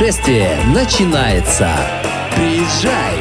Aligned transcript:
Путешествие 0.00 0.58
начинается. 0.74 1.76
Приезжай! 2.34 3.16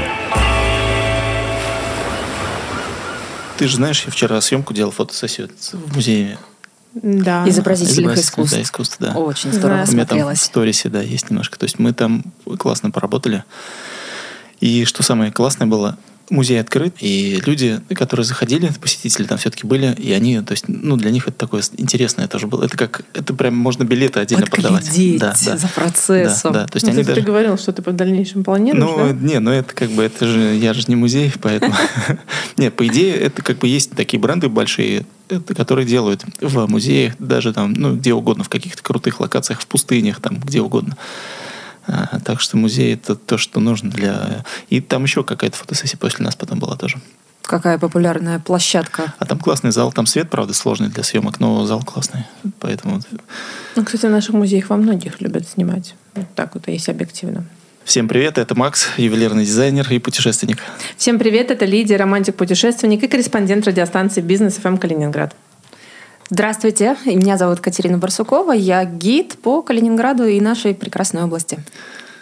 Ты 3.57 3.67
же 3.67 3.75
знаешь, 3.75 4.05
я 4.05 4.11
вчера 4.13 4.39
съемку 4.39 4.73
делал, 4.73 4.91
фотосессию 4.91 5.49
в 5.73 5.93
музее 5.93 6.37
Да. 6.93 7.43
Изобразительных 7.49 8.13
изобразительного, 8.13 8.13
искусств. 8.15 8.55
Да, 8.55 8.61
искусств, 8.61 8.95
да. 8.97 9.11
Очень 9.11 9.51
здорово 9.51 9.83
Да. 9.83 9.91
У 9.91 9.93
меня 9.93 10.05
там 10.05 10.17
в 10.17 10.21
смотрелось. 10.21 10.41
сторисе, 10.41 10.87
да, 10.87 11.01
есть 11.01 11.29
немножко. 11.29 11.59
То 11.59 11.65
есть 11.65 11.79
мы 11.79 11.91
там 11.91 12.23
классно 12.57 12.91
поработали. 12.91 13.43
И 14.61 14.85
что 14.85 15.03
самое 15.03 15.33
классное 15.33 15.67
было, 15.67 15.97
музей 16.29 16.59
открыт, 16.59 16.95
и 16.99 17.41
люди, 17.45 17.79
которые 17.95 18.25
заходили, 18.25 18.71
посетители 18.79 19.25
там 19.25 19.37
все-таки 19.37 19.65
были, 19.65 19.93
и 19.97 20.11
они, 20.11 20.41
то 20.41 20.51
есть, 20.51 20.65
ну, 20.67 20.95
для 20.97 21.11
них 21.11 21.27
это 21.27 21.37
такое 21.37 21.63
интересное 21.77 22.27
тоже 22.27 22.47
было. 22.47 22.65
Это 22.65 22.77
как, 22.77 23.03
это 23.13 23.33
прям 23.33 23.55
можно 23.55 23.83
билеты 23.83 24.19
отдельно 24.19 24.45
продавать. 24.45 24.85
Подглядеть 24.85 25.19
Да, 25.19 25.33
да. 25.45 25.57
за 25.57 25.67
процессом. 25.67 26.53
Да, 26.53 26.61
да, 26.61 26.67
то 26.67 26.75
есть 26.77 26.85
Ну, 26.85 26.91
они 26.91 27.01
кстати, 27.01 27.15
даже... 27.15 27.21
Ты 27.21 27.27
говорил, 27.27 27.57
что 27.57 27.71
ты 27.71 27.81
по 27.81 27.91
дальнейшему 27.91 28.43
планируешь, 28.43 28.83
Ну, 28.83 28.97
да? 28.97 29.13
не, 29.13 29.39
ну 29.39 29.51
это 29.51 29.73
как 29.73 29.89
бы, 29.91 30.03
это 30.03 30.27
же, 30.27 30.55
я 30.55 30.73
же 30.73 30.83
не 30.87 30.95
музей, 30.95 31.31
поэтому... 31.41 31.73
Нет, 32.57 32.75
по 32.75 32.85
идее, 32.87 33.15
это 33.15 33.41
как 33.41 33.59
бы 33.59 33.67
есть 33.67 33.91
такие 33.91 34.19
бренды 34.19 34.49
большие, 34.49 35.05
которые 35.55 35.85
делают 35.85 36.23
в 36.41 36.67
музеях, 36.67 37.13
даже 37.19 37.53
там, 37.53 37.73
ну, 37.73 37.95
где 37.95 38.13
угодно, 38.13 38.43
в 38.43 38.49
каких-то 38.49 38.81
крутых 38.83 39.19
локациях, 39.19 39.61
в 39.61 39.67
пустынях, 39.67 40.21
там, 40.21 40.39
где 40.39 40.61
угодно. 40.61 40.97
А, 41.91 42.19
так 42.19 42.39
что 42.39 42.57
музей 42.57 42.93
это 42.93 43.15
то, 43.15 43.37
что 43.37 43.59
нужно 43.59 43.89
для... 43.89 44.45
И 44.69 44.79
там 44.79 45.03
еще 45.03 45.23
какая-то 45.23 45.57
фотосессия 45.57 45.97
после 45.97 46.23
нас 46.23 46.35
потом 46.35 46.59
была 46.59 46.75
тоже. 46.75 46.97
Какая 47.41 47.79
популярная 47.79 48.37
площадка. 48.37 49.13
А 49.17 49.25
там 49.25 49.39
классный 49.39 49.71
зал, 49.71 49.91
там 49.91 50.05
свет, 50.05 50.29
правда, 50.29 50.53
сложный 50.53 50.89
для 50.89 51.01
съемок, 51.01 51.39
но 51.39 51.65
зал 51.65 51.81
классный. 51.81 52.25
Поэтому 52.59 53.01
Ну, 53.75 53.83
кстати, 53.83 54.05
в 54.05 54.11
наших 54.11 54.35
музеях 54.35 54.69
во 54.69 54.77
многих 54.77 55.19
любят 55.19 55.47
снимать. 55.47 55.95
Вот 56.13 56.27
так 56.35 56.53
вот, 56.53 56.67
если 56.67 56.91
объективно. 56.91 57.45
всем 57.85 58.07
привет, 58.07 58.37
это 58.37 58.53
Макс, 58.53 58.87
ювелирный 58.97 59.45
дизайнер 59.45 59.91
и 59.91 59.97
путешественник. 59.97 60.59
Всем 60.95 61.17
привет, 61.17 61.49
это 61.49 61.65
Лидия, 61.65 61.97
романтик-путешественник 61.97 63.03
и 63.03 63.07
корреспондент 63.07 63.65
радиостанции 63.65 64.21
«Бизнес 64.21 64.57
ФМ 64.57 64.77
Калининград». 64.77 65.33
Здравствуйте, 66.31 66.95
меня 67.05 67.37
зовут 67.37 67.59
Катерина 67.59 67.97
Барсукова, 67.97 68.51
я 68.51 68.85
гид 68.85 69.37
по 69.41 69.63
Калининграду 69.63 70.25
и 70.25 70.39
нашей 70.39 70.75
прекрасной 70.75 71.23
области. 71.23 71.57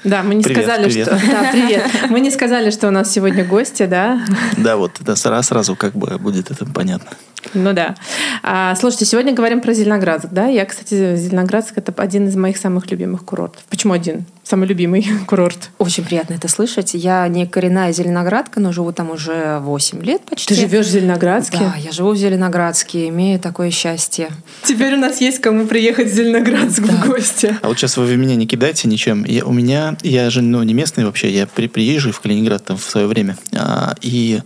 Да, 0.05 0.23
мы 0.23 0.35
не 0.35 0.43
Привет, 0.43 0.63
сказали, 0.63 0.85
привет. 0.85 1.07
что... 1.07 1.15
Да, 1.27 1.49
привет. 1.51 1.83
Мы 2.09 2.21
не 2.21 2.31
сказали, 2.31 2.69
что 2.69 2.87
у 2.87 2.91
нас 2.91 3.11
сегодня 3.11 3.43
гости, 3.43 3.85
да? 3.85 4.21
Да, 4.55 4.77
вот 4.77 4.91
это 5.01 5.13
сра- 5.13 5.41
сразу 5.43 5.75
как 5.75 5.93
бы 5.93 6.17
будет 6.19 6.51
это 6.51 6.65
понятно. 6.65 7.09
Ну 7.53 7.73
да. 7.73 7.95
А, 8.43 8.75
слушайте, 8.75 9.03
сегодня 9.05 9.33
говорим 9.33 9.59
про 9.59 9.73
Зеленоградск, 9.73 10.27
да? 10.31 10.45
Я, 10.45 10.65
кстати, 10.65 11.17
Зеленоградск— 11.17 11.73
это 11.75 11.91
один 12.01 12.27
из 12.29 12.35
моих 12.37 12.57
самых 12.57 12.89
любимых 12.89 13.25
курортов. 13.25 13.63
Почему 13.69 13.91
один? 13.91 14.25
Самый 14.47 14.65
любимый 14.65 15.05
курорт. 15.27 15.71
Очень 15.77 16.05
приятно 16.05 16.35
это 16.35 16.47
слышать. 16.47 16.93
Я 16.93 17.27
не 17.27 17.45
коренная 17.45 17.91
зеленоградка, 17.91 18.61
но 18.61 18.71
живу 18.71 18.93
там 18.93 19.11
уже 19.11 19.59
8 19.59 20.01
лет 20.05 20.21
почти. 20.21 20.55
Ты 20.55 20.61
живешь 20.61 20.85
в 20.85 20.89
Зеленоградске? 20.89 21.57
Да, 21.57 21.75
я 21.77 21.91
живу 21.91 22.11
в 22.11 22.15
Зеленоградске, 22.15 23.09
имею 23.09 23.41
такое 23.41 23.71
счастье. 23.71 24.29
Теперь 24.63 24.93
у 24.93 24.97
нас 24.97 25.19
есть 25.19 25.41
кому 25.41 25.67
приехать 25.67 26.09
в 26.09 26.15
Зеленоградск 26.15 26.79
в 26.79 27.07
гости. 27.07 27.57
А 27.61 27.67
вот 27.67 27.77
сейчас 27.77 27.97
вы 27.97 28.15
меня 28.15 28.35
не 28.35 28.47
кидайте 28.47 28.87
ничем. 28.87 29.25
Я, 29.25 29.43
у 29.43 29.51
меня, 29.51 29.97
я 30.01 30.29
же 30.29 30.41
ну, 30.41 30.63
не 30.63 30.73
местный 30.73 31.03
вообще, 31.03 31.29
я 31.29 31.45
при, 31.45 31.67
приезжий 31.67 32.13
в 32.13 32.21
Калининград 32.21 32.63
там 32.63 32.77
в 32.77 32.83
свое 32.83 33.07
время. 33.07 33.35
А, 33.53 33.95
и 33.99 34.39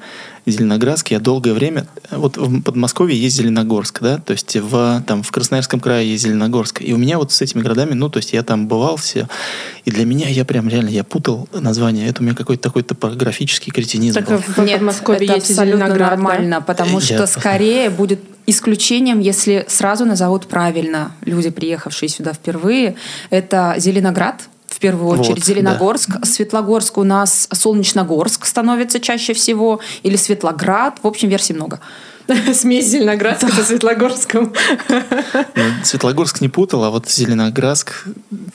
Зеленоградск 0.52 1.10
я 1.12 1.20
долгое 1.20 1.54
время... 1.54 1.86
Вот 2.12 2.38
в 2.38 2.62
Подмосковье 2.62 3.20
есть 3.20 3.38
Зеленогорск, 3.38 4.02
да, 4.02 4.18
то 4.18 4.34
есть 4.34 4.56
в, 4.56 5.04
там, 5.08 5.24
в 5.24 5.32
Красноярском 5.32 5.80
крае 5.80 6.12
есть 6.12 6.24
Зеленогорск. 6.24 6.82
И 6.82 6.94
у 6.94 6.98
меня 6.98 7.18
вот 7.18 7.32
с 7.32 7.42
этими 7.42 7.62
городами, 7.62 7.94
ну, 7.94 8.10
то 8.10 8.18
есть 8.18 8.34
я 8.34 8.44
там 8.44 8.68
бывал 8.68 8.98
все, 8.98 9.28
и 9.86 9.92
для 9.92 10.06
меня 10.06 10.28
я 10.30 10.46
прям 10.46 10.68
реально, 10.68 10.90
я 10.90 11.04
путал 11.04 11.48
название. 11.54 12.08
Это 12.08 12.22
у 12.22 12.26
меня 12.26 12.36
какой-то 12.36 12.62
такой 12.62 12.84
топографический 12.84 13.72
кретинизм 13.72 14.20
Так 14.20 14.30
был. 14.30 14.38
в 14.38 14.56
Подмосковье 14.56 15.24
это 15.26 15.36
есть 15.36 15.50
абсолютно 15.52 15.86
Зеленоград, 15.88 16.10
да? 16.10 16.16
нормально, 16.16 16.62
потому 16.62 17.00
Я- 17.00 17.06
что 17.06 17.28
скорее 17.28 17.90
будет 17.90 18.20
исключением, 18.48 19.20
если 19.20 19.66
сразу 19.70 20.06
назовут 20.06 20.48
правильно 20.48 21.12
люди, 21.24 21.50
приехавшие 21.50 22.10
сюда 22.10 22.34
впервые. 22.34 22.96
Это 23.30 23.76
Зеленоград, 23.78 24.50
в 24.74 24.80
первую 24.80 25.08
Вот, 25.08 25.20
очередь, 25.20 25.46
Зеленогорск. 25.46 26.26
Светлогорск 26.26 26.98
у 26.98 27.04
нас 27.04 27.48
Солнечногорск 27.52 28.46
становится 28.46 29.00
чаще 29.00 29.34
всего, 29.34 29.80
или 30.04 30.16
Светлоград. 30.16 31.00
В 31.04 31.08
общем, 31.08 31.30
версий 31.30 31.54
много. 31.54 31.80
Смесь 32.54 32.88
Зеленоградска 32.88 33.52
со 33.52 33.64
Светлогорском. 33.64 34.54
Ну, 34.90 35.64
Светлогорск 35.84 36.42
не 36.42 36.50
путал, 36.50 36.84
а 36.84 36.90
вот 36.90 37.10
Зеленоградск 37.10 38.06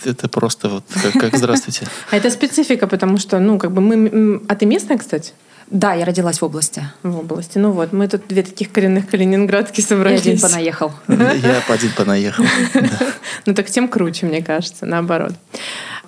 это 0.05 0.29
просто 0.29 0.69
вот 0.69 0.85
как, 1.03 1.13
как 1.13 1.37
здравствуйте. 1.37 1.87
А 2.11 2.17
это 2.17 2.31
специфика, 2.31 2.87
потому 2.87 3.19
что, 3.19 3.39
ну, 3.39 3.59
как 3.59 3.73
бы 3.73 3.81
мы... 3.81 4.41
А 4.49 4.55
ты 4.55 4.65
местная, 4.65 4.97
кстати? 4.97 5.33
Да, 5.69 5.95
я 5.95 6.05
родилась 6.05 6.41
в 6.41 6.45
области. 6.45 6.89
В 7.03 7.19
области. 7.19 7.59
Ну 7.59 7.73
вот, 7.73 7.93
мы 7.93 8.07
тут 8.07 8.29
две 8.29 8.45
таких 8.45 8.71
коренных 8.71 9.09
калининградки 9.09 9.81
собрались. 9.81 10.21
один 10.21 10.39
понаехал. 10.39 10.93
Я 11.09 11.63
один 11.67 11.91
понаехал. 11.97 12.45
Да. 12.75 13.07
Ну 13.47 13.55
так 13.55 13.67
тем 13.67 13.89
круче, 13.89 14.27
мне 14.27 14.43
кажется, 14.43 14.87
наоборот. 14.87 15.33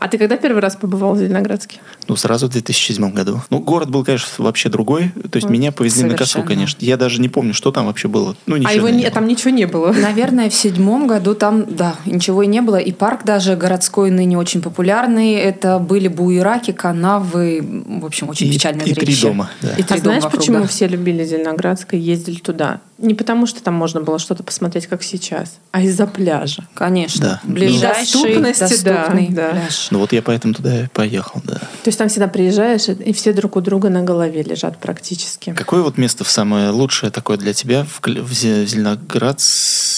А 0.00 0.08
ты 0.08 0.18
когда 0.18 0.36
первый 0.36 0.60
раз 0.60 0.76
побывал 0.76 1.14
в 1.14 1.18
Зеленоградске? 1.18 1.78
Ну, 2.06 2.16
сразу 2.16 2.46
в 2.46 2.50
2007 2.50 3.12
году. 3.12 3.42
Ну, 3.50 3.58
город 3.58 3.90
был, 3.90 4.04
конечно, 4.04 4.28
вообще 4.38 4.68
другой. 4.68 5.12
То 5.30 5.36
есть 5.36 5.48
меня 5.48 5.72
повезли 5.72 6.04
на 6.04 6.10
косу, 6.10 6.32
Совершенно. 6.32 6.46
конечно. 6.46 6.84
Я 6.84 6.96
даже 6.96 7.20
не 7.20 7.28
помню, 7.28 7.54
что 7.54 7.72
там 7.72 7.86
вообще 7.86 8.08
было. 8.08 8.36
Ну, 8.46 8.56
ничего 8.56 8.70
а 8.70 8.74
его 8.74 8.88
не 8.88 8.96
не, 8.98 9.02
было. 9.04 9.10
там 9.12 9.26
ничего 9.26 9.50
не 9.50 9.66
было. 9.66 9.92
Наверное, 9.92 10.50
в 10.50 10.54
седьмом 10.54 11.06
году 11.06 11.34
там, 11.34 11.64
да, 11.68 11.96
ничего 12.06 12.42
и 12.42 12.46
не 12.46 12.60
было. 12.62 12.76
И 12.76 12.92
парк 12.92 13.24
даже 13.24 13.56
городской 13.56 14.10
ныне 14.10 14.38
очень 14.38 14.62
популярный. 14.62 15.32
Это 15.32 15.78
были 15.78 16.08
буераки, 16.08 16.72
канавы. 16.72 17.60
В 18.00 18.04
общем, 18.06 18.28
очень 18.28 18.48
И- 18.48 18.52
печальное 18.52 18.86
и 18.86 18.94
три 18.94 19.06
зрелище. 19.06 19.26
дома, 19.28 19.50
да. 19.62 19.72
И 19.76 19.82
три 19.82 19.98
а 19.98 20.00
знаешь, 20.00 20.02
дома 20.02 20.14
вокруг, 20.20 20.40
почему 20.40 20.58
да. 20.60 20.66
все 20.66 20.86
любили 20.86 21.24
Зеленоградск 21.24 21.94
и 21.94 21.98
ездили 21.98 22.38
туда? 22.38 22.80
Не 22.98 23.14
потому, 23.14 23.46
что 23.46 23.62
там 23.62 23.74
можно 23.74 24.00
было 24.00 24.18
что-то 24.18 24.42
посмотреть, 24.42 24.88
как 24.88 25.02
сейчас, 25.04 25.58
а 25.70 25.82
из-за 25.82 26.06
пляжа. 26.06 26.66
Конечно. 26.74 27.20
Да. 27.20 27.40
Ближайший, 27.44 28.12
доступности, 28.12 28.82
да, 28.82 28.94
доступный 28.94 29.28
да. 29.28 29.50
пляж. 29.50 29.88
Ну, 29.92 29.98
вот 30.00 30.12
я 30.12 30.20
поэтому 30.20 30.54
туда 30.54 30.84
и 30.84 30.88
поехал, 30.88 31.40
да. 31.44 31.58
То 31.58 31.86
есть 31.86 31.98
там 31.98 32.08
всегда 32.08 32.26
приезжаешь, 32.26 32.88
и 32.88 33.12
все 33.12 33.32
друг 33.32 33.56
у 33.56 33.60
друга 33.60 33.88
на 33.88 34.02
голове 34.02 34.42
лежат 34.42 34.78
практически. 34.78 35.54
Какое 35.54 35.82
вот 35.82 35.96
место 35.96 36.24
в 36.24 36.30
самое 36.30 36.70
лучшее 36.70 37.10
такое 37.10 37.36
для 37.36 37.52
тебя 37.52 37.84
в, 37.84 38.00
в 38.00 38.32
Зе- 38.32 38.66
Зеленоградске? 38.66 39.97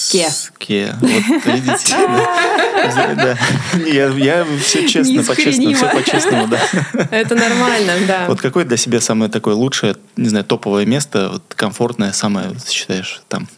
Ке. 0.59 0.95
Вот 1.01 1.47
видите, 1.47 1.95
да. 3.17 3.37
Я, 3.87 4.09
я 4.09 4.47
все 4.63 4.89
честно, 4.89 5.23
по-честному, 5.23 5.75
все 5.75 5.89
по-честному, 5.89 6.47
да. 6.49 6.61
Это 7.11 7.35
нормально, 7.35 7.93
да. 8.07 8.25
Вот 8.29 8.41
какое 8.41 8.65
для 8.65 8.77
себя 8.77 9.01
самое 9.01 9.31
такое 9.31 9.55
лучшее, 9.55 9.97
не 10.17 10.29
знаю, 10.29 10.45
топовое 10.45 10.87
место, 10.87 11.31
вот 11.33 11.55
комфортное, 11.55 12.13
самое, 12.13 12.53
считаешь, 12.69 13.23
там? 13.29 13.49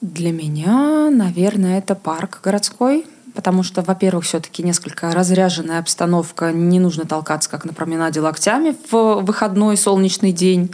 Для 0.00 0.32
меня, 0.32 1.10
наверное, 1.10 1.78
это 1.78 1.94
парк 1.94 2.40
городской. 2.42 3.06
Потому 3.34 3.62
что, 3.62 3.82
во-первых, 3.82 4.24
все-таки 4.24 4.62
несколько 4.62 5.10
разряженная 5.10 5.78
обстановка, 5.78 6.52
не 6.52 6.80
нужно 6.80 7.04
толкаться, 7.04 7.50
как 7.50 7.66
на 7.66 7.74
променаде 7.74 8.20
локтями 8.20 8.74
в 8.90 9.20
выходной 9.20 9.76
солнечный 9.76 10.32
день. 10.32 10.70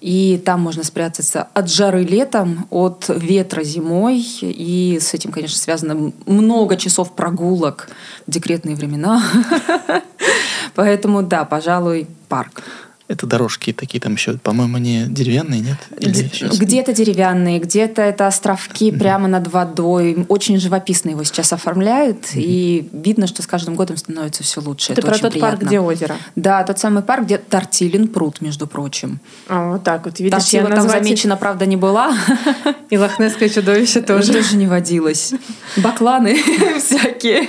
И 0.00 0.40
там 0.44 0.60
можно 0.60 0.84
спрятаться 0.84 1.48
от 1.54 1.68
жары 1.68 2.04
летом, 2.04 2.66
от 2.70 3.06
ветра 3.08 3.64
зимой. 3.64 4.24
И 4.42 4.98
с 5.00 5.12
этим, 5.12 5.32
конечно, 5.32 5.58
связано 5.58 6.12
много 6.26 6.76
часов 6.76 7.14
прогулок 7.14 7.88
в 8.26 8.30
декретные 8.30 8.76
времена. 8.76 9.22
Поэтому, 10.74 11.22
да, 11.22 11.44
пожалуй, 11.44 12.06
парк. 12.28 12.62
Это 13.08 13.26
дорожки 13.26 13.72
такие 13.72 14.00
там 14.00 14.12
еще, 14.14 14.36
по-моему, 14.36 14.76
они 14.76 15.06
деревянные, 15.08 15.60
нет? 15.60 15.78
Или 15.98 16.30
щас? 16.30 16.58
Где-то 16.58 16.92
деревянные, 16.92 17.58
где-то 17.58 18.02
это 18.02 18.26
островки 18.26 18.92
прямо 18.92 19.28
над 19.28 19.48
водой. 19.48 20.26
Очень 20.28 20.60
живописно 20.60 21.08
его 21.10 21.24
сейчас 21.24 21.54
оформляют. 21.54 22.26
И 22.34 22.86
видно, 22.92 23.26
что 23.26 23.42
с 23.42 23.46
каждым 23.46 23.76
годом 23.76 23.96
становится 23.96 24.42
все 24.42 24.60
лучше. 24.60 24.88
Ты 24.88 24.92
это 24.92 25.02
про 25.02 25.10
очень 25.12 25.22
тот 25.22 25.40
парк, 25.40 25.56
приятно. 25.56 25.66
где 25.66 25.80
озеро. 25.80 26.16
Да, 26.36 26.62
тот 26.64 26.78
самый 26.78 27.02
парк, 27.02 27.24
где 27.24 27.38
Тортилин 27.38 28.08
пруд, 28.08 28.42
между 28.42 28.66
прочим. 28.66 29.20
А, 29.48 29.72
вот 29.72 29.84
так 29.84 30.04
вот. 30.04 30.20
Видишь, 30.20 30.42
Тортила 30.42 30.60
я 30.60 30.66
там 30.66 30.76
назвать- 30.76 31.02
замечена, 31.02 31.36
правда, 31.38 31.64
не 31.64 31.76
была. 31.76 32.14
И 32.90 32.98
лохнесское 32.98 33.48
чудовище 33.48 34.02
тоже. 34.02 34.34
Тоже 34.34 34.56
не 34.56 34.66
водилось. 34.66 35.32
Бакланы 35.78 36.36
всякие. 36.78 37.48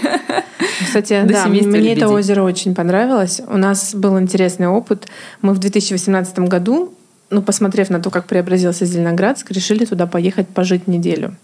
Кстати, 0.85 1.21
да, 1.25 1.47
мне 1.47 1.94
это 1.94 2.07
озеро 2.07 2.44
очень 2.44 2.73
понравилось. 2.73 3.41
У 3.45 3.57
нас 3.57 3.94
был 3.94 4.17
интересный 4.19 4.67
опыт. 4.67 5.07
Мы 5.41 5.49
в 5.54 5.60
2018 5.60 6.40
году, 6.40 6.94
ну, 7.30 7.42
посмотрев 7.42 7.90
на 7.90 8.00
то, 8.00 8.10
как 8.10 8.25
преобразился 8.25 8.86
Зеленоградск, 8.86 9.51
решили 9.51 9.86
туда 9.86 10.07
поехать 10.07 10.48
пожить 10.48 10.88
неделю. 10.88 11.36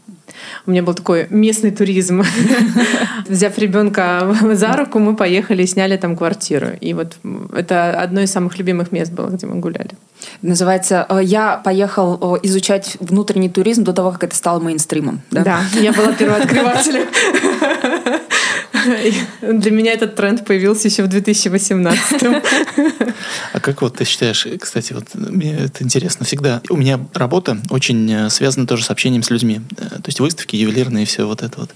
У 0.66 0.72
меня 0.72 0.84
был 0.84 0.94
такой 0.94 1.28
местный 1.30 1.72
туризм. 1.72 2.24
Взяв 3.28 3.57
ребенка 3.57 4.36
за 4.54 4.74
руку, 4.74 5.00
мы 5.00 5.16
поехали 5.16 5.63
и 5.63 5.68
сняли 5.68 5.98
там 5.98 6.16
квартиру. 6.18 6.69
И 6.81 6.94
вот 6.94 7.18
это 7.54 8.02
одно 8.02 8.22
из 8.22 8.31
самых 8.31 8.57
любимых 8.57 8.92
мест 8.92 9.12
было, 9.12 9.30
где 9.30 9.46
мы 9.46 9.60
гуляли. 9.60 9.92
Называется 10.42 11.06
э, 11.10 11.19
«Я 11.24 11.57
поехал 11.57 12.36
э, 12.36 12.40
изучать 12.44 12.98
внутренний 13.00 13.50
туризм 13.50 13.84
до 13.84 13.94
того, 13.94 14.12
как 14.12 14.24
это 14.24 14.36
стало 14.36 14.60
мейнстримом». 14.60 15.22
Да? 15.31 15.44
Да, 15.44 15.60
я 15.80 15.94
была 15.94 16.13
первооткрывателем. 16.19 17.07
Для 19.41 19.71
меня 19.71 19.93
этот 19.93 20.15
тренд 20.15 20.45
появился 20.45 20.87
еще 20.87 21.03
в 21.03 21.07
2018. 21.07 22.23
А 23.53 23.59
как 23.59 23.81
вот 23.81 23.97
ты 23.97 24.05
считаешь, 24.05 24.47
кстати, 24.59 24.93
вот 24.93 25.15
мне 25.15 25.55
это 25.55 25.83
интересно 25.83 26.25
всегда. 26.25 26.61
У 26.69 26.77
меня 26.77 26.99
работа 27.13 27.57
очень 27.69 28.11
э, 28.11 28.29
связана 28.29 28.67
тоже 28.67 28.83
с 28.83 28.89
общением 28.89 29.23
с 29.23 29.29
людьми. 29.29 29.61
Э, 29.77 29.85
то 29.89 30.07
есть 30.07 30.19
выставки, 30.19 30.55
ювелирные 30.55 31.03
и 31.03 31.05
все 31.05 31.25
вот 31.25 31.41
это 31.41 31.59
вот. 31.59 31.71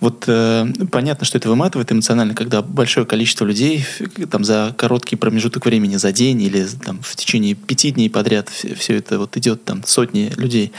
Вот 0.00 0.24
э, 0.28 0.66
понятно, 0.92 1.26
что 1.26 1.38
это 1.38 1.48
выматывает 1.48 1.90
эмоционально, 1.90 2.34
когда 2.34 2.62
большое 2.62 3.04
количество 3.04 3.44
людей 3.44 3.84
там 4.30 4.44
за 4.44 4.74
короткий 4.76 5.16
промежуток 5.16 5.66
времени, 5.66 5.96
за 5.96 6.12
день 6.12 6.40
или 6.42 6.66
там 6.84 7.00
в 7.02 7.16
течение 7.16 7.54
пяти 7.54 7.90
дней 7.90 8.08
подряд 8.08 8.48
все, 8.48 8.74
все 8.74 8.96
это 8.96 9.18
вот 9.18 9.36
идет 9.36 9.64
там 9.64 9.82
сотни 9.84 10.32
людей. 10.36 10.72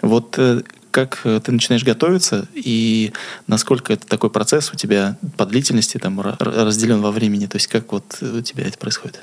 Вот 0.00 0.36
э, 0.38 0.62
как 0.92 1.22
э, 1.24 1.40
ты 1.42 1.50
начинаешь 1.50 1.84
готовиться 1.84 2.46
и 2.54 3.12
насколько 3.48 3.92
это 3.92 4.06
такой 4.06 4.30
процесс 4.30 4.70
у 4.72 4.76
тебя 4.76 5.16
по 5.36 5.44
длительности 5.46 5.98
там 5.98 6.20
разделен 6.20 7.00
во 7.00 7.10
времени, 7.10 7.46
то 7.46 7.56
есть 7.56 7.66
как 7.66 7.92
вот 7.92 8.18
у 8.20 8.40
тебя 8.42 8.64
это 8.64 8.78
происходит? 8.78 9.20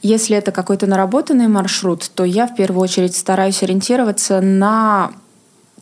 Если 0.00 0.36
это 0.36 0.52
какой-то 0.52 0.86
наработанный 0.86 1.48
маршрут, 1.48 2.10
то 2.14 2.24
я 2.24 2.46
в 2.46 2.56
первую 2.56 2.82
очередь 2.82 3.14
стараюсь 3.14 3.62
ориентироваться 3.62 4.40
на 4.40 5.12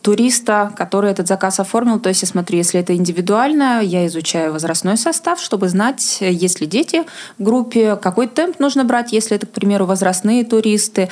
туриста, 0.01 0.71
который 0.75 1.11
этот 1.11 1.27
заказ 1.27 1.59
оформил. 1.59 1.99
То 1.99 2.09
есть 2.09 2.21
я 2.21 2.27
смотрю, 2.27 2.57
если 2.57 2.79
это 2.79 2.95
индивидуально, 2.95 3.81
я 3.81 4.05
изучаю 4.07 4.53
возрастной 4.53 4.97
состав, 4.97 5.39
чтобы 5.41 5.69
знать, 5.69 6.17
есть 6.21 6.61
ли 6.61 6.67
дети 6.67 7.03
в 7.37 7.43
группе, 7.43 7.95
какой 7.95 8.27
темп 8.27 8.59
нужно 8.59 8.83
брать, 8.83 9.11
если 9.11 9.35
это, 9.35 9.45
к 9.45 9.51
примеру, 9.51 9.85
возрастные 9.85 10.45
туристы. 10.45 11.09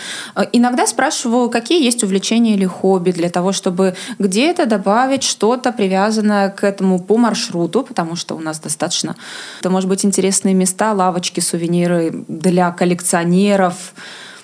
Иногда 0.52 0.88
спрашиваю, 0.88 1.50
какие 1.50 1.84
есть 1.84 2.04
увлечения 2.04 2.54
или 2.54 2.66
хобби 2.66 3.12
для 3.12 3.30
того, 3.30 3.52
чтобы 3.52 3.96
где-то 4.20 4.66
добавить 4.66 5.24
что-то 5.24 5.72
привязанное 5.72 6.50
к 6.50 6.64
этому 6.64 7.00
по 7.00 7.18
маршруту, 7.18 7.84
потому 7.84 8.16
что 8.16 8.36
у 8.36 8.40
нас 8.40 8.60
достаточно. 8.60 9.16
Это 9.60 9.70
может 9.70 9.90
быть 9.90 10.06
интересные 10.06 10.54
места, 10.54 10.94
лавочки, 10.94 11.40
сувениры 11.40 12.26
для 12.28 12.72
коллекционеров, 12.72 13.94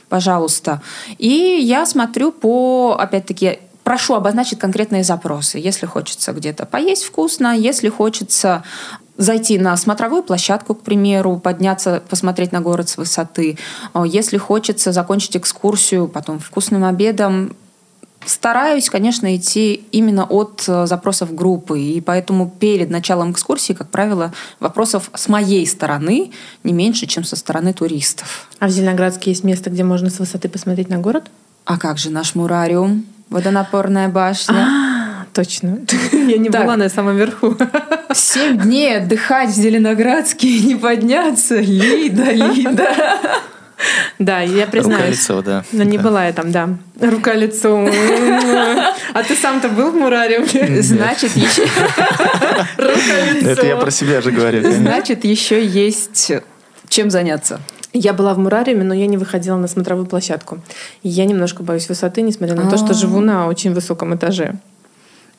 пожалуйста. 0.09 0.81
И 1.17 1.59
я 1.61 1.85
смотрю 1.85 2.31
по, 2.31 2.97
опять-таки, 2.99 3.59
прошу 3.91 4.13
обозначить 4.13 4.57
конкретные 4.57 5.03
запросы. 5.03 5.57
Если 5.57 5.85
хочется 5.85 6.31
где-то 6.31 6.65
поесть 6.65 7.03
вкусно, 7.03 7.53
если 7.53 7.89
хочется 7.89 8.63
зайти 9.17 9.59
на 9.59 9.75
смотровую 9.75 10.23
площадку, 10.23 10.75
к 10.75 10.81
примеру, 10.81 11.35
подняться, 11.43 12.01
посмотреть 12.09 12.53
на 12.53 12.61
город 12.61 12.88
с 12.88 12.95
высоты. 12.95 13.57
Если 14.05 14.38
хочется 14.38 14.93
закончить 14.93 15.35
экскурсию, 15.35 16.07
потом 16.07 16.39
вкусным 16.39 16.85
обедом, 16.85 17.53
Стараюсь, 18.23 18.88
конечно, 18.88 19.35
идти 19.35 19.83
именно 19.91 20.25
от 20.25 20.63
э, 20.67 20.85
запросов 20.85 21.33
группы, 21.33 21.81
и 21.81 21.99
поэтому 22.01 22.53
перед 22.59 22.91
началом 22.91 23.31
экскурсии, 23.31 23.73
как 23.73 23.89
правило, 23.89 24.31
вопросов 24.59 25.09
с 25.15 25.27
моей 25.27 25.65
стороны 25.65 26.31
не 26.63 26.71
меньше, 26.71 27.07
чем 27.07 27.23
со 27.23 27.35
стороны 27.35 27.73
туристов. 27.73 28.47
А 28.59 28.67
в 28.67 28.69
Зеленоградске 28.69 29.31
есть 29.31 29.43
место, 29.43 29.71
где 29.71 29.83
можно 29.83 30.11
с 30.11 30.19
высоты 30.19 30.49
посмотреть 30.49 30.88
на 30.88 30.99
город? 30.99 31.31
А 31.65 31.79
как 31.79 31.97
же 31.97 32.11
наш 32.11 32.35
мурариум? 32.35 33.05
Водонапорная 33.31 34.10
башня. 34.10 34.68
А, 34.68 35.25
точно. 35.33 35.80
Я 36.12 36.38
не 36.38 36.50
была 36.50 36.75
на 36.75 36.89
самом 36.89 37.16
верху. 37.16 37.57
Семь 38.13 38.60
дней 38.60 38.98
отдыхать 38.98 39.50
в 39.50 39.54
Зеленоградске 39.54 40.48
и 40.48 40.62
не 40.62 40.75
подняться. 40.75 41.57
Лида, 41.57 42.31
Лида. 42.31 42.92
Да, 44.19 44.42
я 44.42 44.68
признаюсь. 44.68 45.28
Рука-лицо, 45.28 45.42
да. 45.42 45.63
Но 45.72 45.83
не 45.83 45.98
была 45.98 46.28
я 46.28 46.33
там, 46.33 46.51
да. 46.51 46.69
Рука-лицо. 47.00 47.89
А 49.13 49.24
ты 49.24 49.36
сам-то 49.36 49.69
был 49.69 49.92
в 49.92 49.95
Мураре? 49.95 50.45
Значит, 50.84 51.36
еще... 51.36 51.63
Это 52.77 53.66
я 53.66 53.77
про 53.77 53.89
себя 53.89 54.22
же 54.22 54.31
говорю. 54.31 54.72
Значит, 54.72 55.24
еще 55.24 55.66
есть 55.66 56.31
чем 56.92 57.10
заняться. 57.10 57.62
Я 57.93 58.13
была 58.13 58.33
в 58.33 58.39
Мурариме, 58.39 58.83
но 58.83 58.93
я 58.93 59.05
не 59.07 59.17
выходила 59.17 59.57
на 59.57 59.67
смотровую 59.67 60.05
площадку. 60.05 60.59
Я 61.03 61.25
немножко 61.25 61.63
боюсь 61.63 61.89
высоты, 61.89 62.21
несмотря 62.21 62.55
на 62.55 62.69
то, 62.69 62.77
что 62.77 62.93
живу 62.93 63.19
на 63.19 63.47
очень 63.47 63.73
высоком 63.73 64.15
этаже. 64.15 64.55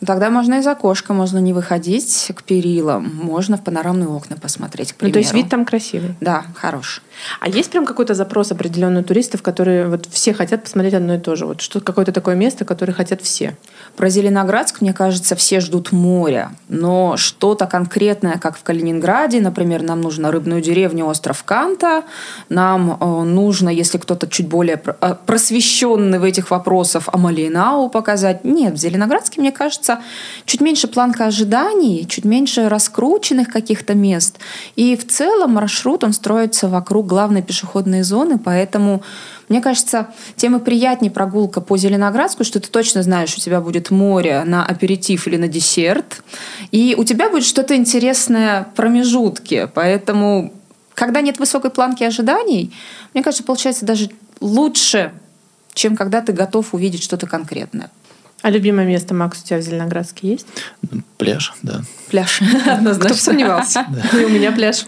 Тогда 0.04 0.31
можно 0.31 0.54
из 0.54 0.66
окошка, 0.66 1.12
можно 1.12 1.38
не 1.38 1.52
выходить 1.52 2.32
к 2.34 2.43
перилам, 2.43 3.10
можно 3.22 3.56
в 3.56 3.62
панорамные 3.62 4.08
окна 4.08 4.37
посмотреть, 4.37 4.93
к 4.93 4.96
примеру. 4.96 5.10
Ну, 5.10 5.12
то 5.14 5.19
есть 5.20 5.34
вид 5.34 5.49
там 5.49 5.64
красивый? 5.64 6.16
Да, 6.20 6.44
хорош. 6.56 7.02
А 7.40 7.49
есть 7.49 7.70
прям 7.70 7.87
какой-то 7.87 8.14
запрос 8.14 8.50
определенный 8.50 9.04
туристов, 9.04 9.43
которые 9.43 9.87
вот 9.87 10.06
все 10.10 10.34
хотят 10.34 10.64
посмотреть 10.64 10.94
одно 10.94 11.14
и 11.14 11.19
то 11.19 11.37
же? 11.37 11.46
Вот 11.46 11.60
что 11.60 11.81
какое-то 11.81 12.12
такое 12.12 12.34
место, 12.34 12.64
которое 12.64 12.93
хотят 12.93 13.22
все? 13.22 13.56
Про 13.96 14.08
Зеленоградск, 14.08 14.81
мне 14.81 14.93
кажется, 14.93 15.37
все 15.37 15.60
ждут 15.60 15.93
моря. 15.93 16.52
Но 16.69 17.16
что-то 17.16 17.66
конкретное, 17.66 18.38
как 18.38 18.56
в 18.56 18.62
Калининграде, 18.62 19.40
например, 19.40 19.82
нам 19.82 20.00
нужно 20.00 20.32
рыбную 20.32 20.62
деревню, 20.62 21.06
остров 21.06 21.44
Канта, 21.44 22.02
нам 22.49 22.96
э, 23.00 23.22
нужно, 23.25 23.69
если 23.69 23.99
кто-то 23.99 24.26
чуть 24.26 24.49
более 24.49 24.82
э, 24.84 25.14
просвещенный 25.26 26.19
в 26.19 26.25
этих 26.25 26.50
вопросах, 26.50 27.04
Амалинау 27.12 27.88
показать. 27.88 28.44
Нет, 28.44 28.75
в 28.75 28.78
Зеленоградске, 28.78 29.40
мне 29.40 29.52
кажется, 29.52 29.92
кажется, 29.97 30.03
чуть 30.44 30.61
меньше 30.61 30.89
планка 30.89 31.27
ожиданий, 31.27 32.06
чуть 32.09 32.25
меньше 32.25 32.69
раскрученных 32.69 33.49
каких-то 33.49 33.94
мест. 33.94 34.39
И 34.77 34.97
в 34.97 35.06
целом 35.06 35.53
маршрут, 35.53 36.05
он 36.05 36.12
строится 36.12 36.69
вокруг 36.69 37.06
главной 37.06 37.43
пешеходной 37.43 38.03
зоны, 38.03 38.39
поэтому 38.39 39.03
мне 39.49 39.61
кажется, 39.61 40.06
тем 40.37 40.56
и 40.56 40.61
приятнее 40.61 41.11
прогулка 41.11 41.61
по 41.61 41.77
Зеленоградску, 41.77 42.44
что 42.44 42.61
ты 42.61 42.69
точно 42.69 43.03
знаешь, 43.03 43.37
у 43.37 43.41
тебя 43.41 43.61
будет 43.61 43.91
море 43.91 44.44
на 44.44 44.65
аперитив 44.65 45.27
или 45.27 45.37
на 45.37 45.49
десерт, 45.49 46.23
и 46.73 46.95
у 46.99 47.05
тебя 47.05 47.29
будет 47.29 47.45
что-то 47.45 47.75
интересное 47.75 48.65
в 48.65 48.77
промежутке. 48.77 49.67
Поэтому, 49.67 50.53
когда 50.95 51.21
нет 51.21 51.38
высокой 51.38 51.71
планки 51.71 52.05
ожиданий, 52.05 52.73
мне 53.15 53.23
кажется, 53.23 53.45
получается 53.45 53.85
даже 53.85 54.09
лучше, 54.41 55.12
чем 55.75 55.97
когда 55.97 56.21
ты 56.21 56.33
готов 56.33 56.75
увидеть 56.75 57.03
что-то 57.03 57.27
конкретное. 57.27 57.91
А 58.43 58.50
любимое 58.50 58.85
место, 58.85 59.15
Макс, 59.15 59.41
у 59.41 59.47
тебя 59.47 59.59
в 59.59 59.62
Зеленоградске 59.62 60.29
есть? 60.29 60.47
Пляж, 61.17 61.55
да. 61.62 61.83
Пляж, 62.11 62.43
однозначно. 62.67 63.15
Кто 63.15 63.15
сомневался. 63.15 63.87
И 64.12 64.25
у 64.25 64.29
меня 64.29 64.50
пляж 64.50 64.77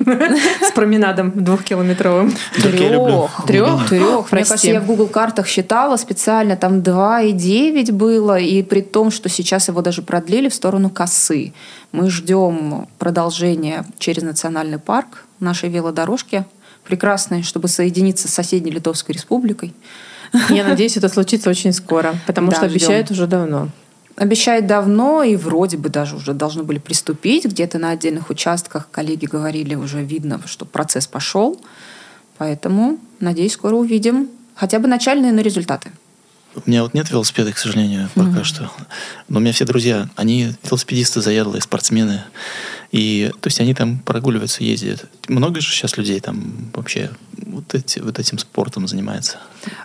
с 0.60 0.72
променадом 0.74 1.30
двухкилометровым. 1.30 2.34
Трех. 2.56 3.46
Трех? 3.46 3.88
Трех. 3.88 4.32
Мне 4.32 4.44
кажется, 4.44 4.66
я 4.66 4.80
в 4.80 4.86
Google 4.86 5.06
картах 5.06 5.46
считала 5.46 5.96
специально, 5.96 6.56
там 6.56 6.80
2,9 6.80 7.92
было, 7.92 8.40
и 8.40 8.64
при 8.64 8.80
том, 8.80 9.12
что 9.12 9.28
сейчас 9.28 9.68
его 9.68 9.82
даже 9.82 10.02
продлили 10.02 10.48
в 10.48 10.54
сторону 10.54 10.90
косы. 10.90 11.52
Мы 11.92 12.10
ждем 12.10 12.88
продолжения 12.98 13.84
через 13.98 14.24
национальный 14.24 14.80
парк 14.80 15.26
нашей 15.38 15.68
велодорожки 15.68 16.44
прекрасной, 16.84 17.44
чтобы 17.44 17.68
соединиться 17.68 18.26
с 18.26 18.32
соседней 18.32 18.72
Литовской 18.72 19.14
республикой. 19.14 19.72
Я 20.50 20.64
надеюсь, 20.64 20.96
это 20.96 21.08
случится 21.08 21.50
очень 21.50 21.72
скоро, 21.72 22.16
потому 22.26 22.50
да, 22.50 22.56
что 22.56 22.66
обещают 22.66 23.06
ждем. 23.06 23.14
уже 23.14 23.26
давно. 23.26 23.68
Обещают 24.16 24.66
давно, 24.66 25.22
и 25.22 25.34
вроде 25.34 25.76
бы 25.76 25.88
даже 25.88 26.16
уже 26.16 26.34
должны 26.34 26.62
были 26.62 26.78
приступить. 26.78 27.46
Где-то 27.46 27.78
на 27.78 27.90
отдельных 27.90 28.30
участках 28.30 28.88
коллеги 28.90 29.26
говорили, 29.26 29.74
уже 29.74 30.04
видно, 30.04 30.40
что 30.46 30.64
процесс 30.64 31.06
пошел. 31.06 31.60
Поэтому, 32.38 32.98
надеюсь, 33.20 33.52
скоро 33.52 33.74
увидим 33.74 34.28
хотя 34.54 34.78
бы 34.78 34.86
начальные 34.86 35.32
на 35.32 35.40
результаты. 35.40 35.90
У 36.54 36.70
меня 36.70 36.84
вот 36.84 36.94
нет 36.94 37.10
велосипеда, 37.10 37.52
к 37.52 37.58
сожалению, 37.58 38.08
пока 38.14 38.28
mm-hmm. 38.28 38.44
что. 38.44 38.70
Но 39.28 39.38
у 39.38 39.40
меня 39.40 39.52
все 39.52 39.64
друзья, 39.64 40.08
они 40.14 40.52
велосипедисты 40.62 41.20
заядлые, 41.20 41.60
спортсмены. 41.60 42.22
И, 42.94 43.32
то 43.40 43.48
есть 43.48 43.60
они 43.60 43.74
там 43.74 43.98
прогуливаются, 43.98 44.62
ездят. 44.62 45.06
Много 45.26 45.60
же 45.60 45.68
сейчас 45.72 45.96
людей 45.96 46.20
там 46.20 46.70
вообще 46.72 47.10
вот, 47.44 47.74
эти, 47.74 47.98
вот 47.98 48.20
этим 48.20 48.38
спортом 48.38 48.86
занимается. 48.86 49.38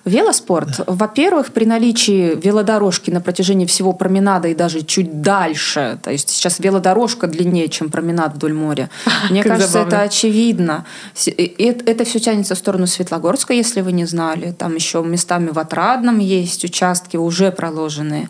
Велоспорт. 0.06 0.78
Да. 0.78 0.84
Во-первых, 0.86 1.52
при 1.52 1.66
наличии 1.66 2.36
велодорожки 2.40 3.10
на 3.10 3.20
протяжении 3.20 3.66
всего 3.66 3.94
променада 3.94 4.48
и 4.50 4.54
даже 4.54 4.84
чуть 4.84 5.24
дальше, 5.24 5.98
то 6.04 6.12
есть 6.12 6.30
сейчас 6.30 6.60
велодорожка 6.60 7.26
длиннее, 7.26 7.68
чем 7.68 7.90
променад 7.90 8.36
вдоль 8.36 8.54
моря. 8.54 8.92
Мне 9.32 9.42
кажется, 9.42 9.80
это 9.80 10.02
очевидно. 10.02 10.86
Это 11.26 12.06
все 12.06 12.20
тянется 12.20 12.54
в 12.54 12.60
сторону 12.60 12.86
Светлогорска, 12.86 13.54
если 13.54 13.82
вы 13.82 13.92
не 13.92 14.06
знали. 14.06 14.52
Там 14.52 14.76
еще 14.76 15.02
местами 15.02 15.50
в 15.50 15.58
Отрадном 15.58 16.20
есть 16.20 16.64
участки 16.64 17.18
уже 17.18 17.52
проложенные. 17.52 18.30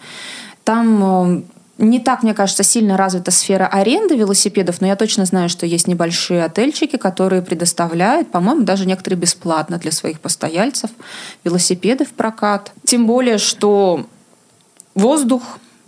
Там 0.64 1.44
не 1.80 2.00
так, 2.00 2.24
мне 2.24 2.34
кажется, 2.34 2.62
сильно 2.64 2.98
развита 2.98 3.32
сфера 3.32 3.66
аренды 3.66 4.16
велосипедов, 4.16 4.82
но 4.82 4.88
я 4.88 4.96
точно 4.98 5.26
знаю, 5.26 5.48
что 5.48 5.66
есть 5.66 5.88
небольшие 5.88 6.44
отельчики, 6.44 6.98
которые 6.98 7.42
предоставляют, 7.42 8.32
по-моему, 8.32 8.64
даже 8.64 8.86
некоторые 8.86 9.18
бесплатно 9.18 9.78
для 9.78 9.92
своих 9.92 10.20
постояльцев 10.20 10.90
велосипеды 11.46 12.04
в 12.04 12.12
прокат. 12.12 12.74
Тем 12.84 13.08
более, 13.08 13.38
что 13.38 14.06
воздух 14.94 15.42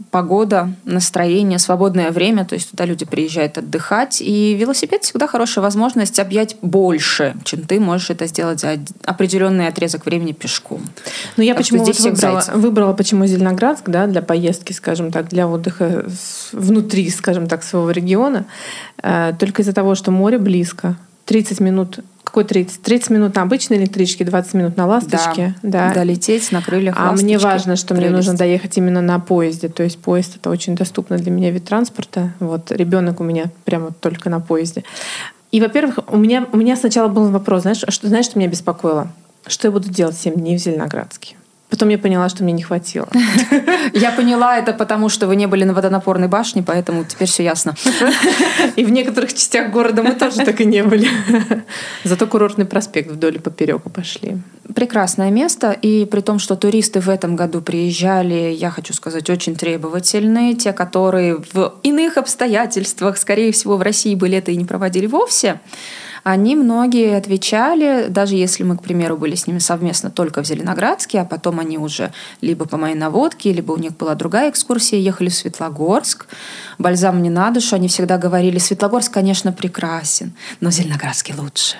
погода, 0.10 0.72
настроение, 0.86 1.60
свободное 1.60 2.12
время, 2.12 2.46
то 2.46 2.55
есть 2.55 2.72
туда 2.72 2.86
люди 2.86 3.05
приезжают 3.05 3.58
отдыхать. 3.58 4.22
И 4.22 4.55
велосипед 4.55 5.03
всегда 5.03 5.27
хорошая 5.27 5.63
возможность 5.63 6.20
объять 6.20 6.58
больше, 6.62 7.36
чем 7.43 7.62
ты 7.62 7.79
можешь 7.79 8.10
это 8.10 8.27
сделать 8.27 8.60
за 8.60 8.79
определенный 9.05 9.67
отрезок 9.67 10.05
времени 10.05 10.31
пешком. 10.31 10.81
Ну, 11.38 11.43
я 11.43 11.53
так 11.53 11.63
почему 11.63 11.84
вот 11.84 12.00
выбрала, 12.00 12.43
выбрала, 12.53 12.93
почему 12.93 13.25
Зеленоградск, 13.25 13.89
да, 13.89 14.08
для 14.08 14.22
поездки, 14.22 14.74
скажем 14.74 15.12
так, 15.12 15.29
для 15.29 15.48
отдыха 15.48 16.05
внутри, 16.51 17.10
скажем 17.10 17.48
так, 17.48 17.63
своего 17.63 17.91
региона, 17.91 18.46
э, 19.01 19.34
только 19.39 19.62
из-за 19.62 19.74
того, 19.74 19.96
что 19.96 20.12
море 20.12 20.39
близко, 20.39 20.98
30 21.25 21.60
минут 21.60 22.00
какой 22.32 22.46
30? 22.46 22.82
30 22.82 23.10
минут 23.10 23.36
на 23.36 23.42
обычной 23.42 23.78
электричке, 23.78 24.24
20 24.24 24.54
минут 24.54 24.78
на 24.78 24.88
ласточке. 24.88 25.54
Да, 25.62 25.90
да. 25.90 25.94
долететь 25.94 26.50
на 26.54 26.62
крыльях 26.62 26.96
А 26.98 27.04
ласточки. 27.12 27.26
мне 27.26 27.38
важно, 27.38 27.76
что 27.76 27.90
Прелесть. 27.94 28.08
мне 28.08 28.16
нужно 28.16 28.34
доехать 28.36 28.78
именно 28.78 29.02
на 29.02 29.20
поезде. 29.20 29.68
То 29.68 29.84
есть 29.84 30.00
поезд 30.00 30.38
это 30.38 30.50
очень 30.50 30.76
доступно 30.76 31.18
для 31.18 31.30
меня 31.30 31.52
вид 31.52 31.66
транспорта. 31.66 32.34
Вот 32.40 32.72
ребенок 32.72 33.20
у 33.20 33.24
меня 33.24 33.52
прямо 33.66 33.92
только 33.92 34.30
на 34.30 34.40
поезде. 34.40 34.86
И, 35.52 35.60
во-первых, 35.60 36.00
у 36.08 36.16
меня, 36.16 36.48
у 36.54 36.58
меня 36.58 36.78
сначала 36.78 37.10
был 37.10 37.30
вопрос, 37.30 37.64
знаешь, 37.64 37.84
что, 37.90 38.08
знаешь, 38.08 38.26
что 38.26 38.40
меня 38.40 38.50
беспокоило? 38.50 39.12
Что 39.46 39.68
я 39.68 39.72
буду 39.74 39.90
делать 39.90 40.16
7 40.16 40.34
дней 40.36 40.58
в 40.58 40.62
Зеленоградске? 40.62 41.36
Потом 41.72 41.88
я 41.88 41.98
поняла, 41.98 42.28
что 42.28 42.44
мне 42.44 42.51
не 42.51 42.63
хватило. 42.63 43.08
Я 43.94 44.12
поняла 44.12 44.58
это 44.58 44.74
потому, 44.74 45.08
что 45.08 45.25
вы 45.25 45.38
не 45.38 45.48
были 45.48 45.63
на 45.63 45.74
водонапорной 45.74 46.28
башне, 46.28 46.62
поэтому 46.62 47.06
теперь 47.06 47.30
все 47.30 47.44
ясно. 47.44 47.75
И 48.75 48.84
в 48.84 48.92
некоторых 48.92 49.34
частях 49.34 49.72
города 49.72 50.04
мы 50.04 50.12
тоже 50.12 50.44
так 50.44 50.60
и 50.60 50.66
не 50.66 50.84
были. 50.84 51.08
Зато 52.04 52.28
курортный 52.28 52.66
проспект 52.66 53.10
вдоль 53.10 53.38
и 53.38 53.40
поперек 53.40 53.84
пошли. 53.84 54.38
Прекрасное 54.75 55.32
место. 55.32 55.72
И 55.72 56.06
при 56.06 56.20
том, 56.20 56.40
что 56.40 56.58
туристы 56.58 57.00
в 57.00 57.08
этом 57.08 57.38
году 57.38 57.62
приезжали, 57.62 58.54
я 58.54 58.70
хочу 58.70 58.94
сказать, 58.94 59.30
очень 59.30 59.56
требовательные. 59.56 60.56
Те, 60.56 60.74
которые 60.74 61.38
в 61.54 61.75
иных 61.84 62.18
обстоятельствах, 62.18 63.18
скорее 63.18 63.54
всего, 63.54 63.78
в 63.78 63.82
России 63.82 64.13
бы 64.16 64.28
лето 64.28 64.51
и 64.51 64.58
не 64.58 64.66
проводили 64.66 65.08
вовсе 65.08 65.62
они 66.24 66.56
многие 66.56 67.18
отвечали, 67.18 68.08
даже 68.10 68.36
если 68.36 68.63
мы, 68.63 68.78
к 68.78 68.84
примеру, 68.84 69.18
были 69.18 69.36
с 69.36 69.48
ними 69.48 69.60
совместно 69.60 70.12
только 70.12 70.44
в 70.44 70.48
Зеленоградске, 70.48 71.20
а 71.20 71.25
потом 71.25 71.60
они 71.60 71.78
уже 71.78 72.12
либо 72.42 72.66
по 72.66 72.78
моей 72.78 72.96
наводке, 72.96 73.51
либо 73.51 73.72
у 73.72 73.78
них 73.78 73.98
была 73.98 74.16
другая 74.16 74.50
экскурсия, 74.50 75.00
ехали 75.00 75.30
в 75.30 75.36
Светлогорск. 75.36 76.28
Бальзам 76.78 77.22
не 77.24 77.30
на 77.30 77.51
душу, 77.51 77.75
они 77.75 77.88
всегда 77.88 78.18
говорили, 78.18 78.60
Светлогорск, 78.60 79.12
конечно, 79.13 79.51
прекрасен, 79.51 80.34
но 80.60 80.72
Зеленоградский 80.72 81.34
лучше. 81.38 81.75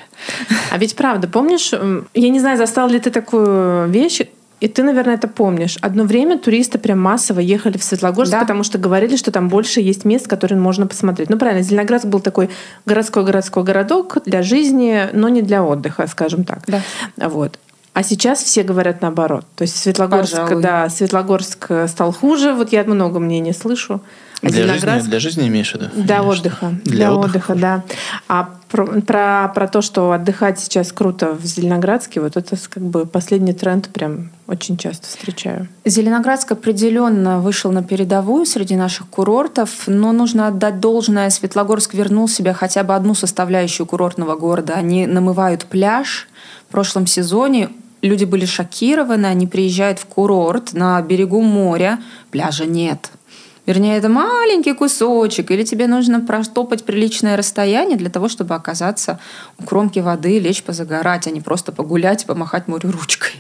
А 0.71 0.77
ведь 0.77 0.95
правда, 0.95 1.27
помнишь, 1.27 1.71
я 2.13 2.29
не 2.29 2.39
знаю, 2.39 2.57
застал 2.57 2.89
ли 2.89 3.00
ты 3.00 3.12
такую 3.12 3.89
вещь, 3.89 4.21
и 4.62 4.68
ты, 4.68 4.84
наверное, 4.84 5.15
это 5.15 5.27
помнишь. 5.27 5.77
Одно 5.82 6.03
время 6.03 6.38
туристы 6.38 6.77
прям 6.77 7.00
массово 7.00 7.39
ехали 7.39 7.77
в 7.77 7.84
Светлогорск, 7.84 8.32
да. 8.32 8.41
потому 8.41 8.63
что 8.63 8.77
говорили, 8.77 9.15
что 9.15 9.32
там 9.32 9.50
больше 9.50 9.82
есть 9.82 10.06
мест, 10.06 10.27
которые 10.27 10.60
можно 10.60 10.86
посмотреть. 10.86 11.30
Ну, 11.30 11.38
правильно, 11.38 11.63
Зеленоградск 11.63 12.06
был 12.06 12.20
такой 12.20 12.50
городской-городской 12.86 13.63
городок 13.63 14.20
для 14.25 14.44
жизни, 14.44 15.10
но 15.13 15.30
не 15.30 15.41
для 15.41 15.63
отдыха, 15.63 16.06
скажем 16.06 16.44
так. 16.44 16.63
Да. 16.68 16.82
Вот. 17.27 17.58
А 17.94 18.03
сейчас 18.03 18.41
все 18.44 18.62
говорят 18.62 19.01
наоборот. 19.01 19.46
То 19.56 19.63
есть 19.63 19.75
Светлогорск, 19.77 20.38
Пожалуй. 20.38 20.62
да, 20.62 20.88
Светлогорск 20.89 21.72
стал 21.88 22.13
хуже. 22.13 22.53
Вот 22.53 22.72
я 22.72 22.84
много 22.84 23.20
мнений 23.20 23.53
слышу. 23.53 24.00
А 24.44 24.48
для, 24.50 24.74
жизни, 24.74 25.10
для 25.10 25.20
жизни 25.20 25.48
имеешь 25.48 25.72
в 25.72 25.75
виду? 25.75 25.86
Для 25.96 26.18
Конечно. 26.18 26.30
отдыха. 26.30 26.75
Для, 26.84 26.96
для 26.96 27.13
отдыха, 27.13 27.51
отдыха, 27.51 27.56
да. 27.56 27.84
А 28.33 28.50
про, 28.69 28.85
про, 29.01 29.51
про 29.53 29.67
то, 29.67 29.81
что 29.81 30.13
отдыхать 30.13 30.57
сейчас 30.57 30.93
круто 30.93 31.33
в 31.33 31.43
Зеленоградске, 31.43 32.21
вот 32.21 32.38
это 32.38 32.55
как 32.69 32.81
бы 32.81 33.05
последний 33.05 33.51
тренд 33.51 33.89
прям 33.89 34.29
очень 34.47 34.77
часто 34.77 35.05
встречаю. 35.05 35.67
Зеленоградск 35.83 36.53
определенно 36.53 37.41
вышел 37.41 37.73
на 37.73 37.83
передовую 37.83 38.45
среди 38.45 38.77
наших 38.77 39.09
курортов, 39.09 39.85
но 39.88 40.13
нужно 40.13 40.47
отдать 40.47 40.79
должное. 40.79 41.29
Светлогорск 41.29 41.93
вернул 41.93 42.29
себе 42.29 42.53
хотя 42.53 42.85
бы 42.85 42.95
одну 42.95 43.15
составляющую 43.15 43.85
курортного 43.85 44.38
города. 44.38 44.75
Они 44.75 45.07
намывают 45.07 45.65
пляж. 45.65 46.29
В 46.69 46.71
прошлом 46.71 47.07
сезоне 47.07 47.67
люди 48.01 48.23
были 48.23 48.45
шокированы, 48.45 49.25
они 49.25 49.45
приезжают 49.45 50.00
в 50.00 50.05
курорт 50.05 50.71
на 50.71 51.01
берегу 51.01 51.41
моря, 51.41 52.00
пляжа 52.31 52.63
нет– 52.65 53.11
Вернее, 53.68 53.98
это 53.98 54.10
маленький 54.10 54.74
кусочек, 54.74 55.51
или 55.51 55.63
тебе 55.63 55.86
нужно 55.88 56.20
проштопать 56.20 56.84
приличное 56.84 57.38
расстояние 57.38 57.98
для 57.98 58.10
того, 58.10 58.27
чтобы 58.27 58.56
оказаться 58.56 59.20
у 59.60 59.63
кромки 59.63 60.00
воды, 60.00 60.39
лечь 60.39 60.63
позагорать, 60.63 61.27
а 61.27 61.32
не 61.32 61.41
просто 61.41 61.72
погулять, 61.72 62.25
помахать 62.25 62.68
морю 62.68 62.91
ручкой. 62.91 63.34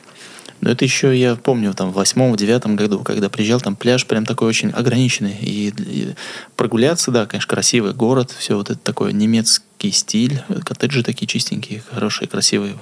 Но 0.61 0.69
это 0.69 0.85
еще, 0.85 1.17
я 1.17 1.35
помню, 1.35 1.73
там 1.73 1.89
в 1.89 1.95
восьмом, 1.95 2.35
девятом 2.35 2.75
году, 2.75 2.99
когда 2.99 3.29
приезжал, 3.29 3.59
там 3.59 3.75
пляж 3.75 4.05
прям 4.05 4.27
такой 4.27 4.47
очень 4.47 4.69
ограниченный. 4.69 5.35
И, 5.41 5.73
и 5.75 6.13
прогуляться, 6.55 7.09
да, 7.09 7.25
конечно, 7.25 7.49
красивый 7.49 7.93
город, 7.93 8.31
все 8.37 8.55
вот 8.55 8.69
это 8.69 8.79
такой 8.79 9.11
немецкий 9.11 9.91
стиль, 9.91 10.43
коттеджи 10.63 11.01
такие 11.01 11.25
чистенькие, 11.25 11.81
хорошие, 11.91 12.27
красивые. 12.27 12.75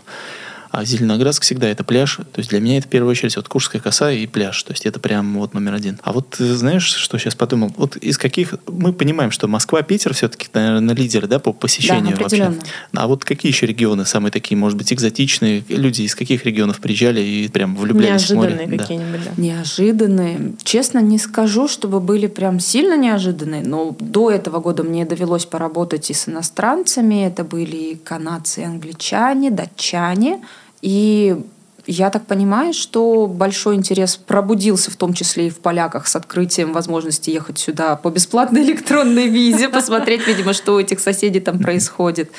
А 0.72 0.86
Зеленоградск 0.86 1.44
всегда 1.44 1.68
это 1.68 1.84
пляж. 1.84 2.18
То 2.18 2.40
есть 2.40 2.52
для 2.52 2.60
меня 2.60 2.78
это 2.78 2.88
в 2.88 2.90
первую 2.90 3.12
очередь 3.12 3.36
вот 3.36 3.48
Куршская 3.48 3.82
коса 3.82 4.12
и 4.12 4.28
пляж. 4.28 4.62
То 4.64 4.72
есть 4.72 4.86
это 4.86 5.00
прям 5.00 5.40
вот 5.40 5.54
номер 5.56 5.74
один. 5.74 6.00
А 6.04 6.14
вот 6.14 6.36
знаешь, 6.38 6.86
что 6.86 7.18
сейчас 7.18 7.34
подумал? 7.34 7.74
Вот 7.76 7.96
из 7.98 8.18
каких... 8.20 8.54
Мы 8.68 8.94
понимаем, 8.94 9.32
что 9.32 9.48
Москва, 9.48 9.82
Питер 9.82 10.14
все-таки, 10.14 10.48
наверное, 10.54 10.94
лидеры 10.94 11.28
да, 11.28 11.40
по 11.40 11.54
посещению 11.54 12.16
да, 12.16 12.24
вообще. 12.24 12.54
А 12.94 13.08
вот 13.08 13.26
какие 13.26 13.52
еще 13.52 13.66
регионы 13.66 14.06
самые 14.06 14.32
такие, 14.32 14.58
может 14.58 14.78
быть, 14.78 14.94
экзотичные? 14.94 15.64
Люди 15.70 16.04
из 16.04 16.14
каких 16.14 16.46
регионов 16.46 16.80
приезжали 16.80 17.22
и 17.22 17.48
прям 17.48 17.76
влюблялись 17.76 18.30
в 18.30 18.36
море? 18.36 18.52
Неожиданные 18.54 18.80
какие-нибудь, 18.80 19.22
да. 19.24 19.42
Неожиданные. 19.42 20.54
Честно, 20.64 21.00
не 21.00 21.18
скажу, 21.18 21.68
чтобы 21.68 22.00
были 22.00 22.28
прям 22.28 22.60
сильно 22.60 22.96
неожиданные, 22.96 23.64
но 23.64 23.96
до 24.00 24.30
этого 24.30 24.60
года 24.60 24.84
мне 24.84 25.06
довелось 25.06 25.46
поработать 25.46 26.12
и 26.12 26.14
с 26.14 26.30
иностранцами. 26.30 27.26
Это 27.26 27.44
были 27.44 27.96
канадцы, 28.04 28.62
и 28.62 28.66
англичане, 28.66 29.50
датчане– 29.50 30.44
и 30.82 31.38
я 31.86 32.12
так 32.12 32.28
понимаю, 32.28 32.74
что 32.74 33.26
большой 33.26 33.76
интерес 33.76 34.16
пробудился 34.16 34.92
в 34.92 34.96
том 34.96 35.14
числе 35.14 35.48
и 35.48 35.50
в 35.50 35.60
поляках 35.60 36.08
с 36.08 36.16
открытием 36.16 36.72
возможности 36.72 37.32
ехать 37.32 37.58
сюда 37.58 37.96
по 37.96 38.10
бесплатной 38.10 38.62
электронной 38.66 39.28
визе, 39.28 39.70
посмотреть, 39.70 40.28
видимо, 40.28 40.54
что 40.54 40.76
у 40.76 40.80
этих 40.80 41.00
соседей 41.00 41.40
там 41.40 41.60
происходит. 41.60 42.32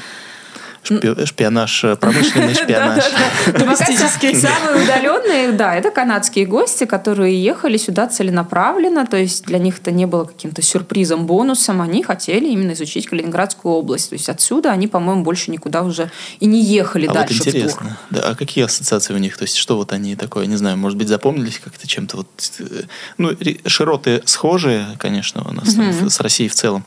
Шпионаж, 0.83 1.85
э, 1.85 1.97
промышленный 1.97 2.55
шпионаж. 2.63 3.05
Туристический. 3.45 4.35
Самые 4.35 4.83
удаленные, 4.83 5.53
да, 5.53 5.75
это 5.75 5.91
канадские 5.91 6.47
гости, 6.47 6.85
которые 6.85 7.43
ехали 7.43 7.77
сюда 7.77 8.07
целенаправленно, 8.07 9.07
то 9.07 9.17
есть 9.17 9.45
для 9.45 9.59
них 9.59 9.79
это 9.79 9.91
не 9.91 10.07
было 10.07 10.25
каким-то 10.25 10.63
сюрпризом, 10.63 11.27
бонусом, 11.27 11.83
они 11.83 12.03
хотели 12.03 12.49
именно 12.49 12.73
изучить 12.73 13.07
Калининградскую 13.07 13.75
область. 13.75 14.11
То 14.11 14.15
есть 14.15 14.29
отсюда 14.29 14.73
они, 14.73 14.89
по-моему, 14.89 15.23
больше 15.23 15.51
никуда 15.51 15.83
уже 15.83 16.11
и 16.41 16.47
не 16.47 16.63
ехали 16.63 17.07
а 17.07 17.13
дальше 17.13 17.39
вот 17.39 17.49
интересно, 17.49 17.99
да, 18.11 18.21
а 18.31 18.35
какие 18.35 18.65
ассоциации 18.65 19.15
у 19.15 19.19
них? 19.19 19.37
То 19.37 19.43
есть 19.43 19.57
что 19.57 19.77
вот 19.77 19.93
они 19.93 20.17
такое, 20.17 20.47
не 20.47 20.57
знаю, 20.57 20.79
может 20.79 20.97
быть, 20.97 21.09
запомнились 21.09 21.61
как-то 21.63 21.87
чем-то 21.87 22.19
вот... 22.19 22.29
Э, 22.59 22.83
ну, 23.19 23.37
широты 23.67 24.23
схожие, 24.25 24.87
конечно, 24.99 25.47
у 25.49 25.53
нас 25.53 25.69
с 25.69 26.21
Россией 26.21 26.49
в 26.49 26.55
целом. 26.55 26.85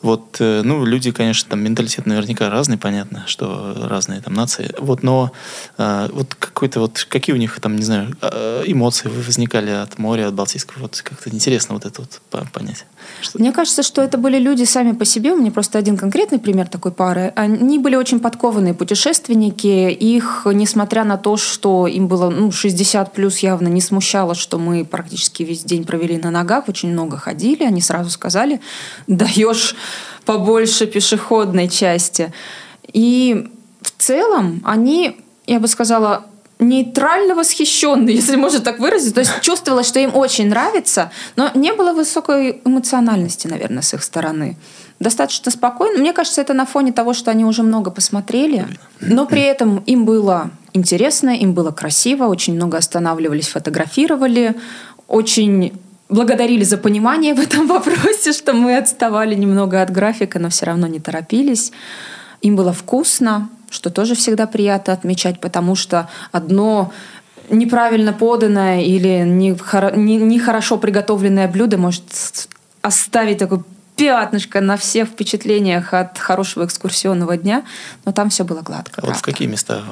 Вот, 0.00 0.36
э, 0.40 0.62
ну, 0.64 0.84
люди, 0.84 1.10
конечно, 1.10 1.50
там 1.50 1.60
менталитет 1.60 2.06
наверняка 2.06 2.50
разный, 2.50 2.78
понятно, 2.78 3.24
что 3.26 3.74
разные 3.88 4.20
там 4.20 4.34
нации. 4.34 4.72
Вот, 4.78 5.02
но 5.02 5.32
э, 5.76 6.08
вот 6.12 6.34
какой-то 6.34 6.80
вот, 6.80 7.06
какие 7.08 7.34
у 7.34 7.38
них 7.38 7.60
там, 7.60 7.76
не 7.76 7.82
знаю, 7.82 8.16
э, 8.20 8.62
эмоции 8.66 9.08
возникали 9.08 9.70
от 9.70 9.98
моря, 9.98 10.28
от 10.28 10.34
Балтийского, 10.34 10.82
вот 10.82 11.00
как-то 11.02 11.30
интересно 11.30 11.74
вот 11.74 11.84
это 11.84 12.02
вот 12.02 12.50
понять. 12.52 12.84
Что... 13.20 13.38
Мне 13.38 13.52
кажется, 13.52 13.82
что 13.82 14.02
это 14.02 14.18
были 14.18 14.38
люди 14.38 14.64
сами 14.64 14.92
по 14.92 15.04
себе. 15.04 15.32
У 15.32 15.36
меня 15.36 15.50
просто 15.50 15.78
один 15.78 15.96
конкретный 15.96 16.38
пример 16.38 16.68
такой 16.68 16.92
пары. 16.92 17.32
Они 17.34 17.78
были 17.78 17.96
очень 17.96 18.20
подкованные 18.20 18.74
путешественники. 18.74 19.90
Их, 19.90 20.46
несмотря 20.52 21.04
на 21.04 21.16
то, 21.16 21.36
что 21.36 21.86
им 21.86 22.06
было 22.06 22.30
ну, 22.30 22.52
60 22.52 23.12
плюс, 23.12 23.38
явно 23.38 23.68
не 23.68 23.80
смущало, 23.80 24.34
что 24.34 24.58
мы 24.58 24.84
практически 24.84 25.42
весь 25.42 25.64
день 25.64 25.84
провели 25.84 26.18
на 26.18 26.30
ногах, 26.30 26.68
очень 26.68 26.90
много 26.92 27.16
ходили. 27.16 27.64
Они 27.64 27.80
сразу 27.80 28.10
сказали, 28.10 28.60
даешь 29.06 29.74
побольше 30.24 30.86
пешеходной 30.86 31.68
части. 31.68 32.32
И 32.92 33.48
в 33.80 33.90
целом 34.02 34.62
они, 34.64 35.16
я 35.46 35.60
бы 35.60 35.68
сказала, 35.68 36.26
нейтрально 36.58 37.34
восхищенные, 37.34 38.16
если 38.20 38.36
можно 38.36 38.60
так 38.60 38.78
выразить. 38.78 39.14
То 39.14 39.20
есть 39.20 39.40
чувствовала, 39.40 39.82
что 39.82 39.98
им 40.00 40.14
очень 40.14 40.48
нравится, 40.48 41.10
но 41.36 41.50
не 41.54 41.72
было 41.72 41.92
высокой 41.92 42.60
эмоциональности, 42.64 43.46
наверное, 43.46 43.82
с 43.82 43.94
их 43.94 44.02
стороны. 44.02 44.56
Достаточно 45.00 45.52
спокойно. 45.52 45.98
Мне 45.98 46.12
кажется, 46.12 46.40
это 46.40 46.54
на 46.54 46.66
фоне 46.66 46.92
того, 46.92 47.14
что 47.14 47.30
они 47.30 47.44
уже 47.44 47.62
много 47.62 47.90
посмотрели, 47.90 48.66
но 49.00 49.26
при 49.26 49.42
этом 49.42 49.78
им 49.86 50.04
было 50.04 50.50
интересно, 50.72 51.30
им 51.30 51.54
было 51.54 51.70
красиво, 51.70 52.24
очень 52.24 52.54
много 52.54 52.78
останавливались, 52.78 53.48
фотографировали, 53.48 54.56
очень 55.06 55.72
благодарили 56.08 56.64
за 56.64 56.78
понимание 56.78 57.34
в 57.34 57.40
этом 57.40 57.66
вопросе, 57.68 58.32
что 58.32 58.52
мы 58.52 58.76
отставали 58.76 59.34
немного 59.34 59.82
от 59.82 59.90
графика, 59.90 60.38
но 60.38 60.48
все 60.48 60.66
равно 60.66 60.86
не 60.86 61.00
торопились. 61.00 61.72
Им 62.40 62.56
было 62.56 62.72
вкусно, 62.72 63.48
что 63.70 63.90
тоже 63.90 64.14
всегда 64.14 64.46
приятно 64.46 64.92
отмечать, 64.92 65.40
потому 65.40 65.74
что 65.74 66.08
одно 66.32 66.92
неправильно 67.50 68.12
поданное 68.12 68.82
или 68.82 69.24
нехорошо 69.26 69.96
не, 69.96 70.16
не 70.16 70.38
хорошо 70.38 70.78
приготовленное 70.78 71.48
блюдо 71.48 71.78
может 71.78 72.04
оставить 72.82 73.38
такой 73.38 73.62
пятнышко 73.98 74.60
на 74.60 74.76
всех 74.76 75.08
впечатлениях 75.08 75.92
от 75.92 76.18
хорошего 76.18 76.64
экскурсионного 76.64 77.36
дня, 77.36 77.64
но 78.04 78.12
там 78.12 78.30
все 78.30 78.44
было 78.44 78.62
гладко. 78.62 79.02
А 79.02 79.06
вот 79.06 79.16
в 79.16 79.22
какие 79.22 79.48
места 79.48 79.82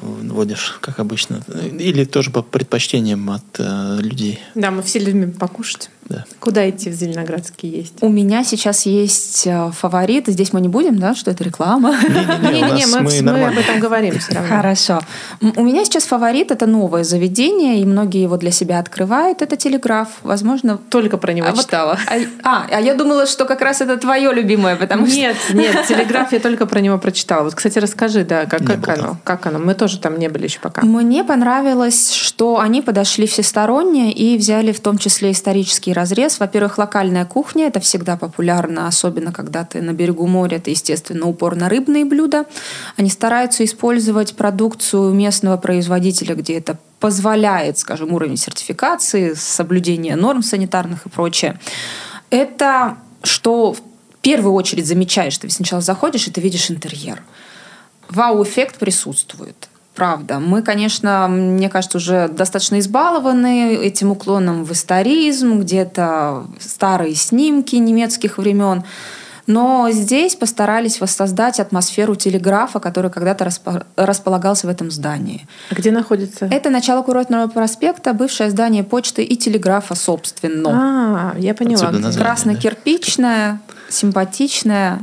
водишь, 0.00 0.78
как 0.80 0.98
обычно? 0.98 1.42
Или 1.78 2.04
тоже 2.04 2.30
по 2.30 2.42
предпочтениям 2.42 3.30
от 3.30 3.44
э, 3.58 3.98
людей? 4.00 4.40
Да, 4.54 4.70
мы 4.70 4.82
все 4.82 4.98
любим 4.98 5.32
покушать. 5.32 5.90
Да. 6.08 6.24
Куда 6.38 6.68
идти 6.68 6.90
в 6.90 6.92
Зеленоградске 6.92 7.68
есть? 7.68 7.94
У 8.02 8.08
меня 8.08 8.44
сейчас 8.44 8.84
есть 8.84 9.46
э, 9.46 9.70
фаворит. 9.72 10.26
Здесь 10.26 10.52
мы 10.52 10.60
не 10.60 10.68
будем, 10.68 10.98
да, 10.98 11.14
что 11.14 11.30
это 11.30 11.42
реклама? 11.44 11.96
Не-не-не, 12.02 12.86
мы, 12.86 13.00
мы, 13.00 13.32
мы 13.32 13.46
об 13.46 13.58
этом 13.58 13.80
говорим 13.80 14.18
все 14.18 14.34
равно. 14.34 14.56
Хорошо. 14.56 15.00
У 15.40 15.62
меня 15.62 15.84
сейчас 15.84 16.04
фаворит 16.04 16.50
это 16.50 16.66
новое 16.66 17.04
заведение, 17.04 17.80
и 17.80 17.84
многие 17.86 18.22
его 18.22 18.36
для 18.36 18.50
себя 18.50 18.78
открывают. 18.78 19.40
Это 19.40 19.56
телеграф. 19.56 20.08
Возможно, 20.22 20.78
только 20.90 21.16
про 21.16 21.32
него 21.32 21.48
а 21.48 21.56
читала. 21.56 21.98
Вот, 22.10 22.28
а, 22.42 22.66
а 22.70 22.80
я 22.80 22.94
думала, 22.94 23.26
что 23.26 23.46
как 23.46 23.62
раз 23.62 23.80
это 23.80 23.96
твое 23.96 24.32
любимое, 24.32 24.76
потому 24.76 25.06
что... 25.06 25.16
Нет, 25.16 25.36
нет, 25.54 25.86
телеграф 25.88 26.32
я 26.32 26.40
только 26.40 26.66
про 26.66 26.80
него 26.80 26.98
прочитала. 26.98 27.44
Вот, 27.44 27.54
кстати, 27.54 27.78
расскажи, 27.78 28.24
да, 28.24 28.44
как, 28.44 28.64
как 28.64 28.88
оно? 28.88 29.16
Как 29.24 29.46
оно? 29.46 29.58
Мы 29.58 29.74
тоже 29.74 29.98
там 29.98 30.18
не 30.18 30.28
были 30.28 30.44
еще 30.44 30.58
пока. 30.60 30.82
Мне 30.84 31.24
понравилось, 31.24 32.12
что 32.12 32.58
они 32.58 32.82
подошли 32.82 33.26
всесторонне 33.26 34.12
и 34.12 34.36
взяли 34.36 34.72
в 34.72 34.80
том 34.80 34.98
числе 34.98 35.30
исторические 35.30 35.93
разрез. 35.94 36.38
Во-первых, 36.38 36.76
локальная 36.78 37.24
кухня, 37.24 37.68
это 37.68 37.80
всегда 37.80 38.16
популярно, 38.16 38.86
особенно 38.86 39.32
когда 39.32 39.64
ты 39.64 39.80
на 39.80 39.92
берегу 39.92 40.26
моря, 40.26 40.58
это, 40.58 40.70
естественно, 40.70 41.26
упор 41.26 41.56
на 41.56 41.68
рыбные 41.68 42.04
блюда. 42.04 42.44
Они 42.96 43.08
стараются 43.08 43.64
использовать 43.64 44.36
продукцию 44.36 45.14
местного 45.14 45.56
производителя, 45.56 46.34
где 46.34 46.58
это 46.58 46.78
позволяет, 47.00 47.78
скажем, 47.78 48.12
уровень 48.12 48.36
сертификации, 48.36 49.34
соблюдение 49.34 50.16
норм 50.16 50.42
санитарных 50.42 51.06
и 51.06 51.08
прочее. 51.08 51.58
Это 52.30 52.96
что 53.22 53.72
в 53.72 53.80
первую 54.20 54.54
очередь 54.54 54.86
замечаешь, 54.86 55.38
ты 55.38 55.50
сначала 55.50 55.82
заходишь, 55.82 56.28
и 56.28 56.30
ты 56.30 56.40
видишь 56.40 56.70
интерьер. 56.70 57.22
Вау-эффект 58.08 58.78
присутствует. 58.78 59.68
Правда. 59.94 60.40
Мы, 60.40 60.62
конечно, 60.62 61.28
мне 61.28 61.68
кажется, 61.68 61.98
уже 61.98 62.28
достаточно 62.28 62.80
избалованы 62.80 63.76
этим 63.76 64.10
уклоном 64.10 64.64
в 64.64 64.72
историзм, 64.72 65.60
где-то 65.60 66.46
старые 66.58 67.14
снимки 67.14 67.76
немецких 67.76 68.38
времен. 68.38 68.82
Но 69.46 69.88
здесь 69.92 70.36
постарались 70.36 71.00
воссоздать 71.00 71.60
атмосферу 71.60 72.14
телеграфа, 72.14 72.80
который 72.80 73.10
когда-то 73.10 73.48
располагался 73.94 74.66
в 74.66 74.70
этом 74.70 74.90
здании. 74.90 75.46
А 75.70 75.74
где 75.74 75.90
находится? 75.90 76.46
Это 76.46 76.70
начало 76.70 77.02
курортного 77.02 77.48
проспекта, 77.48 78.14
бывшее 78.14 78.50
здание 78.50 78.84
почты 78.84 79.22
и 79.22 79.36
телеграфа, 79.36 79.94
собственно. 79.94 81.34
А, 81.34 81.38
я 81.38 81.54
поняла. 81.54 81.92
Красно-кирпичное, 81.92 83.60
да? 83.68 83.74
симпатичное 83.90 85.00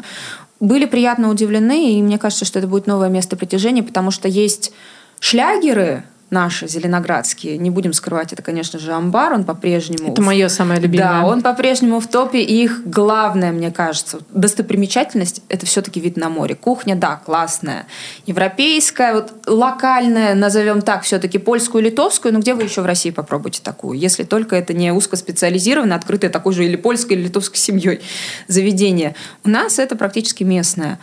были 0.61 0.85
приятно 0.85 1.29
удивлены, 1.29 1.97
и 1.97 2.01
мне 2.01 2.17
кажется, 2.17 2.45
что 2.45 2.59
это 2.59 2.67
будет 2.67 2.87
новое 2.87 3.09
место 3.09 3.35
притяжения, 3.35 3.83
потому 3.83 4.11
что 4.11 4.29
есть 4.29 4.71
шлягеры, 5.19 6.05
наши 6.31 6.67
зеленоградские, 6.67 7.57
не 7.57 7.69
будем 7.69 7.91
скрывать, 7.91 8.31
это, 8.31 8.41
конечно 8.41 8.79
же, 8.79 8.93
амбар, 8.93 9.33
он 9.33 9.43
по-прежнему... 9.43 10.13
Это 10.13 10.21
мое 10.21 10.47
самое 10.47 10.79
любимое. 10.79 11.07
Да, 11.07 11.25
он 11.25 11.41
по-прежнему 11.41 11.99
в 11.99 12.07
топе, 12.07 12.39
и 12.41 12.63
их 12.63 12.83
главная, 12.85 13.51
мне 13.51 13.69
кажется, 13.69 14.19
достопримечательность— 14.29 15.41
это 15.49 15.65
все-таки 15.65 15.99
вид 15.99 16.15
на 16.15 16.29
море. 16.29 16.55
Кухня, 16.55 16.95
да, 16.95 17.17
классная, 17.17 17.85
европейская, 18.25 19.13
вот 19.13 19.33
локальная, 19.45 20.33
назовем 20.33 20.81
так, 20.81 21.03
все-таки 21.03 21.37
польскую, 21.37 21.83
литовскую, 21.83 22.33
но 22.33 22.39
где 22.39 22.53
вы 22.53 22.63
еще 22.63 22.81
в 22.81 22.85
России 22.85 23.11
попробуете 23.11 23.61
такую, 23.61 23.99
если 23.99 24.23
только 24.23 24.55
это 24.55 24.73
не 24.73 24.93
узкоспециализированное, 24.93 25.97
открытое 25.97 26.29
такой 26.29 26.53
же 26.53 26.65
или 26.65 26.77
польской, 26.77 27.17
или 27.17 27.23
литовской 27.25 27.57
семьей 27.57 27.99
заведение. 28.47 29.15
У 29.43 29.49
нас 29.49 29.79
это 29.79 29.97
практически 29.97 30.43
местное. 30.43 30.97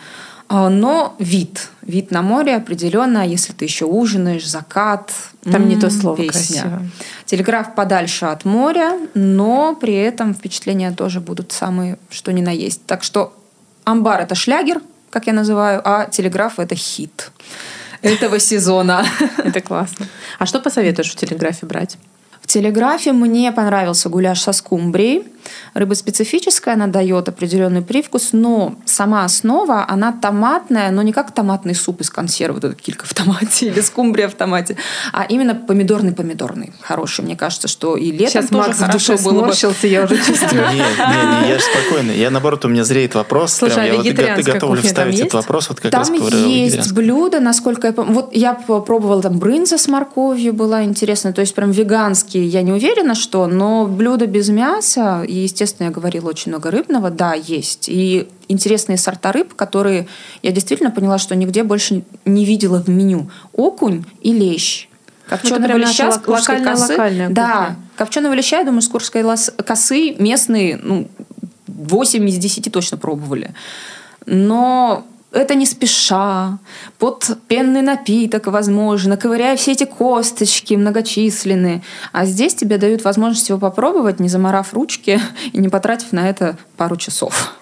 А, 0.49 0.71
но 0.71 1.15
вид. 1.19 1.69
Вид 1.89 2.11
на 2.11 2.21
море 2.21 2.55
определенно, 2.55 3.27
если 3.27 3.55
ты 3.55 3.65
еще 3.65 3.87
ужинаешь, 3.87 4.47
закат. 4.47 5.11
Там 5.43 5.63
м-м, 5.63 5.69
не 5.69 5.77
то 5.77 5.91
слово 5.91 6.19
песня. 6.19 6.61
красиво. 6.61 6.83
Телеграф 7.25 7.75
подальше 7.75 8.27
от 8.27 8.45
моря, 8.45 8.93
но 9.15 9.75
при 9.75 9.95
этом 9.95 10.35
впечатления 10.35 10.93
тоже 10.93 11.21
будут 11.21 11.51
самые, 11.51 11.99
что 12.11 12.31
ни 12.31 12.43
на 12.43 12.51
есть. 12.51 12.85
Так 12.85 13.03
что 13.03 13.35
амбар— 13.85 14.21
это 14.23 14.35
шлягер, 14.35 14.83
как 15.09 15.27
я 15.27 15.33
называю, 15.33 15.81
а 15.83 16.05
телеграф— 16.05 16.55
это 16.59 16.75
хит 16.75 17.31
этого 18.03 18.39
сезона. 18.39 19.05
Это 19.39 19.61
классно. 19.61 20.07
А 20.39 20.47
что 20.47 20.61
посоветуешь 20.61 21.11
в 21.11 21.17
телеграфе 21.17 21.67
брать? 21.67 21.97
Телеграфе 22.49 23.13
мне 23.13 23.53
понравился 23.53 24.09
гуляш 24.09 24.41
со 24.41 24.53
скумбрией. 24.53 25.25
Рыба 25.75 25.95
специфическая, 25.95 26.75
она 26.75 26.89
дает 26.89 27.29
определенный 27.29 27.83
привкус, 27.83 28.31
но 28.33 28.75
сама 28.85 29.25
основа, 29.25 29.87
она 29.89 30.13
томатная, 30.13 30.91
но 30.91 31.03
не 31.03 31.13
как 31.13 31.33
томатный 31.33 31.75
суп 31.75 32.01
из 32.01 32.11
консервы, 32.11 32.57
вот 32.57 32.65
эта 32.65 32.75
килька 32.75 33.07
в 33.07 33.15
томате 33.15 33.67
или 33.69 33.81
скумбрия 33.81 34.29
в 34.29 34.35
томате, 34.35 34.77
а 35.13 35.25
именно 35.25 35.55
помидорный-помидорный. 35.55 36.73
Хороший. 36.81 37.25
Мне 37.25 37.37
кажется, 37.37 37.69
что 37.69 37.97
и 37.97 38.11
летом 38.11 38.43
Сейчас 38.43 38.49
тоже 38.49 38.69
Макс 38.69 38.79
хорошо 38.79 39.17
в 39.17 39.25
было 39.25 39.47
бы. 39.47 39.55
я 39.87 40.05
уже 40.05 40.17
чувствую. 40.27 40.63
Нет, 40.63 40.75
нет, 40.75 40.99
нет, 40.99 41.49
я 41.49 41.59
же 41.59 41.65
спокойно. 41.65 42.13
Я, 42.13 42.31
наоборот, 42.31 42.65
у 42.65 42.69
меня 42.69 42.85
зреет 42.85 43.15
вопрос. 43.15 43.55
Слушай, 43.55 43.75
прям, 43.75 44.01
а 44.01 44.05
я 44.05 44.37
вот 44.37 44.45
готовлю 44.45 44.83
вставить 44.83 45.21
этот 45.21 45.35
вопрос. 45.35 45.69
Вот 45.69 45.81
как 45.81 45.93
там 45.93 46.01
раз 46.01 46.11
есть 46.11 46.93
блюдо, 46.93 47.41
насколько 47.41 47.87
я 47.87 47.93
помню. 47.93 48.13
Вот 48.13 48.35
я 48.35 48.55
пробовала 48.55 49.23
там 49.23 49.39
брынза 49.39 49.79
с 49.79 49.89
морковью, 49.89 50.53
была 50.53 50.85
интересная. 50.85 51.33
То 51.33 51.41
есть 51.41 51.55
прям 51.55 51.71
веганский 52.39 52.47
я 52.47 52.63
не 52.63 52.73
уверена, 52.73 53.15
что, 53.15 53.47
но 53.47 53.87
блюдо 53.87 54.27
без 54.27 54.49
мяса, 54.49 55.23
и, 55.27 55.35
естественно, 55.35 55.89
я 55.89 55.93
говорила 55.93 56.29
очень 56.29 56.53
много 56.53 56.71
рыбного, 56.71 57.11
да, 57.11 57.35
есть. 57.35 57.89
И 57.89 58.29
интересные 58.49 58.99
сорта 58.99 59.33
рыб, 59.33 59.55
которые 59.55 60.07
я 60.43 60.53
действительно 60.53 60.91
поняла, 60.91 61.19
что 61.19 61.35
нигде 61.35 61.63
больше 61.63 62.03
не 62.25 62.45
видела 62.45 62.83
в 62.83 62.89
меню. 62.89 63.31
Окунь 63.53 64.05
и 64.23 64.33
лещ. 64.33 64.89
Копченого 65.29 65.73
ну, 65.73 65.79
леща 65.79 66.11
с 66.11 66.19
Курской 66.19 66.63
косы. 66.63 66.93
Локальная 66.93 67.29
да, 67.29 67.77
копченого 67.97 68.33
леща, 68.33 68.59
я 68.59 68.65
думаю, 68.65 68.81
с 68.81 68.89
Курской 68.89 69.23
косы 69.23 70.15
местные, 70.19 70.79
ну, 70.83 71.09
8 71.67 72.29
из 72.29 72.39
10 72.39 72.73
точно 72.73 72.97
пробовали. 72.97 73.55
Но 74.25 75.05
это 75.31 75.55
не 75.55 75.67
спеша, 75.67 76.59
под 76.99 77.39
пенный 77.49 77.83
напиток, 77.83 78.47
возможно, 78.47 79.17
ковыряя 79.17 79.57
все 79.57 79.73
эти 79.73 79.85
косточки 79.85 80.75
многочисленные. 80.75 81.83
А 82.13 82.25
здесь 82.25 82.55
тебе 82.55 82.79
дают 82.79 83.05
возможность 83.05 83.49
его 83.49 83.59
попробовать, 83.59 84.21
не 84.21 84.29
заморав 84.29 84.73
ручки 84.73 85.21
и 85.53 85.59
не 85.59 85.69
потратив 85.69 86.13
на 86.13 86.29
это 86.29 86.57
пару 86.77 86.97
часов. 86.97 87.55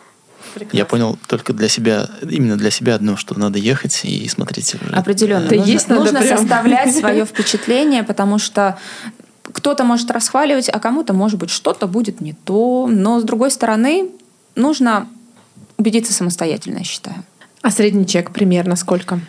Прекрасно. 0.54 0.76
Я 0.78 0.84
понял 0.86 1.18
только 1.26 1.52
для 1.52 1.68
себя, 1.68 2.08
именно 2.22 2.56
для 2.56 2.70
себя 2.70 2.94
одно, 2.94 3.16
что 3.16 3.38
надо 3.38 3.58
ехать 3.58 4.04
и 4.04 4.26
смотреть. 4.28 4.74
Уже. 4.74 4.94
Определенно. 4.94 5.48
Да, 5.48 5.56
нужно 5.56 5.70
есть, 5.70 5.88
нужно 5.88 6.20
прям. 6.20 6.38
составлять 6.38 6.96
свое 6.98 7.26
впечатление, 7.26 8.04
потому 8.04 8.38
что 8.38 8.78
кто-то 9.42 9.84
может 9.84 10.10
расхваливать, 10.10 10.68
а 10.68 10.78
кому-то, 10.78 11.12
может 11.12 11.38
быть, 11.38 11.50
что-то 11.50 11.86
будет 11.86 12.20
не 12.20 12.32
то. 12.32 12.86
Но, 12.90 13.20
с 13.20 13.24
другой 13.24 13.50
стороны, 13.50 14.10
нужно 14.54 15.08
убедиться 15.76 16.12
самостоятельно, 16.12 16.78
я 16.78 16.84
считаю. 16.84 17.24
А 17.62 17.70
средний 17.70 18.06
чек 18.06 18.30
примерно 18.30 18.76
сколько? 18.76 19.20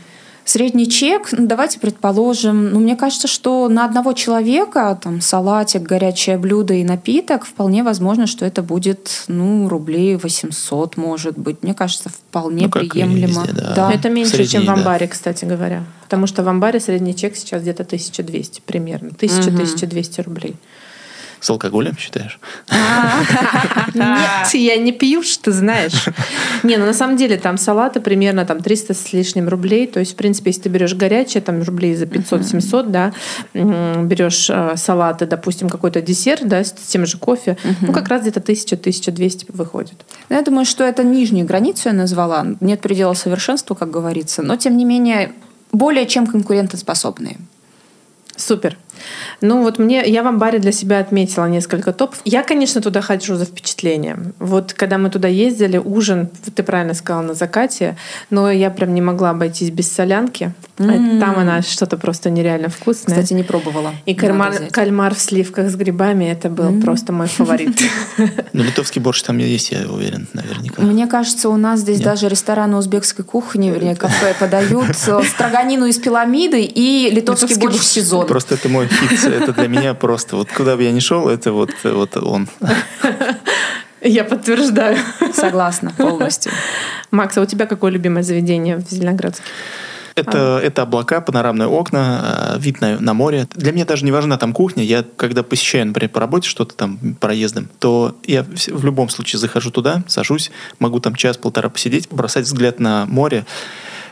Средний 0.48 0.90
чек, 0.90 1.34
ну, 1.34 1.46
давайте 1.46 1.78
предположим, 1.78 2.70
ну, 2.72 2.80
мне 2.80 2.96
кажется, 2.96 3.28
что 3.28 3.68
на 3.68 3.84
одного 3.84 4.14
человека 4.14 4.98
там 5.04 5.20
салатик, 5.20 5.82
горячее 5.82 6.38
блюдо 6.38 6.74
и 6.74 6.86
напиток, 6.86 7.44
вполне 7.44 7.84
возможно, 7.84 8.28
что 8.28 8.46
это 8.46 8.64
будет, 8.64 9.26
ну, 9.28 9.68
рублей 9.68 10.16
800, 10.16 10.96
может 10.96 11.38
быть. 11.38 11.64
Мне 11.64 11.74
кажется, 11.74 12.08
вполне 12.08 12.68
ну, 12.68 12.70
приемлемо. 12.72 13.42
Везде, 13.42 13.62
да. 13.62 13.74
Да. 13.76 13.92
Это 13.92 14.10
меньше, 14.10 14.36
Средний, 14.36 14.48
чем 14.48 14.62
в 14.62 14.66
да. 14.68 14.74
амбаре, 14.76 15.10
кстати 15.10 15.44
говоря. 15.44 15.84
Потому 16.04 16.28
что 16.28 16.44
в 16.44 16.48
амбаре 16.48 16.80
средний 16.80 17.14
чек 17.14 17.36
сейчас 17.36 17.62
где-то 17.62 17.84
1200 17.84 18.62
примерно. 18.66 19.10
1000-1200 19.10 20.24
рублей. 20.24 20.56
С 21.40 21.50
алкоголем 21.50 21.98
считаешь? 21.98 22.40
Нет, 23.94 24.54
я 24.54 24.78
не 24.78 24.92
пью, 24.92 25.24
что 25.24 25.46
ты 25.46 25.52
знаешь. 25.52 26.06
Не, 26.64 26.78
ну 26.78 26.86
на 26.86 26.94
самом 26.94 27.18
деле 27.18 27.38
там 27.38 27.58
салаты 27.58 28.00
примерно 28.00 28.46
там 28.46 28.62
300 28.62 28.94
с 28.94 29.14
лишним 29.14 29.48
рублей. 29.48 29.88
То 29.88 30.00
есть, 30.00 30.14
в 30.14 30.16
принципе, 30.16 30.50
если 30.50 30.64
ты 30.64 30.70
берешь 30.70 30.96
горячее, 30.96 31.42
там 31.42 31.62
рублей 31.62 31.96
за 31.96 32.06
500-700, 32.06 32.88
да, 32.88 33.14
берешь 33.54 34.50
э, 34.50 34.76
салаты, 34.76 35.26
допустим, 35.26 35.70
какой-то 35.70 36.02
десерт, 36.02 36.48
да, 36.48 36.64
с 36.64 36.72
тем 36.72 37.06
же 37.06 37.18
кофе, 37.18 37.58
ну 37.82 37.94
как 37.94 38.08
раз 38.08 38.22
где-то 38.22 38.40
1000-1200 38.40 39.46
выходит. 39.50 40.06
Ну, 40.30 40.36
Я 40.36 40.42
думаю, 40.42 40.66
что 40.66 40.84
это 40.84 41.04
нижнюю 41.04 41.46
границу 41.46 41.90
я 41.90 41.94
назвала. 41.94 42.46
Нет 42.62 42.82
предела 42.82 43.14
совершенству, 43.14 43.76
как 43.76 43.92
говорится. 43.92 44.42
Но, 44.42 44.56
тем 44.56 44.78
не 44.78 44.86
менее, 44.86 45.34
более 45.72 46.06
чем 46.06 46.28
конкурентоспособные. 46.28 47.38
Супер. 48.36 48.78
Ну 49.42 49.64
вот 49.64 49.80
мне, 49.80 50.04
я 50.06 50.24
в 50.24 50.28
амбаре 50.28 50.60
для 50.60 50.72
себя 50.72 51.00
отметила 51.00 51.46
несколько 51.46 51.94
топов. 51.94 52.20
Я, 52.26 52.44
конечно, 52.44 52.82
туда 52.82 53.02
хожу 53.02 53.36
за 53.36 53.46
впечатлением. 53.46 54.34
Вот 54.40 54.74
когда 54.74 54.98
мы 54.98 55.10
туда 55.10 55.28
ездили, 55.28 55.78
ужин, 55.78 56.30
ты 56.56 56.64
правильно 56.64 56.94
сказала, 56.94 57.24
на 57.24 57.34
закате, 57.34 57.98
но 58.30 58.52
я 58.52 58.70
прям 58.70 58.94
не 58.94 59.02
могла 59.02 59.32
обойтись 59.32 59.70
без 59.70 59.92
солянки. 59.92 60.54
М. 60.80 61.20
Там 61.20 61.38
она 61.38 61.62
что-то 61.62 61.98
просто 61.98 62.30
нереально 62.30 62.70
вкусное. 62.70 63.16
Кстати, 63.16 63.34
не 63.34 63.44
пробовала. 63.44 63.94
И 64.06 64.14
кальмар, 64.14 64.54
кальмар 64.72 65.16
в 65.16 65.20
сливках 65.20 65.70
с 65.70 65.76
грибами 65.76 66.26
это 66.26 66.50
был 66.50 66.82
просто 66.82 67.14
мой 67.14 67.28
фаворит. 67.28 67.78
Ну, 68.54 68.64
литовский 68.64 69.00
борщ 69.02 69.22
там 69.22 69.38
есть, 69.38 69.72
я 69.72 69.88
уверен, 69.88 70.28
наверняка. 70.34 70.82
Мне 70.82 71.06
кажется, 71.08 71.50
у 71.50 71.58
нас 71.58 71.82
здесь 71.82 72.00
даже 72.00 72.28
рестораны 72.28 72.78
узбекской 72.78 73.24
кухни, 73.24 73.70
вернее, 73.70 73.96
кафе 73.96 74.36
подают 74.40 74.90
э, 74.90 75.24
строганину 75.24 75.86
из 75.86 75.98
пиламиды 75.98 76.62
и 76.62 77.10
литовский 77.12 77.48
Литовский 77.48 77.56
борщ 77.62 77.76
в 77.76 77.80
борщ. 77.80 77.88
сезон. 77.88 78.26
Просто 78.26 78.56
это 78.56 78.70
мой 78.70 78.87
хит, 78.88 79.24
это 79.26 79.54
для 79.54 79.68
меня 79.68 79.94
просто, 79.94 80.36
вот 80.36 80.50
куда 80.52 80.76
бы 80.76 80.84
я 80.84 80.92
ни 80.92 81.00
шел, 81.00 81.28
это 81.30 81.52
вот, 81.52 81.72
вот 81.84 82.18
он. 82.18 82.48
Я 84.02 84.24
подтверждаю. 84.24 84.98
Согласна 85.34 85.92
полностью. 85.98 86.52
Макс, 87.12 87.38
а 87.38 87.42
у 87.42 87.46
тебя 87.46 87.66
какое 87.66 87.92
любимое 87.92 88.24
заведение 88.24 88.78
в 88.78 88.82
Зеленоградске? 88.82 89.44
Это, 90.18 90.60
это 90.64 90.82
облака, 90.82 91.22
панорамные 91.22 91.68
окна, 91.68 92.56
э, 92.56 92.60
вид 92.60 92.82
на, 92.82 93.00
на 93.00 93.14
море. 93.14 93.48
Для 93.54 93.72
меня 93.72 93.86
даже 93.86 94.04
не 94.04 94.12
важна 94.12 94.38
там 94.38 94.52
кухня. 94.52 94.84
Я, 94.84 95.06
когда 95.16 95.44
посещаю, 95.44 95.86
например, 95.86 96.10
по 96.10 96.20
работе 96.20 96.50
что-то 96.50 96.74
там 96.74 96.98
проездом, 97.20 97.70
то 97.78 98.18
я 98.26 98.44
в 98.44 98.84
любом 98.84 99.10
случае 99.10 99.40
захожу 99.40 99.70
туда, 99.70 100.04
сажусь, 100.08 100.50
могу 100.80 101.00
там 101.00 101.14
час-полтора 101.14 101.70
посидеть, 101.70 102.08
бросать 102.10 102.46
взгляд 102.46 102.80
на 102.80 103.06
море. 103.06 103.46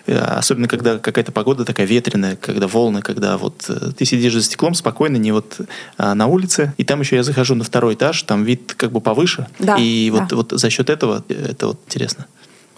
Э, 0.08 0.18
Особенно, 0.18 0.68
когда 0.68 0.98
какая-то 0.98 1.32
погода 1.32 1.66
такая 1.66 1.88
ветреная, 1.88 2.36
когда 2.36 2.68
волны, 2.68 3.02
когда 3.02 3.38
вот 3.38 3.66
э, 3.70 3.92
ты 3.98 4.06
сидишь 4.06 4.34
за 4.34 4.42
стеклом 4.42 4.74
спокойно, 4.74 5.18
не 5.18 5.32
вот 5.32 5.60
а, 5.98 6.14
на 6.16 6.28
улице. 6.28 6.74
И 6.78 6.84
там 6.84 7.00
еще 7.00 7.16
я 7.16 7.24
захожу 7.24 7.56
на 7.56 7.64
второй 7.64 7.96
этаж, 7.96 8.22
там 8.24 8.44
вид 8.44 8.74
как 8.76 8.92
бы 8.92 9.02
повыше. 9.02 9.48
Да, 9.60 9.78
и 9.78 10.10
вот, 10.12 10.28
да. 10.30 10.36
вот 10.36 10.52
за 10.52 10.70
счет 10.70 10.90
этого 10.90 11.24
э, 11.30 11.52
это 11.52 11.68
вот 11.68 11.80
интересно. 11.88 12.26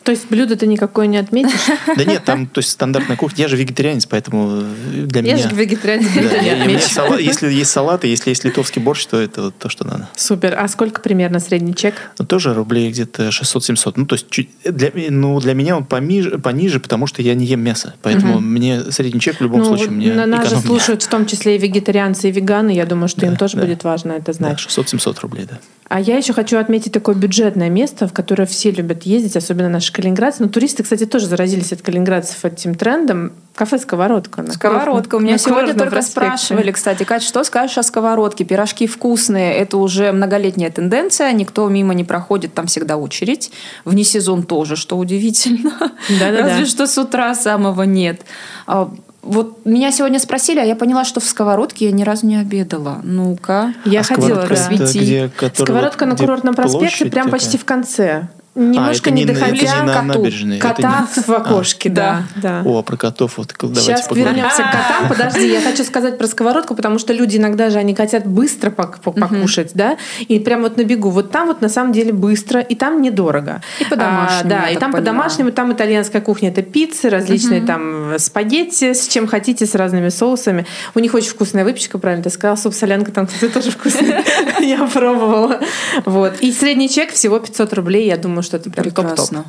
То 0.07 0.11
есть 0.11 0.29
блюдо 0.29 0.55
ты 0.55 0.67
никакое 0.67 1.05
не 1.05 1.17
отметишь? 1.17 1.59
Да 1.97 2.05
нет, 2.05 2.23
там, 2.23 2.47
то 2.47 2.59
есть 2.59 2.69
стандартная 2.69 3.17
кухня. 3.17 3.43
Я 3.43 3.49
же 3.49 3.57
вегетарианец, 3.57 4.05
поэтому 4.05 4.61
э, 4.61 5.01
для 5.05 5.21
Я 5.21 5.35
меня... 5.35 5.49
же 5.49 5.53
вегетарианец, 5.53 6.15
и- 6.15 7.23
Если 7.25 7.51
есть 7.51 7.71
салаты, 7.71 8.07
если 8.07 8.29
есть 8.29 8.45
литовский 8.45 8.81
борщ, 8.81 9.05
то 9.05 9.19
это 9.19 9.51
то, 9.51 9.67
что 9.67 9.85
надо. 9.85 10.07
Супер. 10.15 10.55
А 10.57 10.65
сколько 10.69 11.01
примерно 11.01 11.41
средний 11.41 11.75
чек? 11.75 11.95
Ну, 12.19 12.25
тоже 12.25 12.53
рублей 12.53 12.89
где-то 12.89 13.27
600-700. 13.27 13.93
Ну, 13.97 14.05
то 14.05 14.15
есть 14.15 14.27
для, 14.63 14.91
ну, 15.09 15.37
для 15.41 15.53
меня 15.53 15.75
он 15.75 15.83
помиже, 15.83 16.37
пониже, 16.37 16.79
потому 16.79 17.05
что 17.05 17.21
я 17.21 17.35
не 17.35 17.45
ем 17.45 17.59
мясо. 17.59 17.93
Поэтому 18.01 18.39
мне 18.39 18.89
средний 18.91 19.19
чек 19.19 19.39
в 19.39 19.41
любом 19.41 19.59
Ну, 19.59 19.65
случае 19.65 19.89
мне 19.89 20.13
на 20.13 20.25
нас 20.25 20.49
же 20.49 20.55
слушают 20.55 21.03
в 21.03 21.09
том 21.09 21.25
числе 21.25 21.57
и 21.57 21.59
вегетарианцы, 21.59 22.29
и 22.29 22.31
веганы. 22.31 22.69
Я 22.69 22.85
думаю, 22.85 23.09
что 23.09 23.25
им 23.25 23.35
тоже 23.35 23.57
будет 23.57 23.83
важно 23.83 24.13
это 24.13 24.31
знать. 24.31 24.57
600-700 24.57 25.19
рублей, 25.19 25.47
да. 25.49 25.59
А 25.89 26.01
я 26.01 26.17
еще 26.17 26.33
хочу 26.33 26.57
отметить 26.57 26.91
такое 26.91 27.15
бюджетное 27.15 27.69
место, 27.69 28.07
в 28.07 28.13
которое 28.13 28.45
все 28.45 28.71
любят 28.71 29.03
ездить, 29.03 29.37
особенно 29.37 29.69
наши 29.69 29.93
калининградцы. 29.97 30.43
Но 30.43 30.49
туристы, 30.49 30.83
кстати, 30.83 31.05
тоже 31.05 31.25
заразились 31.27 31.73
от 31.73 31.81
калининградцев 31.81 32.45
этим 32.45 32.75
трендом. 32.75 33.33
Кафе 33.55 33.79
«Сковородка». 33.79 34.43
на 34.43 34.53
Сковородка. 34.53 35.15
У 35.15 35.19
меня 35.19 35.33
на 35.33 35.37
сегодня 35.39 35.73
только 35.73 35.89
проспекте. 35.95 36.11
спрашивали, 36.37 36.71
кстати, 36.71 37.03
Кать, 37.03 37.23
что 37.23 37.43
скажешь 37.43 37.77
о 37.79 37.83
сковородке? 37.83 38.43
Пирожки 38.45 38.85
вкусные. 38.85 39.55
Это 39.55 39.77
уже 39.77 40.11
многолетняя 40.11 40.69
тенденция. 40.69 41.31
Никто 41.33 41.67
мимо 41.67 41.93
не 41.95 42.03
проходит, 42.03 42.53
там 42.53 42.67
всегда 42.67 42.97
очередь. 42.97 43.51
Вне 43.83 44.03
сезон 44.03 44.43
тоже, 44.43 44.75
что 44.75 44.97
удивительно. 44.97 45.73
Да-да-да. 46.19 46.43
Разве 46.49 46.65
что 46.65 46.85
с 46.85 46.97
утра 46.99 47.33
самого 47.33 47.81
нет. 47.83 48.21
А, 48.67 48.89
Вот 49.23 49.65
меня 49.65 49.91
сегодня 49.91 50.19
спросили, 50.19 50.59
а 50.59 50.63
я 50.63 50.75
поняла, 50.75 51.03
что 51.03 51.19
в 51.19 51.25
сковородке 51.25 51.85
я 51.87 51.91
ни 51.91 52.03
разу 52.03 52.27
не 52.27 52.37
обедала. 52.37 52.99
Ну-ка. 53.03 53.73
Я 53.85 54.01
А 54.01 54.03
ходила, 54.03 54.45
сковородка 54.45 54.77
да. 54.77 54.85
где, 54.85 55.29
которая 55.35 55.53
Сковородка 55.67 56.05
вот 56.05 56.11
на 56.11 56.15
где 56.15 56.23
курортном 56.23 56.53
проспекте, 56.55 57.05
прям 57.07 57.25
такая? 57.25 57.31
почти 57.31 57.57
в 57.57 57.65
конце. 57.65 58.27
Немножко 58.57 59.09
это 59.09 59.11
не, 59.11 59.23
не- 59.23 59.33
доходя 59.33 59.83
на 59.83 59.93
коту. 59.93 60.05
набережной, 60.19 60.57
это 60.57 60.67
Кота 60.67 61.07
не- 61.15 61.21
в 61.23 61.29
окошке, 61.29 61.89
да. 61.89 62.23
да. 62.35 62.63
О, 62.65 62.81
про 62.81 62.97
котов 62.97 63.37
вот 63.37 63.53
давайте 63.61 63.81
Сейчас 63.81 64.07
поговорим. 64.07 64.35
вернемся 64.35 64.63
к 64.63 64.71
котам. 64.71 65.09
Подожди, 65.09 65.47
я 65.51 65.61
хочу 65.61 65.83
сказать 65.83 66.17
про 66.17 66.27
сковородку, 66.27 66.75
потому 66.75 66.97
что 66.99 67.13
люди 67.13 67.37
иногда 67.37 67.69
же 67.69 67.77
они 67.77 67.93
хотят 67.93 68.25
быстро 68.25 68.71
пок- 68.71 68.95
пок- 69.03 69.19
покушать, 69.19 69.71
да, 69.75 69.97
и 70.27 70.39
прям 70.39 70.61
вот 70.63 70.77
на 70.77 70.83
бегу. 70.83 71.09
Вот 71.11 71.31
там 71.31 71.47
вот 71.47 71.61
на 71.61 71.69
самом 71.69 71.93
деле 71.93 72.11
быстро, 72.13 72.59
и 72.61 72.75
там 72.75 73.01
недорого. 73.01 73.61
И 73.79 73.85
по-домашнему, 73.85 74.39
А, 74.41 74.43
да, 74.63 74.69
и 74.69 74.75
там 74.77 74.91
по-домашнему, 74.91 75.51
там 75.51 75.71
итальянская 75.73 76.21
кухня, 76.21 76.49
это 76.49 76.63
пиццы, 76.63 77.09
различные 77.09 77.61
там 77.61 78.17
спагетти, 78.17 78.93
с 78.93 79.07
чем 79.07 79.27
хотите, 79.27 79.65
с 79.65 79.75
разными 79.75 80.09
соусами. 80.09 80.65
У 80.95 80.99
них 80.99 81.13
очень 81.13 81.29
вкусная 81.29 81.63
выпечка, 81.63 81.97
правильно 81.99 82.23
ты 82.23 82.29
сказала. 82.31 82.55
Суп-солянка 82.55 83.11
там, 83.11 83.27
кстати, 83.27 83.51
тоже 83.53 83.71
вкусная. 83.71 84.23
Я 84.61 84.85
пробовала. 84.87 85.59
Вот. 86.05 86.39
И 86.41 86.51
средний 86.51 86.89
чек 86.89 87.11
всего 87.11 87.39
500 87.39 87.73
рублей. 87.73 88.07
Я 88.07 88.17
думаю, 88.17 88.43
что 88.47 88.57
это 88.57 88.69
прям 88.69 88.85
топ-топ. 88.85 89.05
Прекрасно. 89.05 89.45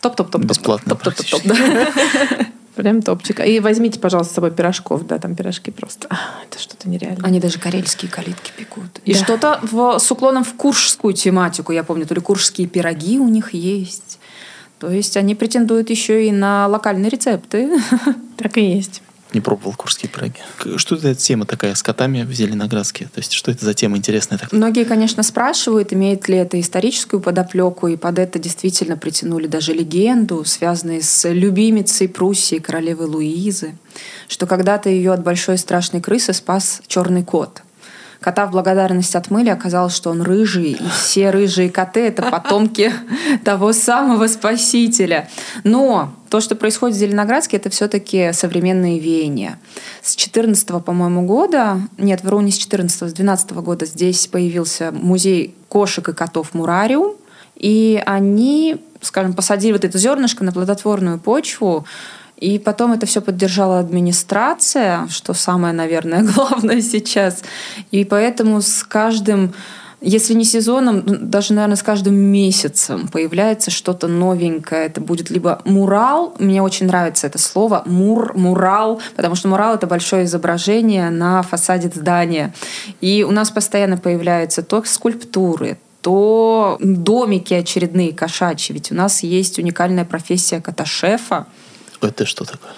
Топ-топ-топ. 0.00 0.44
Бесплатно 0.44 0.94
Топ-топ-топ. 0.94 1.42
да. 1.44 1.88
Прям 2.76 3.02
топчик. 3.02 3.40
И 3.40 3.60
возьмите, 3.60 3.98
пожалуйста, 4.00 4.32
с 4.32 4.34
собой 4.36 4.52
пирожков. 4.52 5.04
Да, 5.06 5.18
там 5.18 5.34
пирожки 5.34 5.70
просто. 5.70 6.08
Это 6.48 6.58
что-то 6.58 6.88
нереальное. 6.88 7.26
Они 7.26 7.38
даже 7.40 7.58
карельские 7.58 8.10
калитки 8.10 8.52
пекут. 8.56 9.00
И 9.04 9.12
Да. 9.12 9.18
что-то 9.18 9.58
в, 9.62 9.98
с 9.98 10.10
уклоном 10.10 10.44
в 10.44 10.54
куршскую 10.54 11.12
тематику. 11.12 11.72
Я 11.72 11.82
помню, 11.82 12.06
то 12.06 12.14
ли 12.14 12.20
куршские 12.20 12.68
пироги 12.68 13.18
у 13.18 13.28
них 13.28 13.52
есть. 13.52 14.18
То 14.78 14.88
есть 14.88 15.16
они 15.18 15.34
претендуют 15.34 15.90
еще 15.90 16.26
и 16.26 16.32
на 16.32 16.66
локальные 16.68 17.10
рецепты. 17.10 17.70
Так 18.38 18.56
и 18.56 18.62
есть. 18.76 19.02
Не 19.32 19.40
пробовал 19.40 19.74
курские 19.74 20.10
пироги. 20.10 20.40
Что 20.76 20.96
это 20.96 21.08
за 21.08 21.14
тема 21.14 21.46
такая 21.46 21.74
с 21.74 21.82
котами 21.82 22.22
в 22.22 22.32
Зеленоградске? 22.32 23.06
То 23.06 23.18
есть, 23.18 23.32
что 23.32 23.50
это 23.50 23.64
за 23.64 23.74
тема 23.74 23.96
интересная 23.96 24.38
такая? 24.38 24.56
Многие, 24.56 24.84
конечно, 24.84 25.22
спрашивают, 25.22 25.92
имеет 25.92 26.28
ли 26.28 26.36
это 26.36 26.60
историческую 26.60 27.20
подоплеку, 27.20 27.88
и 27.88 27.96
под 27.96 28.18
это 28.18 28.38
действительно 28.38 28.96
притянули 28.96 29.46
даже 29.46 29.72
легенду, 29.72 30.44
связанную 30.44 31.02
с 31.02 31.28
любимицей 31.28 32.08
Пруссии, 32.08 32.58
королевы 32.58 33.06
Луизы, 33.06 33.76
что 34.28 34.46
когда-то 34.46 34.88
ее 34.88 35.12
от 35.12 35.22
большой 35.22 35.58
страшной 35.58 36.00
крысы 36.00 36.32
спас 36.32 36.82
черный 36.86 37.22
кот. 37.22 37.62
Кота 38.20 38.46
в 38.46 38.50
благодарность 38.50 39.16
отмыли, 39.16 39.48
оказалось, 39.48 39.96
что 39.96 40.10
он 40.10 40.20
рыжий, 40.20 40.72
и 40.72 40.88
все 41.02 41.30
рыжие 41.30 41.70
коты– 41.70 42.00
это 42.08 42.22
потомки 42.22 42.92
того 43.44 43.72
самого 43.72 44.26
спасителя. 44.26 45.28
Но 45.64 46.12
то, 46.30 46.40
что 46.40 46.54
происходит 46.54 46.96
в 46.96 47.00
Зеленоградске, 47.00 47.56
это 47.56 47.70
все-таки 47.70 48.32
современные 48.32 49.00
веяния. 49.00 49.58
С 50.00 50.14
14 50.14 50.66
по-моему, 50.84 51.26
года, 51.26 51.80
нет, 51.98 52.22
вру, 52.22 52.40
не 52.40 52.52
с 52.52 52.56
14 52.56 53.10
с 53.10 53.12
12 53.12 53.50
года 53.54 53.84
здесь 53.84 54.28
появился 54.28 54.92
музей 54.92 55.56
кошек 55.68 56.08
и 56.08 56.12
котов 56.12 56.54
Мурариум, 56.54 57.16
и 57.56 58.00
они, 58.06 58.76
скажем, 59.00 59.34
посадили 59.34 59.72
вот 59.72 59.84
это 59.84 59.98
зернышко 59.98 60.44
на 60.44 60.52
плодотворную 60.52 61.18
почву, 61.18 61.84
и 62.36 62.58
потом 62.58 62.92
это 62.92 63.06
все 63.06 63.20
поддержала 63.20 63.80
администрация, 63.80 65.08
что 65.08 65.34
самое, 65.34 65.74
наверное, 65.74 66.22
главное 66.34 66.80
сейчас. 66.80 67.42
И 67.90 68.04
поэтому 68.04 68.62
с 68.62 68.84
каждым 68.84 69.52
если 70.00 70.34
не 70.34 70.44
сезоном, 70.44 71.02
ну, 71.04 71.16
даже, 71.20 71.52
наверное, 71.52 71.76
с 71.76 71.82
каждым 71.82 72.14
месяцем 72.14 73.08
появляется 73.08 73.70
что-то 73.70 74.08
новенькое. 74.08 74.86
Это 74.86 75.00
будет 75.00 75.30
либо 75.30 75.60
мурал, 75.64 76.34
мне 76.38 76.62
очень 76.62 76.86
нравится 76.86 77.26
это 77.26 77.38
слово, 77.38 77.82
мур, 77.84 78.32
мурал, 78.34 79.00
потому 79.14 79.34
что 79.34 79.48
мурал— 79.48 79.74
это 79.76 79.86
большое 79.86 80.24
изображение 80.24 81.10
на 81.10 81.42
фасаде 81.42 81.90
здания. 81.94 82.54
И 83.00 83.24
у 83.24 83.30
нас 83.30 83.50
постоянно 83.50 83.98
появляются 83.98 84.62
то 84.62 84.82
скульптуры, 84.84 85.78
то 86.00 86.78
домики 86.80 87.52
очередные 87.52 88.14
кошачьи. 88.14 88.72
Ведь 88.72 88.90
у 88.90 88.94
нас 88.94 89.22
есть 89.22 89.58
уникальная 89.58 90.06
профессия 90.06 90.60
кота-шефа. 90.60 91.46
Это 92.00 92.24
что 92.24 92.44
такое? 92.44 92.72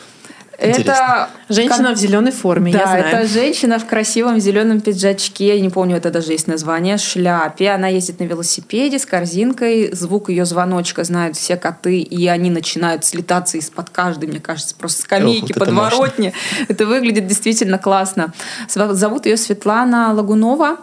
Это. 0.62 1.28
Женщина 1.48 1.92
в 1.92 1.96
зеленой 1.96 2.32
форме, 2.32 2.72
да, 2.72 2.78
я 2.78 2.86
знаю. 2.86 3.04
это 3.04 3.26
женщина 3.26 3.78
в 3.78 3.86
красивом 3.86 4.40
зеленом 4.40 4.80
пиджачке, 4.80 5.56
я 5.56 5.60
не 5.60 5.70
помню, 5.70 5.96
это 5.96 6.10
даже 6.10 6.32
есть 6.32 6.46
название, 6.46 6.98
шляпе. 6.98 7.70
Она 7.70 7.88
ездит 7.88 8.20
на 8.20 8.24
велосипеде 8.24 8.98
с 8.98 9.06
корзинкой, 9.06 9.92
звук 9.92 10.28
ее 10.28 10.44
звоночка 10.44 11.04
знают 11.04 11.36
все 11.36 11.56
коты, 11.56 12.00
и 12.00 12.26
они 12.28 12.50
начинают 12.50 13.04
слетаться 13.04 13.58
из-под 13.58 13.90
каждой, 13.90 14.28
мне 14.28 14.40
кажется, 14.40 14.74
просто 14.74 15.02
скамейки, 15.02 15.42
Ох, 15.42 15.48
вот 15.48 15.50
это 15.50 15.60
подворотни. 15.60 16.32
Это 16.68 16.86
выглядит 16.86 17.26
действительно 17.26 17.78
классно. 17.78 18.32
Зовут 18.68 19.26
ее 19.26 19.36
Светлана 19.36 20.12
Лагунова. 20.14 20.78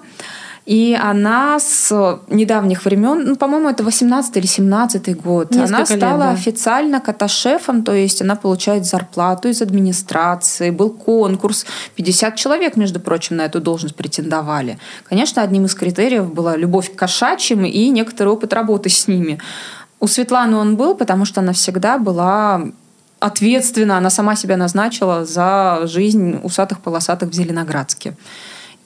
И 0.65 0.98
она 1.02 1.60
с 1.60 2.19
недавних 2.30 2.86
времен, 2.86 3.24
ну, 3.26 3.36
по-моему, 3.36 3.69
это 3.69 3.84
18 3.84 4.38
или 4.38 4.45
17 4.45 5.22
год, 5.22 5.52
Несколько 5.52 5.67
она 5.67 5.80
лет, 5.80 5.88
стала 5.88 6.24
да. 6.26 6.32
официально 6.32 7.00
кота-шефом, 7.00 7.84
то 7.84 7.93
есть 7.93 8.22
она 8.22 8.36
получает 8.36 8.86
зарплату 8.86 9.50
из 9.50 9.62
администрации, 9.62 10.69
был 10.69 10.91
конкурс, 10.91 11.65
50 11.95 12.36
человек, 12.36 12.78
между 12.78 13.00
прочим, 13.00 13.38
на 13.38 13.45
эту 13.45 13.62
должность 13.62 13.95
претендовали. 13.95 14.78
Конечно, 15.08 15.41
одним 15.41 15.65
из 15.65 15.76
критериев 15.76 16.32
была 16.34 16.56
любовь 16.56 16.93
к 16.93 16.95
кошачьим 16.95 17.65
и 17.65 17.89
некоторый 17.89 18.30
опыт 18.30 18.54
работы 18.54 18.89
с 18.89 19.08
ними. 19.08 19.39
У 20.00 20.08
Светланы 20.08 20.56
он 20.58 20.78
был, 20.78 20.95
потому 20.95 21.26
что 21.26 21.41
она 21.41 21.54
всегда 21.54 21.98
была 21.98 22.62
ответственно 23.19 23.98
она 23.98 24.10
сама 24.10 24.36
себя 24.36 24.58
назначила 24.58 25.26
за 25.26 25.82
жизнь 25.84 26.39
усатых-полосатых 26.41 27.30
в 27.30 27.34
Зеленоградске. 27.34 28.15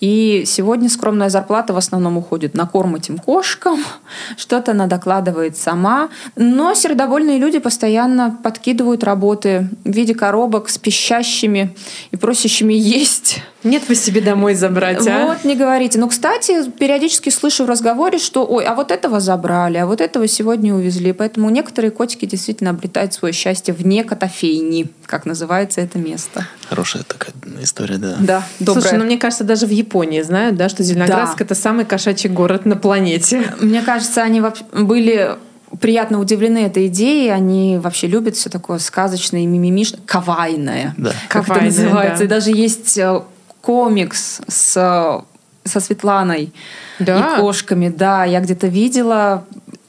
И 0.04 0.44
сегодня 0.46 0.90
скромная 0.90 1.30
зарплата 1.30 1.72
в 1.72 1.78
основном 1.78 2.18
уходит 2.18 2.56
на 2.56 2.66
корм 2.66 2.98
этим 2.98 3.18
кошкам, 3.18 3.82
что-то 4.38 4.72
она 4.72 4.88
докладывает 4.88 5.56
сама. 5.56 6.10
Но 6.36 6.74
сердобольные 6.74 7.40
люди 7.40 7.60
постоянно 7.60 8.38
подкидывают 8.44 9.06
работы 9.06 9.70
в 9.86 9.90
виде 9.90 10.14
коробок 10.14 10.68
с 10.68 10.78
пищащими 10.78 11.74
и 12.12 12.18
просящими 12.18 12.74
есть. 12.74 13.42
Нет 13.64 13.84
по 13.84 13.96
себе 13.96 14.20
домой 14.20 14.56
забрать, 14.56 15.08
а? 15.08 15.28
Вот, 15.28 15.46
не 15.46 15.56
говорите. 15.56 15.98
Ну, 15.98 16.10
кстати, 16.10 16.70
периодически 16.70 17.30
слышу 17.30 17.64
в 17.64 17.70
разговоре, 17.70 18.20
что, 18.20 18.46
ой, 18.46 18.66
а 18.66 18.76
вот 18.76 18.92
этого 18.92 19.22
забрали, 19.22 19.78
а 19.78 19.86
вот 19.86 20.02
этого 20.02 20.28
сегодня 20.28 20.76
увезли. 20.76 21.14
Поэтому 21.14 21.50
некоторые 21.50 21.92
котики 21.92 22.26
действительно 22.26 22.72
обретают 22.72 23.14
свое 23.14 23.34
счастье 23.34 23.74
вне 23.74 24.04
котофейни, 24.04 24.90
как 25.06 25.26
называется 25.26 25.80
это 25.80 25.98
место. 25.98 26.46
Хорошая 26.68 27.04
такая 27.04 27.34
история, 27.62 27.96
да. 27.96 28.18
Да, 28.20 28.44
добрая. 28.60 28.82
Слушай, 28.82 28.98
ну 28.98 29.06
мне 29.06 29.18
кажется, 29.18 29.46
даже 29.46 29.66
в 29.66 29.70
Японии 29.72 29.93
знают, 30.24 30.56
да, 30.56 30.70
что 30.70 30.84
Зеленоградск 30.84 31.38
Да. 31.40 31.46
это 31.46 31.56
самый 31.56 31.86
кошачий 31.86 32.30
город 32.30 32.66
на 32.66 32.76
планете. 32.76 33.44
Мне 33.62 33.82
кажется, 33.82 34.22
они 34.24 34.42
были 34.74 35.36
приятно 35.80 36.20
удивлены 36.20 36.60
этой 36.60 36.88
идеей. 36.88 37.30
Они 37.32 37.78
вообще 37.82 38.08
любят 38.08 38.36
все 38.36 38.50
такое 38.50 38.78
сказочное 38.80 39.42
и 39.42 39.46
мимимишное, 39.46 40.00
кавайное. 40.06 40.94
Да. 40.98 41.12
Как 41.30 41.44
это 41.46 41.54
Кавайное, 41.54 41.72
называется. 41.72 42.20
да. 42.20 42.26
И 42.26 42.28
даже 42.28 42.52
есть 42.52 42.98
э, 42.98 43.22
комикс 43.62 44.42
с, 44.48 44.78
э, 44.78 45.68
со 45.68 45.80
Светланой 45.80 46.54
Да? 47.00 47.36
и 47.38 47.40
кошками. 47.40 47.90
Да, 47.90 48.24
я 48.26 48.40
где-то 48.40 48.68
видела 48.68 49.46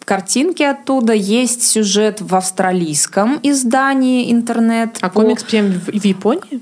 картинки 0.07 0.63
оттуда. 0.63 1.13
Есть 1.13 1.63
сюжет 1.65 2.21
в 2.21 2.35
австралийском 2.35 3.39
издании 3.43 4.33
интернет. 4.33 4.97
А 5.01 5.09
по- 5.09 5.21
комикс 5.23 5.43
прям 5.45 5.67
в, 5.73 5.87
в 5.89 6.05
Японии? 6.05 6.61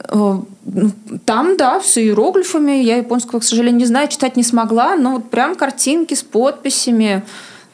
Ну, 0.65 0.91
Там, 1.25 1.57
да, 1.57 1.81
с 1.81 1.99
иероглифами. 1.99 2.83
Я 2.83 2.97
японского, 2.97 3.41
к 3.41 3.45
сожалению, 3.45 3.81
не 3.81 3.87
знаю, 3.87 4.09
читать 4.09 4.37
не 4.37 4.43
смогла, 4.43 4.97
но 4.97 5.13
вот 5.13 5.31
прям 5.31 5.55
картинки 5.55 6.15
с 6.15 6.23
подписями. 6.23 7.23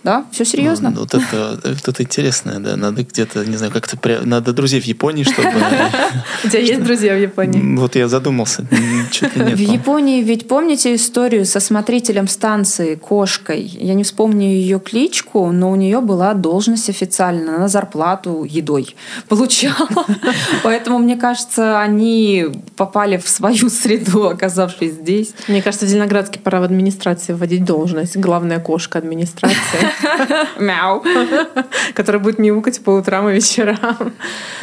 Да, 0.05 0.25
все 0.31 0.45
серьезно. 0.45 0.91
Ну, 0.91 1.01
вот 1.01 1.15
это, 1.15 1.61
вот 1.65 1.89
это 1.89 2.03
интересное, 2.03 2.59
да. 2.61 2.77
Надо 2.77 3.03
где-то, 3.03 3.45
не 3.45 3.57
знаю, 3.57 3.73
как-то... 3.73 3.97
пря- 3.97 4.25
Надо 4.25 4.53
друзей 4.53 4.81
в 4.81 4.85
Японии, 4.85 5.25
чтобы... 5.25 5.49
У 6.45 6.49
тебя 6.49 6.61
есть 6.61 6.83
друзья 6.85 7.15
в 7.15 7.21
Японии? 7.21 7.77
Вот 7.77 7.97
я 7.97 8.09
задумался. 8.09 8.63
В 8.71 9.59
Японии 9.59 10.23
ведь 10.23 10.47
помните 10.49 10.95
историю 10.95 11.45
со 11.45 11.61
смотрителем 11.61 12.29
станции 12.29 12.95
кошкой? 12.95 13.63
Я 13.63 13.95
не 13.95 14.05
вспомню 14.05 14.47
ее 14.47 14.79
кличку, 14.81 15.51
но 15.51 15.71
у 15.71 15.77
нее 15.77 16.01
была 16.01 16.35
должность 16.35 16.89
официально, 16.89 17.57
она 17.57 17.69
зарплату 17.69 18.45
едой 18.49 18.95
получала. 19.29 19.89
Поэтому, 20.63 20.99
мне 20.99 21.17
кажется, 21.17 21.81
они 21.81 22.47
попали 22.77 23.17
в 23.17 23.29
свою 23.29 23.69
среду, 23.71 24.29
оказавшись 24.29 24.93
здесь. 24.93 25.33
Мне 25.49 25.61
кажется, 25.63 25.87
в 25.87 25.89
Зеленоградске 25.89 26.39
пора 26.39 26.61
в 26.61 26.65
администрации 26.65 27.33
вводить 27.33 27.65
должность. 27.65 28.17
Главная 28.17 28.61
кошка 28.61 28.99
администрации, 28.99 29.88
Мяу. 30.59 31.03
которая 31.95 32.23
будет 32.23 32.39
мяукать 32.39 32.81
по 32.83 32.91
утрам 32.91 33.29
и 33.29 33.35
вечерам. 33.35 34.13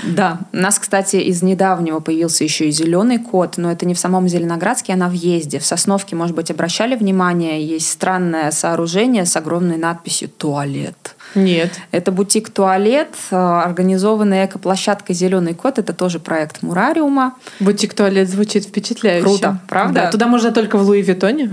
Да, 0.03 0.39
у 0.53 0.57
нас, 0.57 0.79
кстати, 0.79 1.17
из 1.17 1.41
недавнего 1.41 1.99
появился 1.99 2.43
еще 2.43 2.67
и 2.67 2.71
зеленый 2.71 3.17
кот, 3.17 3.57
но 3.57 3.71
это 3.71 3.85
не 3.85 3.93
в 3.93 3.99
самом 3.99 4.27
Зеленоградске, 4.27 4.93
а 4.93 4.95
на 4.95 5.09
въезде. 5.09 5.59
В 5.59 5.65
Сосновке, 5.65 6.15
может 6.15 6.35
быть, 6.35 6.51
обращали 6.51 6.95
внимание, 6.95 7.65
есть 7.65 7.91
странное 7.91 8.51
сооружение 8.51 9.25
с 9.25 9.35
огромной 9.35 9.77
надписью 9.77 10.29
«Туалет». 10.29 11.14
Нет. 11.35 11.71
Это 11.91 12.11
бутик-туалет, 12.11 13.13
э, 13.31 13.35
организованная 13.35 14.45
экоплощадка 14.45 15.13
«Зеленый 15.13 15.53
кот». 15.53 15.79
Это 15.79 15.93
тоже 15.93 16.19
проект 16.19 16.63
Мурариума. 16.63 17.35
Бутик 17.59 17.93
туалет 17.93 18.29
звучит 18.29 18.65
впечатляюще. 18.65 19.23
Круто, 19.23 19.59
правда? 19.67 20.01
Да, 20.01 20.11
туда 20.11 20.27
можно 20.27 20.51
только 20.51 20.77
в 20.77 20.83
Луи 20.83 21.01
Виттоне. 21.01 21.51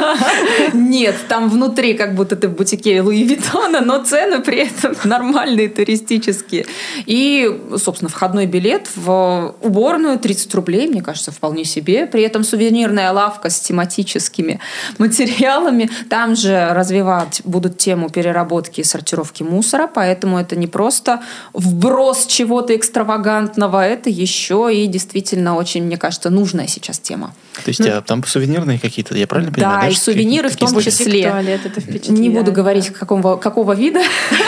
Нет, 0.72 1.16
там 1.28 1.48
внутри 1.48 1.94
как 1.94 2.14
будто 2.14 2.36
ты 2.36 2.48
в 2.48 2.56
бутике 2.56 3.00
Луи 3.00 3.24
Виттона, 3.24 3.80
но 3.80 4.02
цены 4.04 4.40
при 4.40 4.68
этом 4.68 4.94
нормальные, 5.04 5.68
туристические. 5.68 6.66
И, 7.06 7.60
собственно, 7.76 8.08
входной 8.08 8.46
билет 8.46 8.88
в 8.94 9.54
уборную 9.60 10.18
30 10.18 10.54
рублей, 10.54 10.88
мне 10.88 11.02
кажется, 11.02 11.32
вполне 11.32 11.64
себе. 11.64 12.06
При 12.06 12.22
этом 12.22 12.44
сувенирная 12.44 13.12
лавка 13.12 13.50
с 13.50 13.60
тематическими 13.60 14.60
материалами. 14.98 15.90
Там 16.08 16.36
же 16.36 16.68
развивать 16.72 17.42
будут 17.44 17.78
тему 17.78 18.10
переработки 18.10 18.82
сортировки 18.90 19.42
мусора, 19.42 19.86
поэтому 19.86 20.38
это 20.38 20.56
не 20.56 20.66
просто 20.66 21.22
вброс 21.52 22.26
чего-то 22.26 22.76
экстравагантного, 22.76 23.86
это 23.86 24.10
еще 24.10 24.70
и 24.72 24.86
действительно 24.86 25.56
очень, 25.56 25.84
мне 25.84 25.96
кажется, 25.96 26.30
нужная 26.30 26.66
сейчас 26.66 26.98
тема. 26.98 27.32
То 27.54 27.68
есть 27.68 27.80
а 27.80 28.00
там 28.00 28.24
сувенирные 28.24 28.78
какие-то, 28.78 29.16
я 29.16 29.26
правильно 29.26 29.52
понимаю? 29.52 29.80
Да, 29.82 29.88
и 29.88 29.92
что 29.92 30.04
сувениры 30.04 30.48
в 30.48 30.56
том 30.56 30.80
числе. 30.80 31.28
туалет 31.30 31.60
это. 31.64 32.12
Не 32.12 32.30
буду 32.30 32.52
говорить, 32.52 32.88
да. 32.92 32.98
какого, 32.98 33.36
какого 33.36 33.74
вида, 33.74 34.00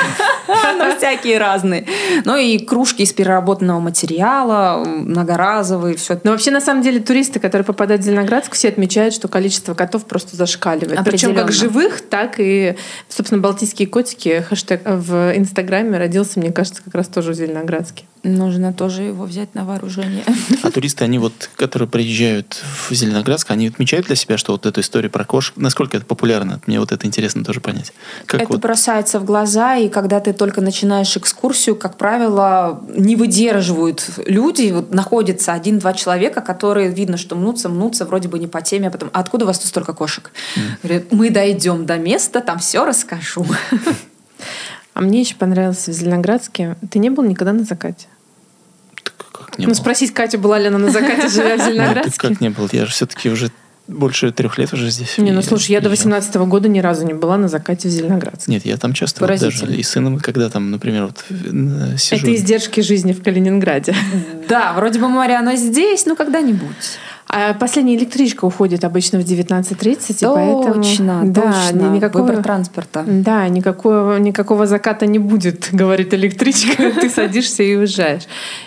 но 0.48 0.96
всякие 0.96 1.38
разные. 1.38 1.86
Ну 2.24 2.36
и 2.36 2.58
кружки 2.58 3.02
из 3.02 3.12
переработанного 3.12 3.80
материала, 3.80 4.84
многоразовые, 4.84 5.96
все. 5.96 6.20
Но 6.22 6.30
вообще, 6.30 6.50
на 6.50 6.60
самом 6.60 6.82
деле, 6.82 7.00
туристы, 7.00 7.40
которые 7.40 7.64
попадают 7.64 8.02
в 8.02 8.04
Зеленоградск, 8.04 8.54
все 8.54 8.68
отмечают, 8.68 9.14
что 9.14 9.28
количество 9.28 9.74
котов 9.74 10.04
просто 10.06 10.36
зашкаливает. 10.36 11.00
Причем 11.04 11.34
как 11.34 11.52
живых, 11.52 12.02
так 12.02 12.36
и, 12.38 12.76
собственно, 13.08 13.40
балтийские 13.40 13.88
котики. 13.88 14.44
Хэштег 14.48 14.82
в 14.84 15.36
Инстаграме 15.36 15.98
родился, 15.98 16.38
мне 16.38 16.52
кажется, 16.52 16.82
как 16.82 16.94
раз 16.94 17.08
тоже 17.08 17.32
в 17.32 17.34
Зеленоградске. 17.34 18.04
Нужно 18.22 18.72
тоже 18.72 19.02
его 19.02 19.24
взять 19.24 19.54
на 19.54 19.64
вооружение. 19.64 20.22
А 20.62 20.70
туристы, 20.70 21.02
они 21.02 21.18
вот, 21.18 21.50
которые 21.56 21.88
приезжают 21.88 22.62
в 22.88 22.91
Зеленоградск, 22.94 23.50
они 23.50 23.68
отмечают 23.68 24.06
для 24.06 24.16
себя, 24.16 24.36
что 24.36 24.52
вот 24.52 24.66
эту 24.66 24.80
историю 24.80 25.10
про 25.10 25.24
кошек, 25.24 25.54
насколько 25.56 25.96
это 25.96 26.06
популярно? 26.06 26.60
Мне 26.66 26.80
вот 26.80 26.92
это 26.92 27.06
интересно 27.06 27.44
тоже 27.44 27.60
понять. 27.60 27.92
Как 28.26 28.42
Это 28.42 28.52
вот, 28.52 28.60
бросается 28.60 29.18
в 29.20 29.24
глаза, 29.24 29.76
и 29.76 29.88
когда 29.88 30.20
ты 30.20 30.32
только 30.32 30.60
начинаешь 30.60 31.16
экскурсию, 31.16 31.76
как 31.76 31.96
правило, 31.96 32.82
не 32.88 33.16
выдерживают 33.16 34.08
люди. 34.26 34.70
Вот 34.72 34.92
находится 34.92 35.52
один-два 35.52 35.92
человека, 35.92 36.40
которые 36.40 36.88
видно, 36.88 37.16
что 37.16 37.36
мнутся, 37.36 37.68
мнутся, 37.68 38.04
вроде 38.04 38.28
бы 38.28 38.38
не 38.38 38.46
по 38.46 38.62
теме, 38.62 38.88
а 38.88 38.90
потом, 38.90 39.10
а 39.12 39.20
откуда 39.20 39.44
у 39.44 39.48
вас 39.48 39.58
тут 39.58 39.68
столько 39.68 39.92
кошек? 39.92 40.30
Говорят, 40.82 41.12
мы 41.12 41.30
дойдем 41.30 41.86
до 41.86 41.96
места, 41.98 42.40
там 42.40 42.58
все 42.58 42.84
расскажу. 42.84 43.46
А 44.94 45.00
мне 45.00 45.20
еще 45.20 45.36
понравилось 45.36 45.88
в 45.88 45.92
Зеленоградске. 45.92 46.76
Ты 46.90 46.98
не 46.98 47.08
был 47.08 47.24
никогда 47.24 47.52
на 47.52 47.64
закате? 47.64 48.08
Как 49.30 49.58
не 49.58 49.66
ну, 49.66 49.72
было? 49.72 49.78
спросить 49.80 50.12
Катю, 50.12 50.38
была 50.38 50.58
ли 50.58 50.66
она 50.66 50.78
на 50.78 50.90
закате, 50.90 51.28
живя 51.28 51.56
в 51.56 51.60
Зеленоградске? 51.64 52.18
как 52.28 52.40
не 52.40 52.50
был? 52.50 52.68
Я 52.72 52.86
же 52.86 52.92
все-таки 52.92 53.30
уже 53.30 53.50
больше 53.88 54.30
трех 54.32 54.58
лет 54.58 54.72
уже 54.72 54.90
здесь. 54.90 55.18
Не, 55.18 55.32
ну 55.32 55.42
слушай, 55.42 55.72
я 55.72 55.80
до 55.80 55.88
и- 55.88 55.90
18 55.90 56.34
года 56.36 56.68
ни 56.68 56.80
разу 56.80 57.04
не 57.04 57.14
была 57.14 57.36
на 57.36 57.48
закате 57.48 57.88
в 57.88 57.90
Зеленоградске. 57.90 58.50
Нет, 58.50 58.64
я 58.64 58.76
там 58.76 58.92
часто 58.92 59.26
вот 59.26 59.38
даже 59.38 59.66
и 59.66 59.82
сыном, 59.82 60.18
когда 60.18 60.48
там, 60.48 60.70
например, 60.70 61.06
вот 61.06 61.24
э, 61.30 61.96
сижу. 61.98 62.22
Это 62.22 62.34
издержки 62.34 62.80
жизни 62.80 63.12
в 63.12 63.22
Калининграде. 63.22 63.94
Да, 64.48 64.72
вроде 64.74 65.00
бы 65.00 65.08
море, 65.08 65.36
оно 65.36 65.54
здесь, 65.56 66.06
ну 66.06 66.16
когда-нибудь. 66.16 66.98
А 67.34 67.54
последняя 67.54 67.96
электричка 67.96 68.44
уходит 68.44 68.84
обычно 68.84 69.18
в 69.18 69.24
19.30, 69.24 70.16
и 70.20 70.34
поэтому... 70.34 70.74
Точно, 70.74 71.22
да, 71.24 71.40
точно. 71.40 71.78
ни- 71.78 71.96
никакого... 71.96 72.26
Выбор 72.26 72.42
транспорта. 72.42 73.04
Да, 73.06 73.48
никакого, 73.48 74.18
никакого 74.18 74.66
заката 74.66 75.06
не 75.06 75.18
будет, 75.18 75.68
говорит 75.72 76.12
электричка. 76.12 76.92
Ты 77.00 77.08
садишься 77.08 77.62
и 77.62 77.74
уезжаешь. 77.74 78.24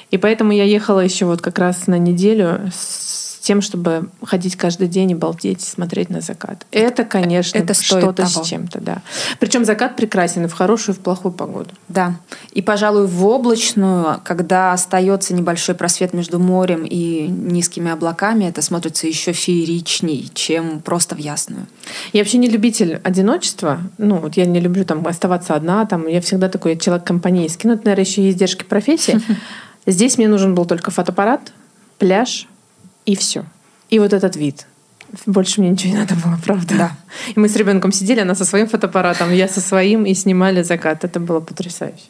И 0.10 0.18
поэтому 0.18 0.52
я 0.52 0.64
ехала 0.64 1.02
еще 1.02 1.26
вот 1.26 1.42
как 1.42 1.60
раз 1.60 1.86
на 1.86 2.00
неделю 2.00 2.72
с 2.74 3.25
тем, 3.46 3.62
чтобы 3.62 4.10
ходить 4.24 4.56
каждый 4.56 4.88
день 4.88 5.12
и 5.12 5.16
балдеть, 5.16 5.62
смотреть 5.62 6.10
на 6.10 6.20
закат. 6.20 6.66
Это, 6.72 7.06
конечно, 7.06 7.60
это 7.60 7.76
стоит 7.76 8.02
что-то 8.02 8.26
с 8.26 8.42
чем-то, 8.42 8.82
да. 8.82 9.04
Причем 9.40 9.66
закат 9.66 9.96
прекрасен 9.96 10.46
и 10.46 10.48
в 10.48 10.54
хорошую, 10.54 10.96
и 10.96 10.98
в 10.98 11.02
плохую 11.02 11.32
погоду. 11.32 11.70
Да. 11.88 12.16
И, 12.54 12.64
пожалуй, 12.64 13.06
в 13.06 13.24
облачную, 13.24 14.20
когда 14.24 14.74
остается 14.74 15.36
небольшой 15.36 15.76
просвет 15.76 16.12
между 16.14 16.40
морем 16.40 16.86
и 16.86 17.28
низкими 17.28 17.92
облаками, 17.92 18.46
это 18.46 18.64
смотрится 18.64 19.06
еще 19.06 19.32
фееричней, 19.32 20.32
чем 20.34 20.80
просто 20.80 21.14
в 21.14 21.20
ясную. 21.20 21.68
Я 22.14 22.22
вообще 22.22 22.40
не 22.40 22.48
любитель 22.48 23.00
одиночества. 23.04 23.80
Ну, 24.00 24.16
вот 24.16 24.38
я 24.38 24.48
не 24.48 24.60
люблю 24.60 24.86
там 24.86 25.06
оставаться 25.06 25.54
одна. 25.54 25.86
Там, 25.86 26.08
я 26.08 26.20
всегда 26.20 26.50
такой 26.50 26.78
человек 26.78 27.06
компанейский. 27.06 27.70
Ну, 27.70 27.76
это, 27.76 27.86
наверное, 27.86 28.06
еще 28.06 28.24
и 28.24 28.32
издержки 28.32 28.64
профессии. 28.64 29.22
Здесь 29.86 30.18
мне 30.18 30.28
нужен 30.28 30.56
был 30.56 30.66
только 30.66 30.90
фотоаппарат, 30.90 31.54
пляж 32.00 32.48
и 33.06 33.16
все. 33.16 33.46
И 33.90 34.00
вот 34.00 34.14
этот 34.14 34.36
вид. 34.36 34.68
Больше 35.26 35.62
мне 35.62 35.70
ничего 35.70 35.94
не 35.94 36.00
надо 36.00 36.16
было, 36.16 36.38
правда. 36.44 36.76
Да. 36.76 36.98
И 37.36 37.40
мы 37.40 37.48
с 37.48 37.56
ребенком 37.56 37.92
сидели, 37.92 38.20
она 38.20 38.36
со 38.36 38.46
своим 38.46 38.68
фотоаппаратом, 38.68 39.32
я 39.32 39.48
со 39.48 39.62
своим, 39.62 40.06
и 40.06 40.14
снимали 40.14 40.64
закат. 40.64 41.04
Это 41.04 41.20
было 41.20 41.40
потрясающе. 41.40 42.06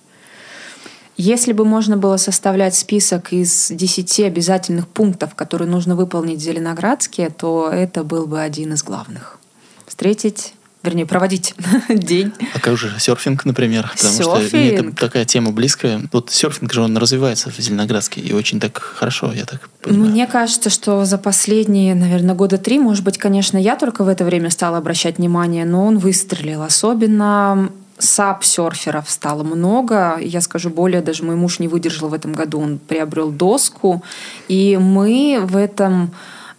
Если 1.17 1.53
бы 1.53 1.63
можно 1.63 1.95
было 1.95 2.17
составлять 2.17 2.75
список 2.75 3.31
из 3.31 3.69
10 3.69 4.19
обязательных 4.21 4.87
пунктов, 4.87 5.33
которые 5.35 5.69
нужно 5.69 5.95
выполнить 5.95 6.39
в 6.39 6.43
Зеленоградске, 6.43 7.29
то 7.29 7.69
это 7.71 8.03
был 8.03 8.25
бы 8.27 8.41
один 8.41 8.73
из 8.73 8.83
главных. 8.83 9.39
Встретить 9.87 10.53
вернее, 10.85 11.05
проводить 11.05 11.55
день. 11.89 12.31
А 12.53 12.59
как 12.59 12.77
же 12.77 12.93
серфинг, 12.99 13.45
например? 13.45 13.91
Потому 13.95 14.13
что 14.13 14.35
мне 14.35 14.69
это 14.69 14.77
Серфинг. 14.77 14.99
такая 14.99 15.25
тема 15.25 15.51
близкая. 15.51 16.01
Вот 16.11 16.31
серфинг 16.31 16.71
же 16.71 16.81
он 16.81 16.95
развивается 16.97 17.49
в 17.49 17.57
Зеленоградске 17.57 18.21
и 18.21 18.33
очень 18.33 18.59
так 18.59 18.79
хорошо, 18.79 19.33
я 19.33 19.45
так 19.45 19.69
понимаю. 19.81 20.11
Мне 20.11 20.27
кажется, 20.27 20.69
что 20.69 21.05
за 21.05 21.17
последние, 21.17 21.95
наверное, 21.95 22.35
года 22.35 22.57
три, 22.57 22.79
может 22.79 23.03
быть, 23.03 23.17
конечно, 23.17 23.57
я 23.57 23.75
только 23.75 24.03
в 24.03 24.07
это 24.07 24.23
время 24.23 24.49
стала 24.49 24.77
обращать 24.77 25.17
внимание, 25.17 25.65
но 25.65 25.85
он 25.85 25.97
выстрелил. 25.97 26.61
Особенно 26.61 27.69
сап-серферов 27.97 29.09
стало 29.09 29.43
много. 29.43 30.17
Я 30.19 30.41
скажу 30.41 30.69
более, 30.69 31.01
даже 31.01 31.23
мой 31.23 31.35
муж 31.35 31.59
не 31.59 31.67
выдержал 31.67 32.09
в 32.09 32.13
этом 32.13 32.33
году, 32.33 32.59
он 32.59 32.77
приобрел 32.77 33.31
доску. 33.31 34.03
И 34.47 34.77
мы 34.77 35.39
в 35.41 35.55
этом 35.55 36.11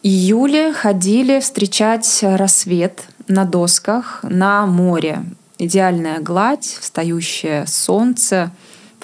июле 0.02 0.72
ходили 0.72 1.40
встречать 1.40 2.20
рассвет 2.22 3.02
на 3.28 3.44
досках 3.44 4.20
на 4.22 4.66
море. 4.66 5.24
Идеальная 5.58 6.20
гладь, 6.20 6.76
встающее 6.80 7.66
солнце. 7.66 8.50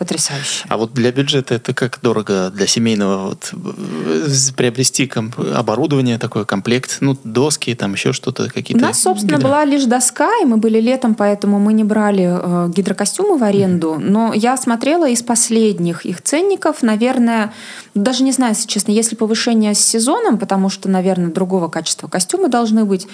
Потрясающе. 0.03 0.65
А 0.69 0.77
вот 0.79 0.93
для 0.95 1.13
бюджета 1.13 1.55
это 1.55 1.73
как 1.75 2.01
дорого 2.03 2.51
для 2.51 2.67
семейного 2.67 3.29
вот, 3.29 3.53
э, 3.53 4.29
приобрести 4.57 5.07
комп- 5.07 5.39
оборудование, 5.55 6.19
такой 6.19 6.45
комплект, 6.45 6.97
ну, 6.99 7.17
доски, 7.23 7.73
там 7.77 7.93
еще 7.93 8.13
что-то, 8.13 8.47
У 8.47 8.49
какие-то... 8.49 8.83
нас, 8.83 9.01
собственно, 9.01 9.37
гидро- 9.37 9.43
была 9.43 9.65
лишь 9.65 9.85
доска, 9.85 10.29
и 10.43 10.45
мы 10.45 10.57
были 10.57 10.81
летом, 10.81 11.15
поэтому 11.15 11.61
мы 11.61 11.73
не 11.73 11.85
брали 11.85 12.29
э, 12.29 12.69
гидрокостюмы 12.75 13.39
в 13.39 13.45
аренду. 13.45 13.97
Но 14.01 14.33
я 14.35 14.57
смотрела 14.57 15.09
из 15.09 15.23
последних 15.23 16.05
их 16.05 16.21
ценников, 16.21 16.83
наверное, 16.83 17.53
даже 17.95 18.25
не 18.25 18.33
знаю, 18.33 18.55
если 18.55 18.67
честно, 18.67 18.91
если 18.91 19.15
повышение 19.15 19.75
с 19.77 19.79
сезоном, 19.79 20.37
потому 20.37 20.69
что, 20.69 20.89
наверное, 20.89 21.31
другого 21.31 21.69
качества 21.69 22.09
костюмы 22.09 22.49
должны 22.49 22.85
быть. 22.85 23.07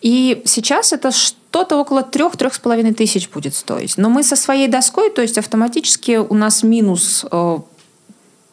И 0.00 0.42
сейчас 0.44 0.92
это 0.92 1.10
что-то 1.50 1.80
около 1.80 2.02
трех-трех 2.02 2.52
с 2.52 2.58
половиной 2.58 2.92
тысяч 2.92 3.30
будет 3.30 3.54
стоить. 3.54 3.96
Но 3.96 4.10
мы 4.10 4.22
со 4.22 4.36
своей 4.36 4.68
доской, 4.68 5.08
то 5.10 5.22
есть 5.22 5.38
автоматически 5.38 6.18
у 6.18 6.34
нас 6.34 6.62
минус 6.62 7.24
э, 7.32 7.58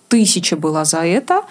тысяча 0.08 0.56
была 0.56 0.86
за 0.86 1.00
это. 1.00 1.42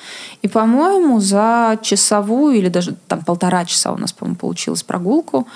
И, 0.40 0.48
по-моему, 0.48 1.20
за 1.20 1.78
часовую 1.82 2.56
или 2.56 2.68
даже 2.68 2.96
там 3.06 3.22
полтора 3.22 3.66
часа 3.66 3.92
у 3.92 3.98
нас, 3.98 4.12
по-моему, 4.12 4.36
получилась 4.36 4.82
прогулку, 4.82 5.46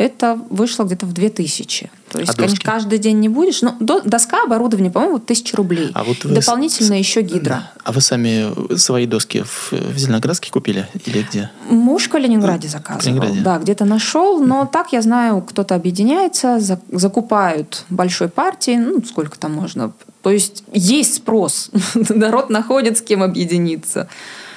это 0.00 0.38
вышло 0.48 0.84
где-то 0.84 1.04
в 1.06 1.12
две 1.12 1.28
тысячи. 1.28 1.90
То 2.10 2.18
есть, 2.18 2.32
А 2.32 2.34
конечно, 2.34 2.54
доски? 2.56 2.64
каждый 2.64 2.98
день 2.98 3.20
не 3.20 3.28
будешь. 3.28 3.60
Но 3.62 3.76
до- 3.80 4.00
доска 4.00 4.42
оборудование, 4.44 4.90
по-моему, 4.90 5.18
тысяча 5.18 5.56
рублей. 5.56 5.90
А 5.94 6.02
вот 6.04 6.24
вы 6.24 6.30
с- 6.32 6.46
Дополнительно 6.46 6.94
еще 6.98 7.20
гидро. 7.20 7.70
А 7.84 7.92
вы 7.92 8.00
сами 8.00 8.76
свои 8.76 9.06
доски 9.06 9.42
в, 9.42 9.72
в 9.72 9.98
Зеленоградске 9.98 10.50
купили 10.50 10.88
или 11.06 11.22
где? 11.22 11.50
Муж 11.68 12.04
в 12.04 12.08
Калининграде 12.08 12.68
заказывал. 12.68 13.00
Калининграде. 13.02 13.40
Да, 13.42 13.58
где-то 13.58 13.84
нашел. 13.84 14.40
Но 14.44 14.64
так 14.64 14.92
я 14.92 15.02
знаю, 15.02 15.42
кто-то 15.42 15.74
объединяется, 15.74 16.58
за- 16.60 16.80
закупают 16.90 17.84
большой 17.90 18.28
партии, 18.28 18.76
ну, 18.78 19.02
сколько 19.04 19.38
там 19.38 19.52
можно. 19.52 19.92
То 20.22 20.30
есть 20.30 20.64
есть 20.72 21.14
спрос. 21.14 21.70
Народ 21.94 22.48
находит, 22.50 22.96
с 22.98 23.02
кем 23.02 23.22
объединиться. 23.22 24.08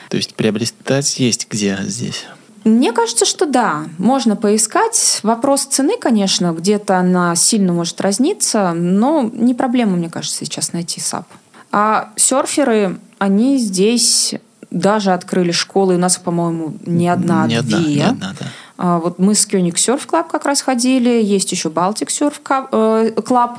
То 0.10 0.18
есть 0.18 0.36
приобретать 0.36 1.20
есть 1.20 1.48
где 1.50 1.78
здесь? 1.84 2.26
Мне 2.64 2.94
кажется, 2.94 3.26
что 3.26 3.46
да, 3.46 3.86
можно 3.98 4.36
поискать. 4.36 5.20
Вопрос 5.24 5.66
цены, 5.66 5.98
конечно, 6.00 6.54
где-то 6.54 6.98
она 6.98 7.36
сильно 7.36 7.74
может 7.74 8.00
разниться, 8.00 8.74
но 8.74 9.30
не 9.34 9.54
проблема, 9.54 9.98
мне 9.98 10.10
кажется, 10.10 10.46
сейчас 10.46 10.74
найти 10.74 11.02
SUP. 11.02 11.28
А 11.72 12.12
серферы, 12.16 13.00
они 13.18 13.58
здесь 13.58 14.36
даже 14.70 15.12
открыли 15.12 15.52
школы. 15.52 15.96
У 15.96 16.00
нас, 16.00 16.18
по-моему, 16.18 16.74
не 16.86 17.08
одна, 17.08 17.44
а 17.44 17.48
не 17.48 17.56
одна, 17.56 17.78
две. 17.80 17.96
не 17.96 18.02
одна, 18.02 18.34
да. 18.40 18.46
А 18.78 19.00
Вот 19.00 19.20
мы 19.20 19.36
с 19.36 19.46
Кёник 19.46 19.76
Surf 19.76 20.08
Club 20.08 20.26
как 20.32 20.46
раз 20.46 20.62
ходили, 20.62 21.22
есть 21.24 21.52
еще 21.52 21.70
Балтик 21.70 22.10
Surf 22.10 22.42
Club. 22.42 23.52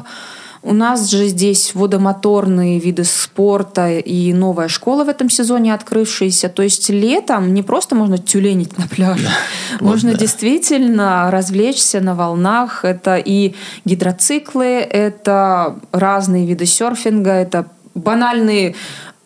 У 0.66 0.72
нас 0.72 1.10
же 1.10 1.26
здесь 1.28 1.74
водомоторные 1.74 2.78
виды 2.78 3.04
спорта 3.04 3.90
и 3.90 4.32
новая 4.32 4.68
школа 4.68 5.04
в 5.04 5.10
этом 5.10 5.28
сезоне 5.28 5.74
открывшаяся. 5.74 6.48
То 6.48 6.62
есть 6.62 6.88
летом 6.88 7.52
не 7.52 7.62
просто 7.62 7.94
можно 7.94 8.16
тюленить 8.16 8.78
на 8.78 8.88
пляже, 8.88 9.28
Вот 9.80 9.82
можно 9.82 10.12
да. 10.12 10.18
действительно 10.18 11.30
развлечься 11.30 12.00
на 12.00 12.14
волнах. 12.14 12.84
Это 12.84 13.16
и 13.16 13.54
гидроциклы, 13.84 14.64
это 14.78 15.76
разные 15.92 16.46
виды 16.46 16.64
серфинга, 16.64 17.32
это 17.32 17.66
банальные, 17.94 18.74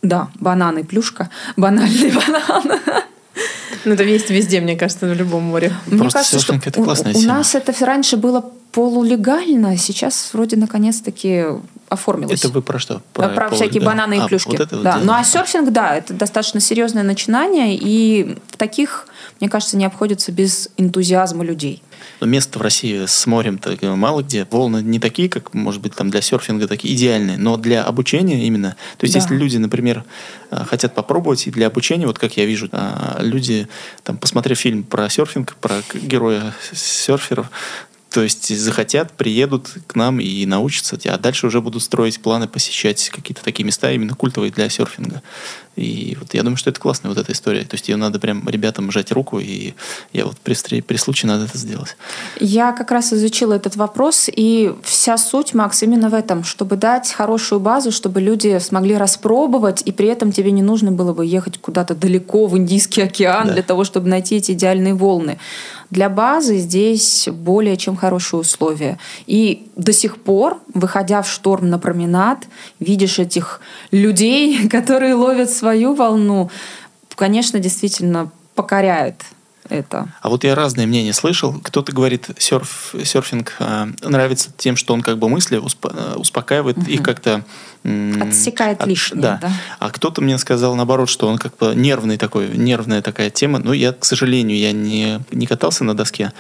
да, 0.03 0.29
бананы, 0.41 0.83
плюшка, 0.83 1.31
банальный 1.57 2.11
банан. 2.19 2.81
Ну, 3.85 3.93
это 3.95 4.03
есть 4.03 4.29
везде, 4.31 4.61
мне 4.61 4.75
кажется, 4.77 5.07
в 5.07 5.15
любом 5.15 5.45
море. 5.45 5.73
Мне 5.87 6.01
Просто 6.01 6.19
кажется, 6.19 6.41
что 6.41 6.55
это 6.55 6.81
у- 6.81 6.85
классная 6.85 7.15
у, 7.15 7.21
тема. 7.21 7.35
нас 7.35 7.55
это 7.55 7.73
раньше 7.87 8.17
было 8.17 8.45
полулегально, 8.79 9.77
сейчас 9.77 10.31
вроде 10.33 10.55
наконец-таки 10.57 11.45
оформилось. 11.89 12.39
Это 12.45 12.49
вы 12.53 12.63
про 12.63 12.79
что? 12.79 13.03
Про, 13.13 13.29
пол- 13.29 13.57
всякие 13.57 13.81
да. 13.81 13.87
бананы 13.89 14.19
и 14.19 14.21
А, 14.21 14.27
плюшки. 14.29 14.51
вот 14.51 14.61
это 14.61 14.77
вот 14.77 14.85
да. 14.85 14.99
Ну 15.03 15.13
а 15.13 15.25
серфинг, 15.25 15.71
да, 15.73 15.97
это 15.97 16.15
достаточно 16.15 16.61
серьезное 16.61 17.03
начинание, 17.03 17.77
и 17.77 18.37
в 18.47 18.57
таких, 18.57 19.09
мне 19.41 19.49
кажется, 19.51 19.77
не 19.77 19.85
обходится 19.85 20.31
без 20.31 20.69
энтузиазма 20.77 21.45
людей. 21.45 21.83
Но 22.21 22.27
место 22.29 22.59
в 22.61 22.63
России 22.63 23.07
с 23.07 23.27
морем-то 23.27 23.77
э, 23.81 23.95
мало 23.95 24.23
где. 24.23 24.47
Волны 24.51 24.81
не 24.83 25.01
такие, 25.01 25.29
как, 25.29 25.55
может 25.55 25.81
быть, 25.83 25.95
там 25.97 26.11
для 26.11 26.21
серфинга 26.21 26.69
такие 26.69 26.95
идеальные, 26.95 27.37
но 27.39 27.57
для 27.57 27.83
обучения 27.85 28.47
именно. 28.47 28.77
То 28.99 29.05
есть, 29.05 29.15
Да. 29.15 29.21
если 29.21 29.35
люди, 29.35 29.57
например, 29.57 30.05
э, 30.53 30.65
хотят 30.65 30.95
попробовать 30.95 31.47
и 31.49 31.51
для 31.51 31.67
обучения, 31.67 32.07
вот 32.07 32.19
как 32.19 32.37
я 32.37 32.45
вижу, 32.45 32.69
а, 32.73 33.19
люди, 33.21 33.67
там, 34.05 34.17
посмотрев 34.17 34.59
фильм 34.59 34.85
про 34.85 35.09
серфинг, 35.09 35.57
про 35.57 35.83
героя 35.95 36.55
серферов, 36.73 37.51
то 38.11 38.23
есть 38.23 38.57
захотят, 38.57 39.13
приедут 39.13 39.69
к 39.87 39.95
нам 39.95 40.19
и 40.19 40.47
научатся, 40.47 40.99
а 41.05 41.19
дальше 41.19 41.47
уже 41.47 41.61
будут 41.61 41.83
строить 41.83 42.21
планы 42.23 42.49
посещать 42.49 43.11
какие-то 43.11 43.45
такие 43.45 43.65
места 43.65 43.91
именно 43.93 44.15
культовые 44.15 44.51
для 44.51 44.69
серфинга. 44.71 45.23
И 45.79 46.17
вот 46.19 46.35
я 46.35 46.43
думаю, 46.43 46.57
что 46.57 46.71
это 46.71 46.81
классная 46.81 47.11
вот 47.11 47.19
эта 47.19 47.33
история. 47.33 47.63
То 47.65 47.75
есть 47.77 47.89
ее 47.89 47.97
надо 47.97 48.19
прям 48.19 48.49
ребятам 48.49 48.91
жать 48.91 49.13
руку, 49.13 49.39
и 49.39 49.75
я 50.13 50.27
вот 50.27 50.37
при, 50.39 50.55
встре- 50.55 50.83
при 50.83 50.97
случае 50.97 51.29
надо 51.29 51.45
это 51.45 51.57
сделать. 51.57 51.97
Я 52.41 52.73
как 52.73 52.91
раз 52.91 53.13
изучила 53.13 53.55
этот 53.55 53.77
вопрос, 53.77 54.29
и 54.35 54.75
вся 54.83 55.17
суть, 55.17 55.55
Макс, 55.55 55.83
именно 55.83 56.09
в 56.09 56.15
этом, 56.15 56.43
чтобы 56.45 56.77
дать 56.77 57.13
хорошую 57.13 57.61
базу, 57.61 57.93
чтобы 57.93 58.21
люди 58.21 58.59
смогли 58.59 58.97
распробовать, 58.97 59.83
и 59.85 59.93
при 59.93 60.09
этом 60.09 60.33
тебе 60.33 60.51
не 60.51 60.63
нужно 60.63 60.91
было 60.91 61.13
бы 61.13 61.25
ехать 61.25 61.59
куда-то 61.59 61.95
далеко 61.95 62.47
в 62.47 62.59
Индийский 62.59 63.03
океан 63.03 63.47
Да. 63.47 63.53
для 63.55 63.63
того, 63.63 63.85
чтобы 63.85 64.09
найти 64.09 64.37
эти 64.37 64.53
идеальные 64.53 64.95
волны. 64.95 65.39
Для 65.91 66.11
базы 66.11 66.59
здесь 66.59 67.29
более 67.33 67.77
чем 67.79 67.97
хорошие 67.97 68.41
условия. 68.41 68.99
И 69.27 69.69
до 69.75 69.93
сих 69.95 70.19
пор, 70.19 70.59
выходя 70.75 71.23
в 71.23 71.31
шторм 71.31 71.71
на 71.71 71.79
променад, 71.79 72.47
видишь 72.79 73.19
этих 73.19 73.61
людей, 73.91 74.69
которые 74.71 75.15
ловят 75.15 75.51
свою 75.69 75.95
волну, 75.95 76.51
конечно, 77.15 77.59
действительно 77.59 78.31
покоряет 78.55 79.23
это. 79.69 80.09
А 80.23 80.31
вот 80.31 80.45
я 80.45 80.55
разные 80.55 80.87
мнения 80.87 81.13
слышал. 81.13 81.53
Кто-то 81.63 81.93
говорит, 81.93 82.31
серф, 82.39 82.95
серфинг 83.05 83.53
э, 83.59 83.87
нравится 84.03 84.49
тем, 84.57 84.77
что 84.77 84.95
он 84.95 85.03
как 85.03 85.19
бы 85.19 85.29
мысли 85.29 85.59
успо- 85.59 85.93
э, 85.95 86.15
успокаивает 86.17 86.79
их 86.89 87.03
как-то... 87.03 87.45
м, 87.85 88.23
Отсекает 88.23 88.87
лишнее, 88.87 89.21
Да. 89.21 89.39
да. 89.43 89.53
А 89.79 89.91
кто-то 89.91 90.23
мне 90.23 90.39
сказал 90.39 90.75
наоборот, 90.75 91.11
что 91.11 91.29
он 91.29 91.37
как 91.37 91.55
бы 91.59 91.75
нервный 91.75 92.17
такой, 92.17 92.49
нервная 92.57 93.03
такая 93.03 93.29
тема. 93.29 93.59
Но 93.59 93.75
я, 93.75 93.93
к 93.93 94.07
сожалению, 94.07 94.57
я 94.57 94.73
не, 94.73 95.21
не 95.33 95.47
катался 95.47 95.85
на 95.85 95.95
доске. 95.95 96.33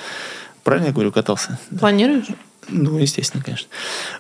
Правильно 0.65 0.87
я 0.87 0.93
говорю, 0.93 1.13
катался? 1.13 1.59
Планируешь? 1.79 2.29
Ну, 2.69 2.99
естественно, 2.99 3.43
конечно. 3.43 3.69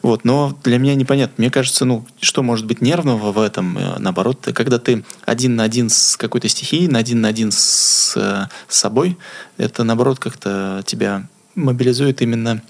Вот, 0.03 0.25
но 0.25 0.57
для 0.65 0.79
меня 0.79 0.95
непонятно. 0.95 1.35
Мне 1.39 1.51
кажется, 1.51 1.85
ну, 1.85 2.07
что 2.21 2.43
может 2.43 2.67
быть 2.67 2.81
нервного 2.81 3.33
в 3.33 3.41
этом? 3.41 3.77
Э, 3.77 3.99
Наоборот, 3.99 4.49
когда 4.55 4.79
ты 4.79 5.05
один 5.25 5.57
на 5.57 5.65
один 5.65 5.91
с 5.91 6.17
какой-то 6.17 6.49
стихией, 6.49 6.89
на 6.89 6.99
один 6.99 7.21
на 7.21 7.29
один 7.29 7.53
с, 7.53 8.17
э, 8.17 8.47
с 8.69 8.79
собой, 8.79 9.19
это, 9.59 9.85
наоборот, 9.85 10.19
как-то 10.19 10.83
тебя 10.87 11.29
мобилизует 11.55 12.23
именно 12.23 12.63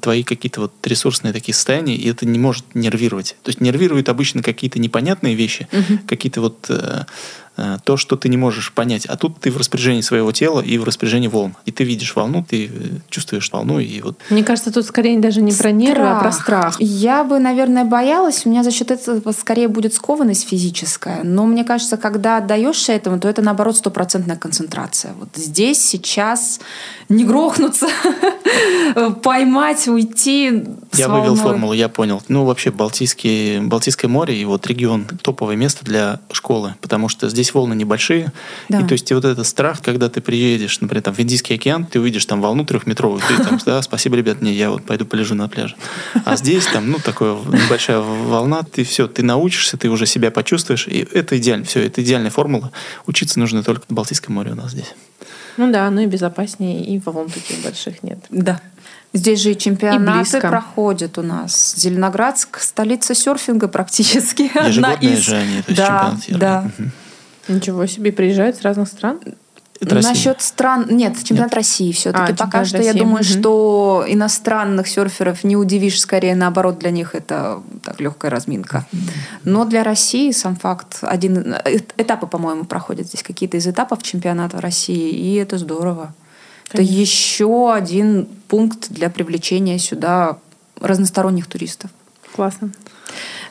твои 0.00 0.22
какие-то 0.22 0.62
вот 0.62 0.72
ресурсные 0.86 1.32
такие 1.32 1.54
состояния, 1.54 1.96
и 1.96 2.08
это 2.08 2.24
не 2.26 2.38
может 2.38 2.64
нервировать. 2.74 3.36
То 3.42 3.50
есть 3.50 3.60
нервируют 3.60 4.08
обычно 4.08 4.42
какие-то 4.42 4.78
непонятные 4.78 5.34
вещи, 5.34 5.68
какие-то 6.06 6.40
вот 6.40 6.66
э, 6.68 6.74
э, 6.74 7.04
то, 7.84 7.96
что 7.96 8.16
ты 8.16 8.28
не 8.28 8.36
можешь 8.36 8.72
понять. 8.72 9.06
А 9.06 9.16
тут 9.16 9.40
ты 9.40 9.50
в 9.50 9.56
распоряжении 9.56 10.02
своего 10.02 10.32
тела 10.32 10.60
и 10.60 10.78
в 10.78 10.84
распоряжении 10.84 11.28
волн. 11.28 11.56
И 11.64 11.72
ты 11.72 11.84
видишь 11.84 12.14
волну, 12.14 12.44
ты 12.48 12.66
э, 12.66 12.70
чувствуешь 13.08 13.50
волну, 13.52 13.78
и 13.78 14.00
вот 14.02 14.18
Мне 14.30 14.44
кажется, 14.44 14.72
тут 14.72 14.84
скорее 14.84 15.18
даже 15.18 15.40
не 15.40 15.52
про 15.52 15.70
нервы, 15.70 16.06
а 16.06 16.20
про 16.20 16.32
страх. 16.32 16.76
Я 16.80 17.24
бы, 17.24 17.38
наверное, 17.38 17.84
боялась. 17.84 18.44
У 18.44 18.50
меня 18.50 18.62
за 18.62 18.70
счет 18.70 18.90
этого 18.90 19.32
скорее 19.32 19.68
будет 19.68 19.94
скованность 19.94 20.48
физическая. 20.48 21.22
Но 21.24 21.46
мне 21.46 21.64
кажется, 21.64 21.96
когда 21.96 22.38
отдаешься 22.38 22.92
этому, 22.92 23.18
то 23.18 23.28
это, 23.28 23.42
наоборот, 23.42 23.76
стопроцентная 23.76 24.36
концентрация. 24.36 25.14
Вот 25.18 25.28
здесь, 25.34 25.82
сейчас 25.82 26.60
не 27.08 27.24
грохнуться, 27.24 27.86
поймать, 29.22 29.86
уйти. 29.88 30.64
Я 30.94 31.08
вывел 31.08 31.36
формулу, 31.36 31.72
я 31.72 31.88
понял. 31.88 32.22
Ну, 32.28 32.44
вообще, 32.44 32.70
Балтийский, 32.70 33.60
Балтийское 33.60 34.10
море 34.10 34.36
и 34.40 34.44
вот 34.44 34.66
регион– 34.66 35.06
топовое 35.22 35.56
место 35.56 35.84
для 35.84 36.20
школы, 36.32 36.74
потому 36.80 37.08
что 37.08 37.28
здесь 37.28 37.45
здесь 37.46 37.54
волны 37.54 37.74
небольшие. 37.74 38.32
Да. 38.68 38.80
И 38.80 38.84
то 38.84 38.92
есть 38.92 39.10
и 39.10 39.14
вот 39.14 39.24
этот 39.24 39.46
страх, 39.46 39.80
когда 39.82 40.08
ты 40.08 40.20
приедешь, 40.20 40.80
например, 40.80 41.02
там, 41.02 41.14
в 41.14 41.20
Индийский 41.20 41.54
океан, 41.54 41.84
ты 41.84 42.00
увидишь 42.00 42.26
там 42.26 42.40
волну 42.40 42.64
трехметровую, 42.64 43.20
ты 43.26 43.42
там, 43.42 43.58
да, 43.64 43.82
спасибо, 43.82 44.16
ребят, 44.16 44.42
не, 44.42 44.52
я 44.52 44.70
вот 44.70 44.84
пойду 44.84 45.06
полежу 45.06 45.34
на 45.34 45.48
пляже. 45.48 45.76
А 46.24 46.36
здесь 46.36 46.66
там, 46.66 46.90
ну, 46.90 46.98
такая 46.98 47.34
небольшая 47.34 48.00
волна, 48.00 48.62
ты 48.62 48.84
все, 48.84 49.06
ты 49.06 49.22
научишься, 49.22 49.76
ты 49.76 49.88
уже 49.88 50.06
себя 50.06 50.30
почувствуешь, 50.30 50.88
и 50.88 51.06
это 51.12 51.38
идеально, 51.38 51.64
все, 51.64 51.86
это 51.86 52.02
идеальная 52.02 52.30
формула. 52.30 52.72
Учиться 53.06 53.38
нужно 53.38 53.62
только 53.62 53.84
в 53.88 53.94
Балтийском 53.94 54.34
море 54.34 54.52
у 54.52 54.54
нас 54.54 54.72
здесь. 54.72 54.94
Ну 55.56 55.72
да, 55.72 55.88
ну 55.90 56.02
и 56.02 56.06
безопаснее, 56.06 56.84
и 56.84 56.98
волн 56.98 57.30
таких 57.30 57.62
больших 57.62 58.02
нет. 58.02 58.18
Да. 58.30 58.60
Здесь 59.12 59.40
же 59.40 59.52
и 59.52 59.58
чемпионаты 59.58 60.32
близко. 60.32 60.48
проходят 60.48 61.16
у 61.16 61.22
нас. 61.22 61.74
Зеленоградск– 61.76 62.58
столица 62.60 63.14
серфинга 63.14 63.66
практически. 63.68 64.50
Одна 64.54 64.68
Ежегодные 64.68 65.14
из. 65.14 65.24
же 65.24 65.36
они, 65.36 65.62
то 65.62 65.70
есть 65.70 65.76
да, 65.76 66.16
чемпионат 66.26 66.40
да. 66.40 66.70
Мгм. 66.76 66.92
Ничего 67.48 67.86
себе, 67.86 68.12
приезжают 68.12 68.56
с 68.56 68.62
разных 68.62 68.88
стран. 68.88 69.20
Это 69.80 69.96
Россия. 69.96 70.12
Насчет 70.12 70.40
стран... 70.42 70.86
Нет, 70.88 71.22
чемпионат 71.22 71.54
России 71.54 71.92
все-таки. 71.92 72.32
А, 72.32 72.36
Пока 72.36 72.64
что 72.64 72.78
я 72.78 72.88
России, 72.92 72.98
думаю, 72.98 73.22
мгм. 73.22 73.24
что 73.24 74.04
иностранных 74.06 74.88
серферов 74.88 75.44
не 75.44 75.56
удивишь, 75.56 76.00
скорее 76.00 76.34
наоборот, 76.34 76.78
для 76.78 76.90
них 76.90 77.14
это 77.14 77.62
так 77.82 78.00
легкая 78.00 78.30
разминка. 78.30 78.86
Но 79.44 79.64
для 79.64 79.84
России 79.84 80.30
сам 80.30 80.56
факт, 80.56 80.98
один 81.02 81.54
э- 81.64 81.80
этапы, 81.96 82.26
по-моему, 82.26 82.64
проходят 82.64 83.06
здесь 83.06 83.22
какие-то 83.22 83.58
из 83.58 83.66
этапов 83.66 84.02
чемпионата 84.02 84.60
России, 84.60 85.10
и 85.10 85.34
это 85.34 85.58
здорово. 85.58 86.14
Это 86.68 86.78
Конечно. 86.78 87.00
еще 87.00 87.72
один 87.72 88.28
пункт 88.48 88.88
для 88.90 89.08
привлечения 89.10 89.78
сюда 89.78 90.38
разносторонних 90.80 91.46
туристов. 91.46 91.90
Классно. 92.34 92.70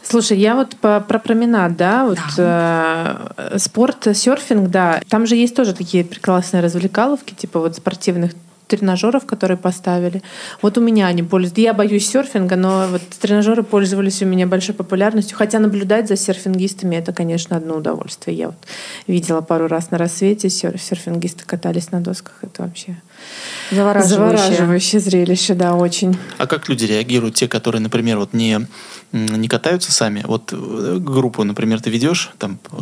Слушай, 0.08 0.38
я 0.38 0.56
вот 0.56 0.76
по- 0.78 1.02
про 1.02 1.18
променад, 1.20 1.76
да, 1.78 2.06
вот 2.06 2.20
э, 2.38 3.58
спорт, 3.58 4.08
серфинг, 4.16 4.70
да, 4.70 5.02
там 5.10 5.26
же 5.26 5.36
есть 5.36 5.56
тоже 5.56 5.74
такие 5.74 6.06
прекрасные 6.06 6.62
развлекаловки, 6.62 7.34
типа 7.34 7.60
вот 7.60 7.76
спортивных 7.76 8.34
тренажеров, 8.68 9.26
которые 9.26 9.58
поставили. 9.58 10.22
Вот 10.62 10.78
у 10.78 10.82
меня 10.82 11.08
они 11.08 11.24
пользуются. 11.24 11.62
Я 11.62 11.74
боюсь 11.74 12.08
серфинга, 12.10 12.56
но 12.56 12.88
вот 12.90 13.02
тренажеры 13.20 13.64
пользовались 13.64 14.22
у 14.22 14.26
меня 14.26 14.48
большой 14.48 14.76
популярностью. 14.76 15.38
Хотя 15.38 15.60
наблюдать 15.60 16.08
за 16.08 16.16
серфингистами 16.16 16.96
это, 16.96 17.14
конечно, 17.14 17.58
одно 17.58 17.76
удовольствие. 17.78 18.38
Я 18.38 18.48
вот 18.48 18.58
видела 19.08 19.42
пару 19.42 19.68
раз 19.68 19.92
на 19.92 19.98
рассвете 19.98 20.48
серф- 20.48 20.80
серфингисты 20.80 21.46
катались 21.46 21.92
на 21.92 22.02
досках. 22.02 22.40
Это 22.42 22.64
вообще 22.64 22.98
Завораживающее. 23.72 24.38
завораживающее 24.46 25.00
зрелище, 25.02 25.54
да, 25.56 25.74
очень. 25.74 26.18
А 26.38 26.46
как 26.46 26.70
люди 26.70 26.86
реагируют, 26.86 27.36
те, 27.36 27.48
которые, 27.48 27.82
например, 27.82 28.20
вот 28.20 28.34
не, 28.34 28.68
не 29.12 29.48
катаются 29.48 29.92
сами? 29.92 30.24
Вот 30.26 30.54
э, 30.54 30.98
группу, 31.00 31.44
например, 31.44 31.82
ты 31.82 31.90
ведешь 31.90 32.32
там 32.38 32.60
э, 32.72 32.76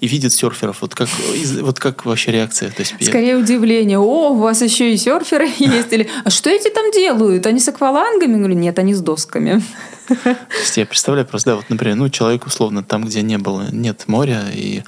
и 0.00 0.08
видят 0.08 0.32
серферов. 0.32 0.80
Вот 0.80 0.94
как, 0.94 1.08
из- 1.34 1.60
вот 1.60 1.78
как 1.78 2.06
вообще 2.06 2.32
реакция? 2.32 2.70
То 2.70 2.80
есть, 2.80 2.94
я- 2.98 3.06
Скорее 3.06 3.36
удивление. 3.36 3.98
О, 3.98 4.30
у 4.30 4.38
вас 4.38 4.62
еще 4.62 4.92
и 4.92 4.96
серферы 4.96 5.48
есть. 5.58 5.92
Или, 5.92 6.08
а 6.24 6.30
что 6.30 6.48
эти 6.48 6.70
там 6.70 6.90
делают? 6.92 7.46
Они 7.46 7.60
с 7.60 7.68
аквалангами? 7.68 8.32
Я 8.32 8.38
говорю, 8.38 8.54
нет, 8.54 8.78
они 8.78 8.94
с 8.94 9.00
досками. 9.00 9.62
То 10.08 10.36
есть 10.60 10.76
я 10.76 10.86
представляю 10.86 11.26
просто, 11.26 11.50
да, 11.50 11.56
вот, 11.56 11.66
например, 11.68 11.96
ну, 11.96 12.08
человек, 12.08 12.46
условно, 12.46 12.82
там, 12.82 13.04
где 13.04 13.22
не 13.22 13.38
было, 13.38 13.66
нет 13.70 14.04
моря, 14.08 14.44
и 14.52 14.82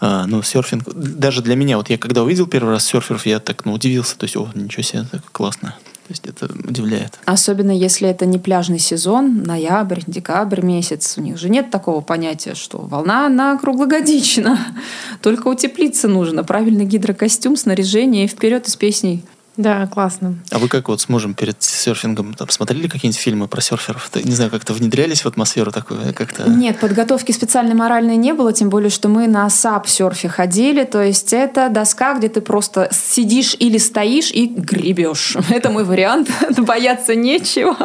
а, 0.00 0.26
ну, 0.26 0.42
серфинг. 0.42 0.84
Даже 0.94 1.42
для 1.42 1.56
меня, 1.56 1.76
вот 1.76 1.90
я 1.90 1.98
когда 1.98 2.22
увидел 2.22 2.46
первый 2.46 2.70
раз 2.70 2.86
серферов, 2.86 3.26
я 3.26 3.38
так, 3.38 3.64
ну, 3.64 3.74
удивился. 3.74 4.16
То 4.16 4.24
есть, 4.24 4.36
о, 4.36 4.48
ничего 4.54 4.82
себе, 4.82 5.04
так 5.10 5.22
классно. 5.30 5.76
То 6.08 6.12
есть 6.12 6.26
это 6.26 6.46
удивляет. 6.68 7.20
Особенно 7.24 7.70
если 7.70 8.08
это 8.08 8.26
не 8.26 8.38
пляжный 8.38 8.80
сезон, 8.80 9.44
ноябрь, 9.44 10.00
декабрь 10.06 10.62
месяц. 10.62 11.14
У 11.18 11.20
них 11.20 11.38
же 11.38 11.48
нет 11.48 11.70
такого 11.70 12.00
понятия, 12.00 12.56
что 12.56 12.78
волна, 12.78 13.26
она 13.26 13.56
круглогодична. 13.56 14.58
Только 15.22 15.46
утеплиться 15.46 16.08
нужно. 16.08 16.42
Правильный 16.42 16.84
гидрокостюм, 16.84 17.56
снаряжение 17.56 18.24
и 18.24 18.28
вперед 18.28 18.66
из 18.66 18.74
песней. 18.74 19.22
Да, 19.60 19.86
классно. 19.86 20.36
А 20.50 20.58
вы 20.58 20.68
как 20.68 20.88
вот 20.88 21.02
с 21.02 21.08
мужем 21.10 21.34
перед 21.34 21.62
серфингом 21.62 22.32
там, 22.32 22.48
смотрели 22.48 22.88
какие-нибудь 22.88 23.20
фильмы 23.20 23.46
про 23.46 23.60
серферов? 23.60 24.10
Не 24.14 24.32
знаю, 24.32 24.50
как-то 24.50 24.72
внедрялись 24.72 25.20
в 25.20 25.26
атмосферу 25.26 25.70
такую? 25.70 26.14
Как-то... 26.14 26.48
Нет, 26.48 26.80
подготовки 26.80 27.32
специальной 27.32 27.74
моральной 27.74 28.16
не 28.16 28.32
было, 28.32 28.54
тем 28.54 28.70
более, 28.70 28.88
что 28.88 29.10
мы 29.10 29.28
на 29.28 29.50
сап-серфе 29.50 30.30
ходили. 30.30 30.84
То 30.84 31.02
есть 31.02 31.34
это 31.34 31.68
доска, 31.68 32.14
где 32.14 32.30
ты 32.30 32.40
просто 32.40 32.88
сидишь 32.90 33.54
или 33.58 33.76
стоишь 33.76 34.30
и 34.30 34.46
гребешь. 34.46 35.36
Это 35.50 35.68
мой 35.70 35.84
вариант. 35.84 36.30
Бояться 36.56 37.14
нечего. 37.14 37.76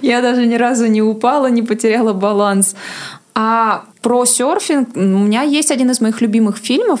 Я 0.00 0.22
даже 0.22 0.46
ни 0.46 0.54
разу 0.54 0.86
не 0.86 1.02
упала, 1.02 1.48
не 1.48 1.62
потеряла 1.62 2.12
баланс. 2.12 2.76
А 3.34 3.86
про 4.02 4.24
серфинг 4.24 4.96
у 4.96 5.00
меня 5.00 5.42
есть 5.42 5.72
один 5.72 5.90
из 5.90 6.00
моих 6.00 6.20
любимых 6.20 6.58
фильмов, 6.58 7.00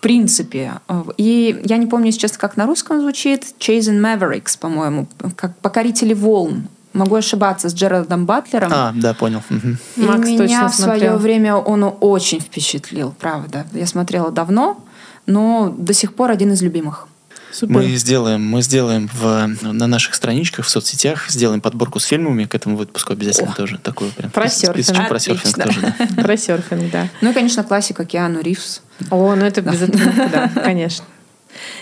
принципе. 0.00 0.74
И 1.16 1.60
я 1.64 1.76
не 1.76 1.86
помню 1.86 2.12
сейчас, 2.12 2.36
как 2.36 2.56
на 2.56 2.66
русском 2.66 3.00
звучит. 3.00 3.44
Chasing 3.58 4.00
Mavericks, 4.00 4.58
по-моему. 4.58 5.08
Как 5.36 5.56
«Покорители 5.58 6.14
волн». 6.14 6.68
Могу 6.94 7.16
ошибаться, 7.16 7.68
с 7.68 7.74
Джеральдом 7.74 8.24
Батлером. 8.24 8.72
А, 8.74 8.92
да, 8.96 9.12
понял. 9.12 9.42
Мгм. 9.50 9.78
И 9.96 10.00
Макс 10.00 10.26
меня 10.26 10.38
точно 10.38 10.68
в 10.68 10.74
свое 10.74 10.98
смотрел. 10.98 11.18
время 11.18 11.56
он 11.56 11.94
очень 12.00 12.40
впечатлил, 12.40 13.14
правда. 13.18 13.66
Я 13.72 13.86
смотрела 13.86 14.30
давно, 14.30 14.82
но 15.26 15.74
до 15.76 15.92
сих 15.92 16.14
пор 16.14 16.30
один 16.30 16.52
из 16.52 16.62
любимых. 16.62 17.06
Супер. 17.52 17.74
Мы 17.74 17.96
сделаем, 17.96 18.44
мы 18.44 18.62
сделаем 18.62 19.08
в, 19.12 19.46
на 19.62 19.86
наших 19.86 20.14
страничках 20.14 20.66
в 20.66 20.68
соцсетях, 20.68 21.30
сделаем 21.30 21.60
подборку 21.60 21.98
с 21.98 22.04
фильмами 22.04 22.44
к 22.44 22.54
этому 22.54 22.76
выпуску 22.76 23.12
обязательно 23.12 23.52
О. 23.52 23.54
тоже 23.54 23.78
такую 23.78 24.10
прям. 24.12 24.30
Про 24.30 24.48
серфинг. 24.48 25.08
Про 25.08 25.18
серфинг 25.18 25.64
тоже, 25.64 25.80
да. 25.80 26.22
Про 26.22 26.36
серфинг, 26.36 26.90
да. 26.90 27.08
Ну 27.20 27.30
и, 27.30 27.34
конечно, 27.34 27.64
классика 27.64 28.04
Киану 28.04 28.40
Ривз. 28.40 28.82
О, 29.10 29.34
ну 29.34 29.44
это 29.44 29.62
без 29.62 29.82
этого 29.82 30.02
никуда, 30.02 30.48
конечно. 30.64 31.04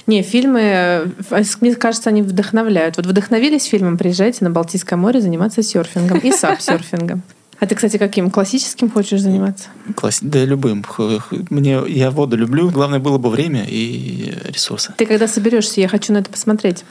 Не, 0.07 0.23
фильмы, 0.23 0.61
э, 0.63 1.07
мне 1.61 1.75
кажется, 1.75 2.11
они 2.11 2.23
вдохновляют. 2.23 2.97
Вот 2.97 3.07
вдохновились 3.07 3.65
фильмом, 3.65 3.99
приезжайте 3.99 4.45
на 4.45 4.51
Балтийское 4.51 4.99
море 4.99 5.21
заниматься 5.21 5.63
серфингом 5.63 6.19
и 6.19 6.33
сап-серфингом. 6.33 7.23
А 7.59 7.67
ты, 7.67 7.75
кстати, 7.75 7.97
каким 7.97 8.31
классическим 8.31 8.91
хочешь 8.91 9.21
заниматься? 9.21 9.69
Класс... 9.95 10.19
Да, 10.21 10.45
любым. 10.45 10.85
Мне, 11.49 11.81
я 11.89 12.11
воду 12.11 12.37
люблю. 12.37 12.71
Главное 12.71 12.99
было 12.99 13.17
бы 13.17 13.31
время 13.31 13.65
и 13.67 14.35
ресурсы. 14.45 14.93
Ты 14.97 15.07
когда 15.07 15.27
соберешься, 15.27 15.81
я 15.81 15.89
хочу 15.89 16.13
на 16.13 16.19
это 16.19 16.31
посмотреть. 16.31 16.85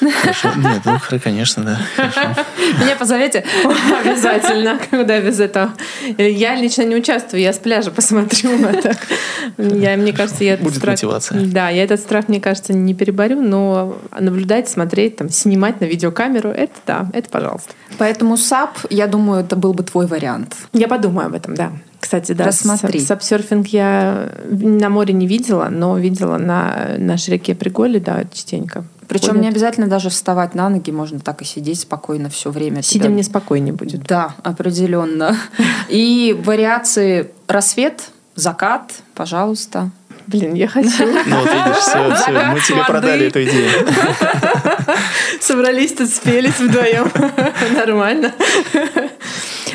Хорошо. 0.00 0.48
Нет, 0.56 0.82
ну, 0.84 0.98
конечно, 1.22 1.62
да. 1.64 1.78
Хорошо. 1.96 2.20
Меня 2.80 2.96
позовете? 2.96 3.44
Обязательно, 4.04 4.78
когда 4.90 5.20
без 5.20 5.40
этого. 5.40 5.72
Я 6.18 6.54
лично 6.56 6.82
не 6.82 6.96
участвую, 6.96 7.40
я 7.42 7.52
с 7.52 7.58
пляжа 7.58 7.90
посмотрю. 7.90 8.50
так 8.82 8.96
Я, 9.58 9.96
мне 9.96 10.12
кажется, 10.12 10.44
я 10.44 10.54
этот 10.54 10.64
Будет 10.64 10.76
страх- 10.78 10.92
мотивация. 10.94 11.40
Да, 11.46 11.68
я 11.68 11.84
этот 11.84 12.00
страх, 12.00 12.28
мне 12.28 12.40
кажется, 12.40 12.72
не 12.72 12.94
переборю, 12.94 13.40
но 13.40 13.96
наблюдать, 14.18 14.68
смотреть, 14.68 15.16
там, 15.16 15.30
снимать 15.30 15.80
на 15.80 15.84
видеокамеру, 15.86 16.50
это 16.50 16.72
да, 16.86 17.06
это 17.12 17.28
пожалуйста. 17.28 17.72
Поэтому 17.98 18.36
SUP, 18.36 18.78
я 18.90 19.06
думаю, 19.06 19.40
это 19.44 19.56
был 19.56 19.74
бы 19.74 19.82
твой 19.84 20.06
вариант. 20.06 20.56
Я 20.72 20.88
подумаю 20.88 21.26
об 21.28 21.34
этом, 21.34 21.54
да. 21.54 21.72
Кстати, 22.00 22.32
да, 22.32 22.44
Рассмотри. 22.44 23.00
сап- 23.00 23.06
сапсерфинг 23.22 23.68
я 23.68 24.30
на 24.50 24.90
море 24.90 25.14
не 25.14 25.26
видела, 25.26 25.68
но 25.70 25.96
видела 25.98 26.36
на 26.36 26.96
нашей 26.98 27.30
реке 27.34 27.54
Приголе, 27.54 27.98
да, 27.98 28.24
частенько. 28.30 28.84
Причем 29.08 29.28
Ходят. 29.28 29.42
не 29.42 29.48
обязательно 29.48 29.86
даже 29.86 30.10
вставать 30.10 30.54
на 30.54 30.68
ноги, 30.68 30.90
можно 30.90 31.20
так 31.20 31.42
и 31.42 31.44
сидеть 31.44 31.80
спокойно 31.80 32.28
все 32.30 32.50
время. 32.50 32.82
Сидя 32.82 33.04
Тебя- 33.04 33.10
мне 33.14 33.22
спокойнее 33.22 33.72
будет. 33.74 34.02
Да, 34.04 34.34
определенно. 34.42 35.36
И 35.88 36.36
вариации 36.44 37.30
рассвет, 37.46 38.02
закат, 38.34 38.92
пожалуйста. 39.14 39.90
Блин, 40.26 40.54
я 40.54 40.68
хочу. 40.68 40.88
Ну 41.26 41.36
вот 41.36 41.50
видишь, 41.50 41.76
все, 41.82 42.14
все, 42.14 42.30
мы 42.32 42.60
тебе 42.60 42.76
воды. 42.78 42.86
продали 42.90 43.26
эту 43.26 43.44
идею. 43.44 43.70
Собрались 45.40 45.92
тут, 45.92 46.08
спелись 46.08 46.58
вдвоем. 46.58 47.10
Нормально. 47.74 48.32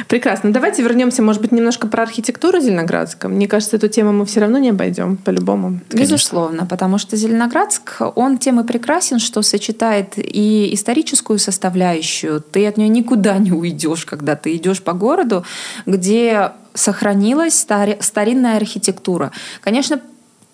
Прекрасно. 0.07 0.51
Давайте 0.51 0.81
вернемся, 0.83 1.21
может 1.21 1.41
быть, 1.41 1.51
немножко 1.51 1.87
про 1.87 2.03
архитектуру 2.03 2.59
Зеленоградска. 2.59 3.27
Мне 3.27 3.47
кажется, 3.47 3.75
эту 3.75 3.87
тему 3.87 4.11
мы 4.11 4.25
все 4.25 4.39
равно 4.39 4.57
не 4.57 4.69
обойдем, 4.69 5.17
по-любому. 5.17 5.79
Безусловно, 5.91 6.65
потому 6.65 6.97
что 6.97 7.15
Зеленоградск, 7.15 8.01
он 8.15 8.37
тем 8.37 8.59
и 8.59 8.63
прекрасен, 8.63 9.19
что 9.19 9.41
сочетает 9.41 10.13
и 10.17 10.73
историческую 10.73 11.39
составляющую. 11.39 12.41
Ты 12.41 12.67
от 12.67 12.77
нее 12.77 12.89
никуда 12.89 13.37
не 13.37 13.51
уйдешь, 13.51 14.05
когда 14.05 14.35
ты 14.35 14.55
идешь 14.55 14.81
по 14.81 14.93
городу, 14.93 15.43
где 15.85 16.51
сохранилась 16.73 17.53
стари- 17.53 17.97
старинная 18.01 18.57
архитектура. 18.57 19.31
Конечно, 19.61 19.99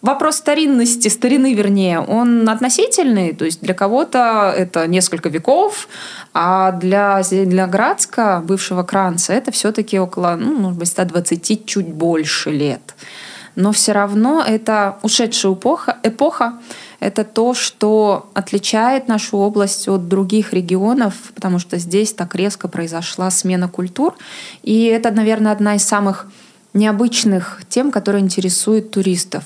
Вопрос 0.05 0.35
старинности, 0.35 1.07
старины 1.07 1.55
вернее, 1.55 1.99
он 1.99 2.47
относительный, 2.47 3.33
то 3.33 3.43
есть 3.43 3.61
для 3.61 3.73
кого-то 3.73 4.53
это 4.55 4.85
несколько 4.85 5.29
веков, 5.29 5.87
а 6.31 6.73
для 6.73 7.23
Зеленоградска, 7.23 8.43
бывшего 8.45 8.83
Кранца, 8.83 9.33
это 9.33 9.51
все-таки 9.51 9.97
около, 9.97 10.35
ну, 10.39 10.53
может 10.59 10.77
быть, 10.77 10.89
120 10.89 11.65
чуть 11.65 11.87
больше 11.87 12.51
лет. 12.51 12.93
Но 13.55 13.71
все 13.71 13.93
равно 13.93 14.43
это 14.47 14.99
ушедшая 15.01 15.53
эпоха, 15.53 15.97
эпоха 16.03 16.59
это 16.99 17.23
то, 17.23 17.55
что 17.55 18.29
отличает 18.35 19.07
нашу 19.07 19.37
область 19.37 19.87
от 19.87 20.07
других 20.07 20.53
регионов, 20.53 21.15
потому 21.33 21.57
что 21.57 21.79
здесь 21.79 22.13
так 22.13 22.35
резко 22.35 22.67
произошла 22.67 23.31
смена 23.31 23.67
культур. 23.67 24.15
И 24.61 24.83
это, 24.83 25.09
наверное, 25.09 25.51
одна 25.51 25.77
из 25.77 25.83
самых 25.83 26.27
необычных 26.75 27.63
тем, 27.69 27.89
которые 27.89 28.21
интересуют 28.21 28.91
туристов. 28.91 29.45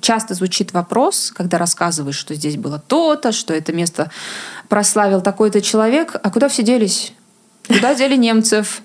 Часто 0.00 0.34
звучит 0.34 0.72
вопрос, 0.72 1.32
когда 1.34 1.58
рассказываешь, 1.58 2.16
что 2.16 2.34
здесь 2.34 2.56
было 2.56 2.78
то-то, 2.78 3.30
что 3.32 3.54
это 3.54 3.72
место 3.72 4.10
прославил 4.68 5.20
такой-то 5.20 5.60
человек, 5.60 6.16
а 6.20 6.30
куда 6.30 6.48
все 6.48 6.62
делись? 6.62 7.12
Куда 7.68 7.94
дели 7.94 8.16
немцев? 8.16 8.82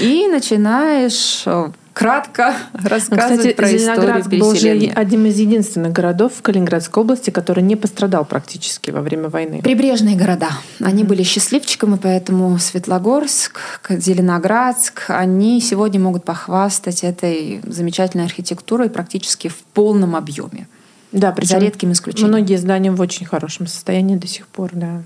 И 0.00 0.28
начинаешь 0.28 1.42
э, 1.46 1.70
кратко 1.92 2.54
рассказывать 2.72 3.38
Кстати, 3.38 3.54
про 3.54 3.66
историю 3.66 3.78
Зеленоградск 3.78 4.30
был 4.30 4.54
же 4.54 4.70
одним 4.94 5.26
из 5.26 5.38
единственных 5.38 5.92
городов 5.92 6.32
в 6.36 6.42
Калининградской 6.42 7.02
области, 7.02 7.30
который 7.30 7.62
не 7.62 7.76
пострадал 7.76 8.24
практически 8.24 8.90
во 8.90 9.00
время 9.00 9.28
войны. 9.28 9.60
Прибрежные 9.62 10.16
города. 10.16 10.50
Они 10.80 11.04
были 11.04 11.22
счастливчиками, 11.22 11.98
поэтому 12.02 12.58
Светлогорск, 12.58 13.60
Зеленоградск, 13.88 15.04
они 15.08 15.60
сегодня 15.60 16.00
могут 16.00 16.24
похвастать 16.24 17.04
этой 17.04 17.60
замечательной 17.64 18.24
архитектурой 18.24 18.90
практически 18.90 19.48
в 19.48 19.58
полном 19.74 20.16
объеме. 20.16 20.68
Да, 21.12 21.34
За 21.42 21.58
редким 21.58 21.92
исключением. 21.92 22.28
многие 22.28 22.56
здания 22.56 22.90
в 22.90 23.00
очень 23.00 23.26
хорошем 23.26 23.66
состоянии 23.66 24.16
до 24.16 24.26
сих 24.26 24.46
пор, 24.46 24.70
да. 24.72 25.02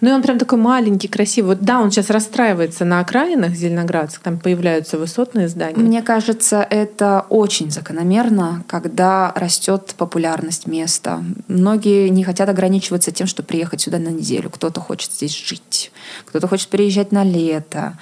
Ну 0.00 0.10
и 0.10 0.12
он 0.12 0.22
прям 0.22 0.38
такой 0.38 0.58
маленький, 0.58 1.08
красивый. 1.08 1.56
Вот, 1.56 1.64
да, 1.64 1.80
он 1.80 1.90
сейчас 1.90 2.10
расстраивается 2.10 2.84
на 2.84 3.00
окраинах 3.00 3.54
Зеленоградск, 3.54 4.20
там 4.20 4.38
появляются 4.38 4.98
высотные 4.98 5.48
здания. 5.48 5.76
Мне 5.78 6.02
кажется, 6.02 6.66
это 6.68 7.26
очень 7.28 7.70
закономерно, 7.70 8.64
когда 8.66 9.32
растет 9.34 9.94
популярность 9.96 10.66
места. 10.66 11.22
Многие 11.48 12.08
не 12.08 12.24
хотят 12.24 12.48
ограничиваться 12.48 13.10
тем, 13.10 13.26
что 13.26 13.42
приехать 13.42 13.80
сюда 13.80 13.98
на 13.98 14.08
неделю. 14.08 14.50
Кто-то 14.50 14.80
хочет 14.80 15.12
здесь 15.12 15.36
жить, 15.36 15.92
кто-то 16.24 16.48
хочет 16.48 16.68
приезжать 16.68 17.12
на 17.12 17.24
лето, 17.24 17.98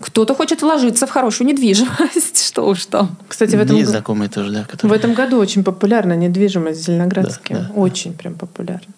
кто-то 0.00 0.34
хочет 0.34 0.62
вложиться 0.62 1.06
в 1.06 1.10
хорошую 1.10 1.48
недвижимость. 1.48 2.44
Что 2.46 2.66
уж 2.66 2.84
там. 2.86 3.16
Кстати, 3.28 3.56
в 3.56 3.60
этом, 3.60 3.76
Есть 3.76 3.86
го- 3.88 3.92
знакомые 3.92 4.28
тоже, 4.28 4.52
да, 4.52 4.64
в 4.64 4.68
которые... 4.68 4.98
этом 4.98 5.14
году 5.14 5.38
очень 5.38 5.64
популярна 5.64 6.14
недвижимость 6.14 6.80
в 6.80 6.84
Зеленоградске. 6.84 7.54
Да, 7.54 7.60
да, 7.60 7.70
очень 7.74 8.12
прям 8.12 8.34
популярна. 8.34 8.92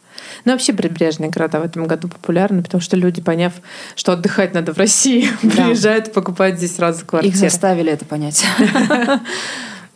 Ну, 0.44 0.52
вообще 0.52 0.72
прибрежные 0.72 1.30
города 1.30 1.60
в 1.60 1.64
этом 1.64 1.86
году 1.86 2.08
популярны, 2.08 2.62
потому 2.62 2.80
что 2.80 2.96
люди, 2.96 3.20
поняв, 3.22 3.52
что 3.94 4.12
отдыхать 4.12 4.54
надо 4.54 4.72
в 4.74 4.78
России, 4.78 5.28
Да. 5.42 5.64
приезжают 5.64 6.08
и 6.08 6.10
покупают 6.10 6.58
здесь 6.58 6.76
сразу 6.76 7.00
Их 7.00 7.06
квартиры. 7.06 7.36
заставили 7.36 7.90
это 7.92 8.04
понять. 8.04 8.44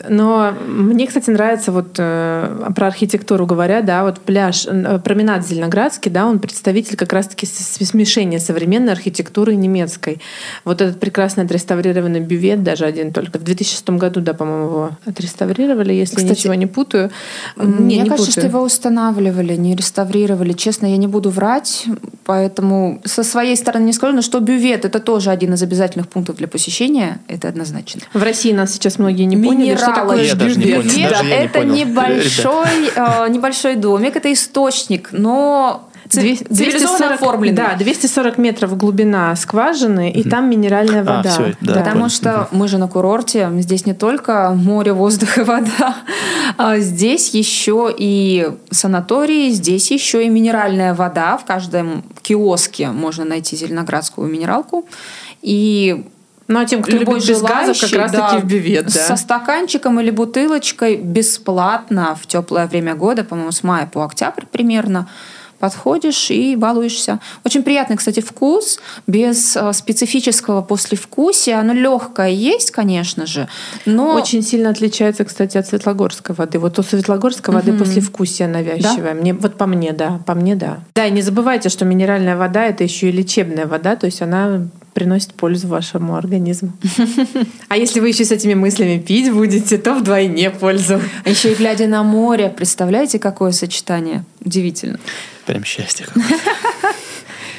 Но 0.09 0.53
мне, 0.67 1.07
кстати, 1.07 1.31
нравится 1.31 1.73
вот 1.73 1.97
э, 1.99 2.71
про 2.75 2.87
архитектуру 2.87 3.47
говоря, 3.47 3.83
да, 3.83 4.05
вот 4.05 4.21
пляж, 4.21 4.67
э, 4.67 4.99
променад 4.99 5.47
Зеленоградский, 5.47 6.11
да, 6.11 6.27
он 6.27 6.39
представитель 6.39 6.97
как 6.97 7.13
раз-таки 7.13 7.47
смешения 7.47 8.39
современной 8.39 8.93
архитектуры 8.93 9.55
и 9.55 9.57
немецкой. 9.57 10.21
Вот 10.65 10.81
этот 10.81 11.01
прекрасно 11.01 11.43
отреставрированный 11.43 12.21
бювет, 12.21 12.63
даже 12.63 12.85
один 12.85 13.13
только 13.13 13.39
в 13.39 13.43
2006 13.43 13.91
году, 13.91 14.21
да, 14.21 14.35
по-моему, 14.35 14.65
его 14.65 14.91
отреставрировали, 15.05 15.93
если 15.93 16.17
Кстати, 16.17 16.39
ничего 16.39 16.55
не 16.55 16.67
путаю. 16.67 17.11
Не, 17.57 17.65
Мне 17.65 17.99
не 18.01 18.09
кажется, 18.09 18.31
путаю. 18.31 18.49
что 18.49 18.57
его 18.57 18.65
устанавливали, 18.65 19.57
не 19.57 19.75
реставрировали. 19.75 20.53
Честно, 20.53 20.87
я 20.87 20.97
не 20.97 21.07
буду 21.07 21.31
врать, 21.31 21.87
поэтому 22.25 23.01
со 23.05 23.25
своей 23.25 23.57
стороны 23.57 23.85
не 23.85 23.93
скажу, 23.93 24.15
но 24.15 24.23
что 24.23 24.41
бювет 24.41 24.85
это 24.85 25.01
тоже 25.01 25.31
один 25.31 25.55
из 25.55 25.63
обязательных 25.63 26.09
пунктов 26.09 26.37
для 26.37 26.49
посещения, 26.49 27.21
это 27.29 27.49
однозначно. 27.49 28.03
В 28.13 28.23
России 28.23 28.53
нас 28.53 28.73
сейчас 28.73 28.99
многие 28.99 29.25
не 29.25 29.37
поняли, 29.37 29.77
что 29.77 29.90
такое 29.95 30.25
Я 30.25 30.35
даже 30.35 30.59
не 30.59 30.73
понял. 30.73 30.83
Даже 30.83 30.97
я 30.99 31.23
не 31.23 31.45
это 31.45 31.59
понял. 31.61 31.75
небольшой, 31.75 32.91
э, 32.95 33.29
небольшой 33.29 33.77
домик, 33.77 34.17
это 34.17 34.33
источник, 34.33 35.11
но 35.13 35.89
ци- 36.09 36.21
Две- 36.21 36.37
цивилизованно 36.37 36.99
240 36.99 37.21
оформленный. 37.23 37.57
Да, 37.57 37.75
240 37.79 38.39
метров 38.39 38.77
глубина 38.77 39.37
скважины, 39.37 40.11
и 40.11 40.29
там 40.29 40.51
минеральная 40.51 41.03
А, 41.03 41.05
вода. 41.17 41.31
всё, 41.31 41.53
да. 41.61 41.75
Потому 41.75 41.97
понял. 41.97 42.09
что 42.11 42.49
мы 42.51 42.67
же 42.69 42.79
на 42.79 42.89
курорте, 42.89 43.49
здесь 43.59 43.87
не 43.87 43.95
только 43.95 44.51
море, 44.55 44.93
воздух 44.93 45.39
и 45.39 45.43
вода, 45.43 45.95
а 46.57 46.79
здесь 46.79 47.31
еще 47.35 47.95
и 47.97 48.51
санатории, 48.71 49.51
здесь 49.51 49.91
еще 49.91 50.25
и 50.25 50.29
минеральная 50.29 50.95
вода. 50.95 51.37
В 51.37 51.45
каждом 51.45 52.03
киоске 52.23 52.89
можно 52.89 53.25
найти 53.25 53.57
зеленоградскую 53.57 54.29
минералку. 54.29 54.87
И 55.43 56.07
Ну, 56.51 56.59
а 56.59 56.65
тем, 56.65 56.83
кто 56.83 56.97
любой 56.97 57.21
любит 57.21 57.29
без 57.29 57.43
газа, 57.43 57.81
как 57.81 57.93
раз-таки 57.97 58.37
да, 58.37 58.39
в 58.41 58.45
бювет, 58.45 58.87
да. 58.87 58.91
Со 58.91 59.15
стаканчиком 59.15 60.01
или 60.01 60.11
бутылочкой 60.11 60.97
бесплатно 60.97 62.19
в 62.21 62.27
теплое 62.27 62.67
время 62.67 62.97
года, 62.97 63.23
по-моему, 63.23 63.53
с 63.53 63.63
мая 63.63 63.87
по 63.87 64.05
октябрь 64.05 64.47
примерно, 64.51 65.07
подходишь 65.61 66.29
и 66.33 66.57
балуешься. 66.57 67.21
Очень 67.45 67.63
приятный, 67.63 67.97
кстати, 67.97 68.19
вкус, 68.19 68.81
без 69.07 69.55
э, 69.55 69.73
специфического 69.73 70.61
послевкусия. 70.63 71.61
Оно 71.61 71.73
легкое 71.73 72.31
есть, 72.31 72.73
конечно 72.73 73.27
же, 73.27 73.47
но... 73.87 74.15
Очень 74.15 74.43
сильно 74.43 74.71
отличается, 74.71 75.25
кстати, 75.25 75.57
от 75.57 75.69
Светлогорской 75.69 76.35
воды. 76.35 76.59
Вот 76.59 76.81
у 76.81 76.83
Светлогорской 76.83 77.55
воды 77.55 77.75
послевкусие 77.75 78.49
навязчивое. 78.49 79.15
Мне, 79.15 79.35
вот 79.35 79.55
по 79.57 79.67
мне, 79.67 79.93
да, 79.93 80.21
по 80.27 80.35
мне, 80.35 80.57
да. 80.57 80.81
Да, 80.97 81.07
и 81.07 81.13
не 81.13 81.23
забывайте, 81.23 81.69
что 81.69 81.85
минеральная 81.85 82.37
вода 82.37 82.65
это 82.65 82.83
еще 82.83 83.11
и 83.11 83.13
лечебная 83.13 83.67
вода, 83.67 83.95
то 83.95 84.07
есть 84.07 84.21
она 84.21 84.63
приносит 84.95 85.35
пользу 85.35 85.69
вашему 85.69 86.17
организму. 86.17 86.73
А 87.69 87.77
если 87.77 88.01
вы 88.01 88.09
еще 88.09 88.25
с 88.25 88.33
этими 88.33 88.55
мыслями 88.55 88.99
пить 88.99 89.33
будете, 89.33 89.79
то 89.79 89.95
вдвойне 89.95 90.51
пользу. 90.51 91.01
А 91.25 91.29
еще 91.29 91.53
и 91.53 91.55
глядя 91.55 91.87
на 91.87 92.03
море, 92.03 92.53
представляете, 92.55 93.19
какое 93.19 93.53
сочетание? 93.53 94.25
Удивительно. 94.45 94.99
Прям 95.47 95.65
счастье. 95.65 96.07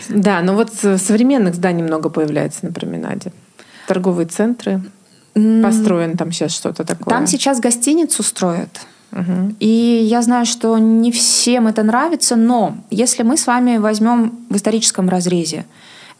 Да, 0.09 0.41
но 0.41 0.55
вот 0.55 0.73
с- 0.73 0.97
современных 0.97 1.55
зданий 1.55 1.83
много 1.83 2.09
появляется 2.09 2.65
на 2.65 2.73
променаде. 2.73 3.31
Торговые 3.87 4.27
центры. 4.27 4.81
Построен 5.33 6.17
там 6.17 6.31
сейчас 6.33 6.51
что-то 6.53 6.83
такое. 6.83 7.13
Там 7.13 7.27
сейчас 7.27 7.59
гостиницу 7.61 8.21
строят. 8.23 8.81
И 9.59 10.07
я 10.09 10.21
знаю, 10.21 10.45
что 10.45 10.77
не 10.77 11.11
всем 11.11 11.67
это 11.67 11.83
нравится, 11.83 12.35
но 12.35 12.77
если 12.89 13.23
мы 13.23 13.37
с 13.37 13.47
вами 13.47 13.77
возьмем 13.77 14.39
в 14.49 14.55
историческом 14.55 15.09
разрезе, 15.09 15.65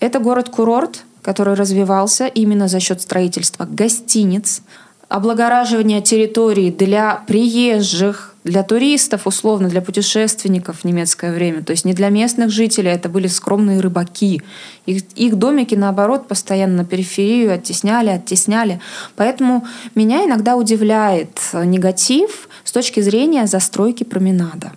это 0.01 0.19
город-курорт, 0.19 1.03
который 1.21 1.53
развивался 1.53 2.25
именно 2.25 2.67
за 2.67 2.79
счет 2.79 3.01
строительства 3.01 3.65
гостиниц, 3.65 4.63
облагораживания 5.07 6.01
территорий 6.01 6.71
для 6.71 7.23
приезжих, 7.27 8.33
для 8.43 8.63
туристов, 8.63 9.27
условно, 9.27 9.69
для 9.69 9.81
путешественников 9.81 10.79
в 10.79 10.85
немецкое 10.85 11.31
время. 11.31 11.63
То 11.63 11.71
есть 11.71 11.85
не 11.85 11.93
для 11.93 12.09
местных 12.09 12.49
жителей, 12.49 12.89
это 12.89 13.07
были 13.07 13.27
скромные 13.27 13.79
рыбаки. 13.79 14.41
Их, 14.87 15.03
их 15.15 15.35
домики, 15.35 15.75
наоборот, 15.75 16.27
постоянно 16.27 16.77
на 16.77 16.85
периферию 16.85 17.53
оттесняли, 17.53 18.09
оттесняли. 18.09 18.79
Поэтому 19.15 19.67
меня 19.93 20.25
иногда 20.25 20.55
удивляет 20.55 21.39
негатив 21.53 22.49
с 22.63 22.71
точки 22.71 23.01
зрения 23.01 23.45
застройки 23.45 24.03
променада. 24.03 24.71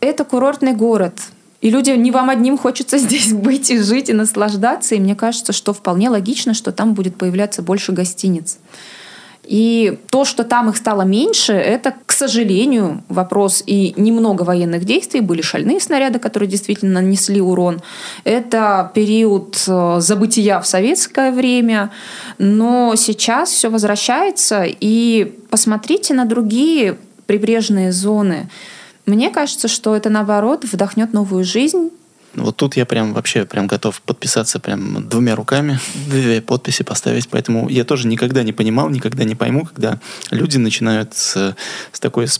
Это 0.00 0.24
курортный 0.24 0.72
город. 0.72 1.20
И 1.66 1.70
людям, 1.70 2.00
не 2.00 2.12
вам 2.12 2.30
одним 2.30 2.56
хочется 2.56 2.96
здесь 3.06 3.32
быть 3.32 3.70
и 3.70 3.78
жить, 3.78 4.08
и 4.08 4.12
наслаждаться. 4.12 4.94
И 4.94 5.00
мне 5.00 5.16
кажется, 5.16 5.52
что 5.52 5.72
вполне 5.72 6.08
логично, 6.08 6.54
что 6.54 6.70
там 6.70 6.94
будет 6.94 7.16
появляться 7.16 7.60
больше 7.60 7.90
гостиниц. 7.90 8.58
И 9.42 9.98
то, 10.10 10.24
что 10.24 10.44
там 10.44 10.68
их 10.68 10.76
стало 10.76 11.02
меньше, 11.02 11.54
это, 11.54 11.92
к 12.06 12.12
сожалению, 12.12 13.02
вопрос 13.08 13.64
и 13.66 13.94
немного 13.96 14.44
военных 14.44 14.84
действий. 14.84 15.20
Были 15.20 15.42
шальные 15.42 15.80
снаряды, 15.80 16.20
которые 16.20 16.48
действительно 16.48 17.00
нанесли 17.00 17.40
урон. 17.40 17.80
Это 18.22 18.92
период 18.94 19.60
э, 19.66 19.96
забытия 19.98 20.60
в 20.60 20.66
советское 20.68 21.32
время. 21.32 21.90
Но 22.38 22.94
сейчас 22.96 23.50
все 23.50 23.70
возвращается. 23.70 24.64
И 24.66 25.36
посмотрите 25.50 26.14
на 26.14 26.26
другие 26.26 26.96
прибрежные 27.26 27.90
зоны. 27.90 28.48
Мне 29.06 29.30
кажется, 29.30 29.68
что 29.68 29.94
это, 29.94 30.10
наоборот, 30.10 30.64
вдохнет 30.64 31.12
новую 31.12 31.44
жизнь 31.44 31.90
Вот 32.34 32.56
тут 32.56 32.76
я 32.76 32.84
прям 32.84 33.14
вообще 33.14 33.46
прям 33.46 33.66
готов 33.66 34.02
подписаться 34.02 34.58
прям 34.58 35.08
двумя 35.08 35.36
руками, 35.36 35.78
две 36.10 36.42
подписи 36.42 36.82
поставить. 36.82 37.28
Поэтому 37.28 37.68
я 37.68 37.84
тоже 37.84 38.08
никогда 38.08 38.42
не 38.42 38.52
понимал, 38.52 38.90
никогда 38.90 39.24
не 39.24 39.34
пойму, 39.34 39.64
когда 39.64 40.00
люди 40.30 40.58
начинают 40.58 41.14
с, 41.14 41.56
с 41.92 42.00
такой 42.00 42.26
с 42.26 42.38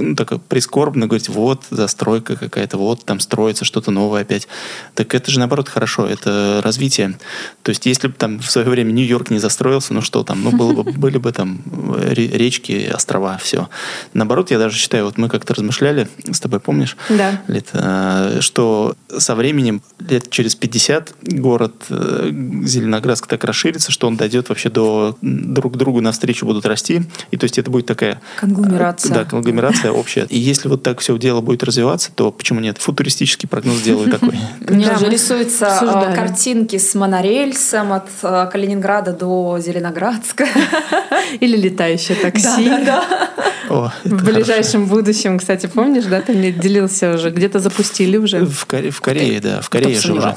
ну, 0.00 0.14
такой 0.14 0.38
прискорбно 0.38 1.06
говорить, 1.06 1.28
вот 1.28 1.64
застройка 1.70 2.36
какая-то, 2.36 2.78
вот 2.78 3.04
там 3.04 3.20
строится 3.20 3.64
что-то 3.64 3.90
новое 3.90 4.22
опять. 4.22 4.48
Так 4.94 5.14
это 5.14 5.30
же 5.30 5.38
наоборот 5.38 5.68
хорошо, 5.68 6.06
это 6.06 6.60
развитие. 6.62 7.18
То 7.62 7.70
есть 7.70 7.86
если 7.86 8.08
бы 8.08 8.14
там 8.14 8.38
в 8.38 8.50
свое 8.50 8.68
время 8.68 8.92
Нью-Йорк 8.92 9.30
не 9.30 9.38
застроился, 9.38 9.94
ну 9.94 10.02
что 10.02 10.24
там, 10.24 10.42
ну 10.42 10.50
было 10.50 10.82
бы, 10.82 10.92
были 10.96 11.18
бы 11.18 11.32
там 11.32 11.62
ре- 11.96 12.28
речки, 12.28 12.90
острова, 12.94 13.38
все. 13.38 13.68
Наоборот, 14.14 14.50
я 14.50 14.58
даже 14.58 14.76
считаю, 14.76 15.04
вот 15.04 15.18
мы 15.18 15.28
как-то 15.28 15.54
размышляли 15.54 16.08
с 16.30 16.40
тобой, 16.40 16.60
помнишь? 16.60 16.96
Да. 17.08 17.42
лет, 17.48 17.68
э, 17.72 18.38
что 18.40 18.94
со 19.16 19.34
временем, 19.34 19.82
лет 19.98 20.30
через 20.30 20.54
50, 20.54 21.14
город 21.22 21.74
э, 21.90 22.30
Зеленоградск 22.64 23.26
так 23.26 23.44
расширится, 23.44 23.92
что 23.92 24.06
он 24.06 24.16
дойдет 24.16 24.48
вообще 24.48 24.70
до 24.70 25.16
друг 25.22 25.76
другу 25.76 26.00
навстречу 26.00 26.46
будут 26.46 26.66
расти. 26.66 27.02
И 27.30 27.36
то 27.36 27.44
есть 27.44 27.58
это 27.58 27.70
будет 27.70 27.86
такая... 27.86 28.20
Конгломерация. 28.36 29.14
Да, 29.14 29.24
конгломерация. 29.24 29.87
Какая-то 29.88 29.92
общая. 30.00 30.26
И 30.28 30.38
если 30.38 30.68
вот 30.68 30.82
так 30.82 31.00
все 31.00 31.16
дело 31.18 31.40
будет 31.40 31.62
развиваться, 31.62 32.10
то 32.14 32.30
почему 32.30 32.60
нет? 32.60 32.78
Футуристический 32.78 33.48
прогноз 33.48 33.76
сделаю 33.78 34.10
такой. 34.10 34.34
Мне 34.60 34.86
Да, 34.88 34.96
уже 34.96 35.06
мы 35.06 35.12
рисуются 35.12 35.66
э, 35.66 35.68
обсуждали. 35.68 36.14
картинки 36.14 36.76
с 36.78 36.94
монорельсом 36.94 37.92
от 37.92 38.08
э, 38.22 38.48
Калининграда 38.52 39.12
до 39.12 39.58
Зеленоградска. 39.60 40.46
Или 41.40 41.56
летающее 41.56 42.16
такси. 42.16 42.70
О, 43.70 43.92
В 44.04 44.24
ближайшем 44.24 44.86
будущем, 44.86 45.38
кстати, 45.38 45.66
помнишь, 45.66 46.04
да, 46.04 46.22
ты 46.22 46.32
мне 46.32 46.52
делился 46.52 47.12
уже, 47.14 47.28
где-то 47.30 47.58
запустили 47.58 48.16
уже. 48.16 48.46
В 48.46 48.66
Коре- 48.66 48.90
В 48.90 49.00
Корее, 49.02 49.40
да, 49.40 49.60
в 49.60 49.68
Корее 49.68 49.98
же 50.00 50.14
уже. 50.14 50.22
Да. 50.22 50.34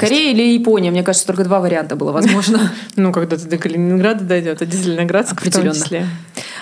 Корея 0.00 0.32
или 0.32 0.54
Япония, 0.54 0.90
мне 0.90 1.02
кажется, 1.02 1.26
только 1.26 1.44
два 1.44 1.60
варианта 1.60 1.96
было 1.96 2.12
возможно. 2.12 2.72
Ну, 2.96 3.12
когда 3.12 3.36
ты 3.36 3.44
до 3.46 3.58
Калининграда 3.58 4.24
дойдет, 4.24 4.62
а 4.62 4.66
до 4.66 4.74
Зеленоградска 4.74 5.34
в 5.36 5.38
том 5.42 5.48
Определенно. 5.48 5.74
числе. 5.74 6.06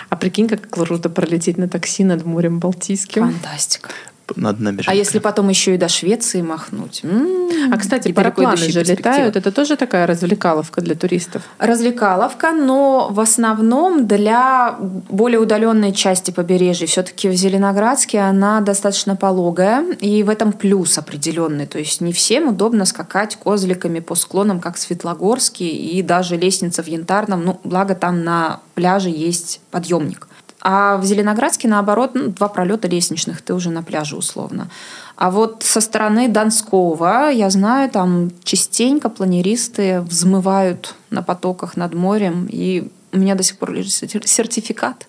А 0.09 0.17
прикинь, 0.17 0.49
как 0.49 0.69
круто 0.71 1.09
пролететь 1.09 1.59
на 1.59 1.69
такси 1.69 2.05
над 2.05 2.25
морем 2.25 2.59
Балтийским. 2.59 3.23
Фантастика. 3.23 3.91
Надо 4.37 4.63
набежать. 4.63 4.89
А 4.93 4.95
если 4.95 5.19
потом 5.19 5.49
еще 5.49 5.75
и 5.75 5.79
до 5.79 5.89
Швеции 5.89 6.43
махнуть? 6.43 7.01
М, 7.05 7.49
А, 7.73 7.79
кстати, 7.79 8.09
и 8.09 8.13
парапланы 8.13 8.57
же 8.57 8.83
летают. 8.83 9.37
Это 9.37 9.51
тоже 9.53 9.77
такая 9.77 10.07
развлекаловка 10.07 10.81
для 10.81 10.95
туристов. 10.95 11.43
Развлекаловка, 11.59 12.53
но 12.53 13.09
в 13.11 13.21
основном 13.21 14.07
для 14.07 14.77
более 15.09 15.39
удаленной 15.39 15.93
части 15.93 16.31
побережья. 16.31 16.87
Все-таки 16.87 17.29
в 17.29 17.35
Зеленоградске 17.35 18.21
она 18.21 18.61
достаточно 18.61 19.17
пологая, 19.17 19.85
и 20.01 20.23
в 20.23 20.29
этом 20.31 20.53
плюс 20.53 20.99
определенный. 20.99 21.67
То 21.67 21.79
есть 21.79 22.01
не 22.01 22.13
всем 22.13 22.49
удобно 22.49 22.85
скакать 22.85 23.37
козликами 23.37 24.01
по 24.01 24.15
склонам, 24.15 24.61
как 24.61 24.77
в 24.77 24.79
Светлогорске, 24.79 25.67
и 25.69 26.03
даже 26.03 26.37
лестница 26.37 26.83
в 26.83 26.87
Янтарном. 26.89 27.45
Ну, 27.45 27.61
благо 27.65 27.95
там 27.95 28.25
на 28.25 28.61
пляже 28.75 29.11
есть 29.11 29.61
подъемник. 29.71 30.29
А 30.67 30.97
в 30.97 31.05
Зеленоградске, 31.05 31.69
наоборот, 31.69 32.13
ну, 32.15 32.29
два 32.29 32.49
пролета 32.49 32.89
лестничных, 32.89 33.43
ты 33.43 33.53
уже 33.53 33.69
на 33.69 33.83
пляже 33.83 34.17
условно. 34.17 34.71
А 35.15 35.31
вот 35.31 35.63
со 35.63 35.83
стороны 35.83 36.27
Донского, 36.27 37.29
я 37.29 37.51
знаю, 37.51 37.91
там 37.91 38.31
частенько 38.43 39.11
планеристы 39.11 40.01
взмывают 40.01 40.95
на 41.11 41.23
потоках 41.23 41.77
над 41.77 41.95
морем, 41.95 42.49
и 42.51 42.91
у 43.13 43.19
меня 43.19 43.35
до 43.35 43.43
сих 43.43 43.59
пор 43.59 43.73
лежит 43.73 43.93
сер- 43.93 44.27
сертификат 44.27 45.07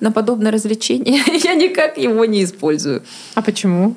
на 0.00 0.10
подобное 0.10 0.50
развлечение. 0.50 1.22
Я 1.44 1.54
никак 1.54 1.98
его 1.98 2.24
не 2.24 2.42
использую. 2.42 3.02
А 3.34 3.42
почему? 3.42 3.94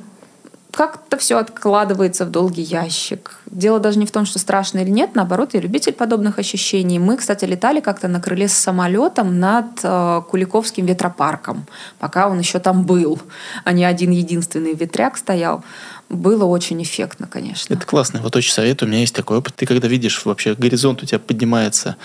Как-то 0.77 1.17
все 1.17 1.39
откладывается 1.39 2.23
в 2.23 2.29
долгий 2.29 2.61
ящик. 2.61 3.31
Дело 3.47 3.79
даже 3.79 3.97
не 3.97 4.05
в 4.05 4.11
том, 4.11 4.27
что 4.27 4.37
страшно 4.37 4.77
или 4.77 4.91
нет, 4.91 5.15
наоборот, 5.15 5.55
я 5.55 5.59
любитель 5.59 5.93
подобных 5.93 6.37
ощущений. 6.37 6.99
Мы, 6.99 7.17
кстати, 7.17 7.45
летали 7.45 7.79
как-то 7.79 8.07
на 8.07 8.21
крыле 8.21 8.47
с 8.47 8.53
самолетом 8.53 9.39
над 9.39 9.79
э, 9.81 10.21
Куликовским 10.29 10.85
ветропарком, 10.85 11.65
пока 11.97 12.29
он 12.29 12.37
еще 12.37 12.59
там 12.59 12.83
был, 12.83 13.19
а 13.63 13.71
не 13.71 13.85
один 13.85 14.11
единственный 14.11 14.75
ветряк 14.75 15.17
стоял. 15.17 15.63
Было 16.09 16.45
очень 16.45 16.81
эффектно, 16.83 17.25
конечно. 17.25 17.73
Это 17.73 17.83
классно, 17.83 18.21
вот 18.21 18.35
очень 18.35 18.53
советую. 18.53 18.87
У 18.87 18.91
меня 18.91 19.01
есть 19.01 19.15
такой 19.15 19.39
опыт. 19.39 19.55
Ты 19.55 19.65
когда 19.65 19.87
видишь 19.87 20.25
вообще 20.25 20.53
горизонт 20.53 21.01
у 21.01 21.07
тебя 21.07 21.17
поднимается, 21.17 21.97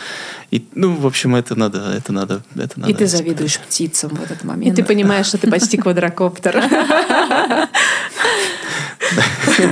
и 0.50 0.66
ну 0.74 0.96
в 0.96 1.06
общем 1.06 1.36
это 1.36 1.56
надо, 1.56 1.92
это 1.94 2.10
надо, 2.10 2.42
это 2.56 2.80
надо. 2.80 2.90
И 2.90 2.94
ты 2.94 3.06
завидуешь 3.06 3.60
птицам 3.60 4.14
в 4.14 4.22
этот 4.22 4.44
момент. 4.44 4.72
И 4.72 4.82
ты 4.82 4.88
понимаешь, 4.88 5.26
что 5.26 5.36
ты 5.36 5.46
почти 5.50 5.76
квадрокоптер. 5.76 6.64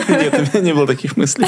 Нет, 0.09 0.35
у 0.35 0.41
меня 0.43 0.61
не 0.65 0.75
было 0.75 0.87
таких 0.87 1.17
мыслей. 1.17 1.47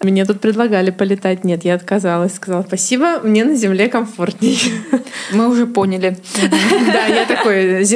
Мне 0.00 0.26
тут 0.26 0.40
предлагали 0.40 0.90
полетать. 0.90 1.44
Нет, 1.44 1.64
я 1.64 1.74
отказалась. 1.76 2.34
Сказала, 2.34 2.62
спасибо, 2.62 3.20
мне 3.22 3.42
на 3.42 3.54
земле 3.54 3.88
комфортней. 3.88 4.60
Мы 5.32 5.48
уже 5.48 5.66
поняли. 5.66 6.18
Да, 6.92 7.06
я 7.06 7.24
такой 7.24 7.86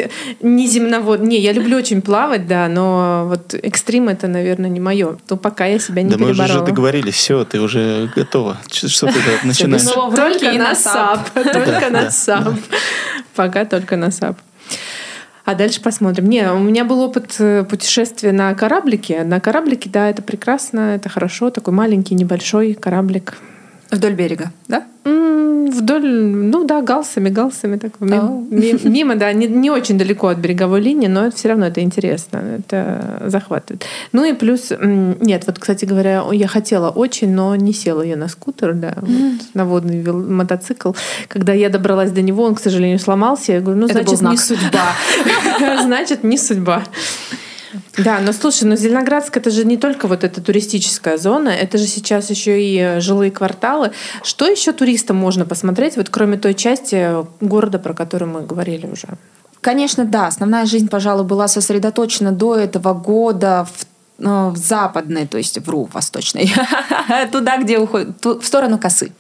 не 0.41 0.67
земновод. 0.67 1.21
Не, 1.21 1.39
я 1.39 1.53
люблю 1.53 1.77
очень 1.77 2.01
плавать, 2.01 2.47
да, 2.47 2.69
но 2.69 3.27
вот 3.27 3.53
экстрим 3.53 4.09
это, 4.09 4.27
наверное, 4.27 4.71
не 4.71 4.81
мое. 4.81 5.19
То 5.27 5.37
пока 5.37 5.67
я 5.67 5.79
себя 5.79 6.01
не 6.03 6.09
Да 6.09 6.17
мы 6.17 6.31
уже 6.31 6.45
переборола. 6.45 6.67
договорились, 6.67 7.15
все, 7.15 7.45
ты 7.45 7.61
уже 7.61 8.11
готова. 8.17 8.57
Что 8.73 9.09
ты 9.09 9.19
начинаешь? 9.45 9.83
Только 9.83 10.53
на 10.53 10.75
SUP. 10.75 11.29
Только 11.35 11.91
на. 11.91 12.11
SUP. 12.11 12.55
Пока 13.35 13.67
только 13.67 13.97
на 13.97 14.11
SUP. 14.11 14.39
А 15.49 15.55
дальше 15.55 15.81
посмотрим. 15.81 16.27
Не, 16.27 16.53
у 16.53 16.59
меня 16.59 16.85
был 16.85 17.01
опыт 17.01 17.37
э, 17.39 17.65
путешествия 17.65 18.33
на 18.33 18.53
кораблике. 18.53 19.25
На 19.25 19.41
кораблике, 19.41 19.89
да, 19.89 20.11
это 20.11 20.21
прекрасно, 20.21 20.95
это 20.97 21.09
хорошо. 21.09 21.49
Такой 21.49 21.73
маленький, 21.73 22.15
небольшой 22.15 22.75
кораблик. 22.75 23.39
Вдоль 23.91 24.13
берега, 24.15 24.51
да? 24.69 24.83
Вдоль, 25.71 26.03
ну 26.03 26.65
да, 26.65 26.81
галсами, 26.83 27.31
галсами. 27.31 27.77
Так, 27.79 27.93
ми- 28.01 28.17
Ау. 28.19 28.47
ми- 28.51 28.79
мимо, 28.85 29.15
да, 29.15 29.33
не, 29.33 29.47
не 29.47 29.71
очень 29.71 29.99
далеко 29.99 30.27
от 30.29 30.39
береговой 30.39 30.81
линии, 30.81 31.09
но 31.09 31.31
все 31.31 31.49
равно 31.49 31.67
это 31.67 31.81
интересно, 31.81 32.43
это 32.59 33.23
захватывает. 33.27 33.85
Ну 34.13 34.25
и 34.25 34.33
плюс, 34.33 34.73
нет, 35.21 35.45
вот, 35.47 35.59
кстати 35.59 35.87
говоря, 35.87 36.25
я 36.33 36.49
хотела 36.49 36.91
очень, 36.91 37.35
но 37.35 37.57
не 37.57 37.73
села 37.73 38.03
я 38.03 38.17
на 38.17 38.29
скутер, 38.29 38.75
да, 38.75 38.95
вот, 39.01 39.11
на 39.55 39.65
водный 39.65 40.03
мотоцикл. 40.13 40.93
Когда 41.29 41.53
я 41.53 41.69
добралась 41.69 42.11
до 42.13 42.23
него, 42.23 42.45
он, 42.45 42.55
к 42.55 42.61
сожалению, 42.61 42.99
сломался. 42.99 43.53
Я 43.53 43.61
говорю, 43.61 43.81
ну, 43.81 43.87
Это 43.87 43.99
значит, 44.17 44.23
не 44.23 44.37
судьба. 44.37 44.93
Значит, 45.83 46.25
не 46.25 46.39
судьба. 46.39 46.83
Да, 47.99 48.21
но 48.21 48.33
слушай, 48.33 48.65
но 48.65 48.77
Зеленоградск 48.77 49.37
это 49.37 49.51
же 49.51 49.65
не 49.65 49.77
только 49.77 50.07
вот 50.07 50.23
эта 50.23 50.41
туристическая 50.41 51.19
зона, 51.19 51.49
это 51.49 51.79
же 51.79 51.87
сейчас 51.87 52.31
еще 52.31 52.63
и 52.63 52.79
э, 52.79 53.01
жилые 53.01 53.31
кварталы. 53.31 53.91
Что 54.23 54.47
еще 54.47 54.73
туристам 54.73 55.17
можно 55.17 55.45
посмотреть, 55.45 55.97
вот 55.97 56.09
кроме 56.09 56.39
той 56.39 56.55
части 56.55 57.25
города, 57.41 57.79
про 57.79 57.95
которую 57.95 58.31
мы 58.31 58.43
говорили 58.43 58.87
уже? 58.87 59.09
Конечно, 59.61 60.05
да. 60.05 60.29
Основная 60.29 60.65
жизнь, 60.67 60.89
пожалуй, 60.89 61.25
была 61.25 61.49
сосредоточена 61.49 62.31
до 62.31 62.55
этого 62.55 62.95
года 62.95 63.67
в 63.67 64.25
э, 64.25 64.51
в 64.51 64.57
западной, 64.57 65.27
то 65.27 65.39
есть 65.39 65.59
вру, 65.59 65.89
восточной, 65.93 66.53
туда, 67.33 67.57
где 67.59 67.79
уходит, 67.79 68.25
в 68.25 68.45
сторону 68.45 68.79
косы. 68.79 69.13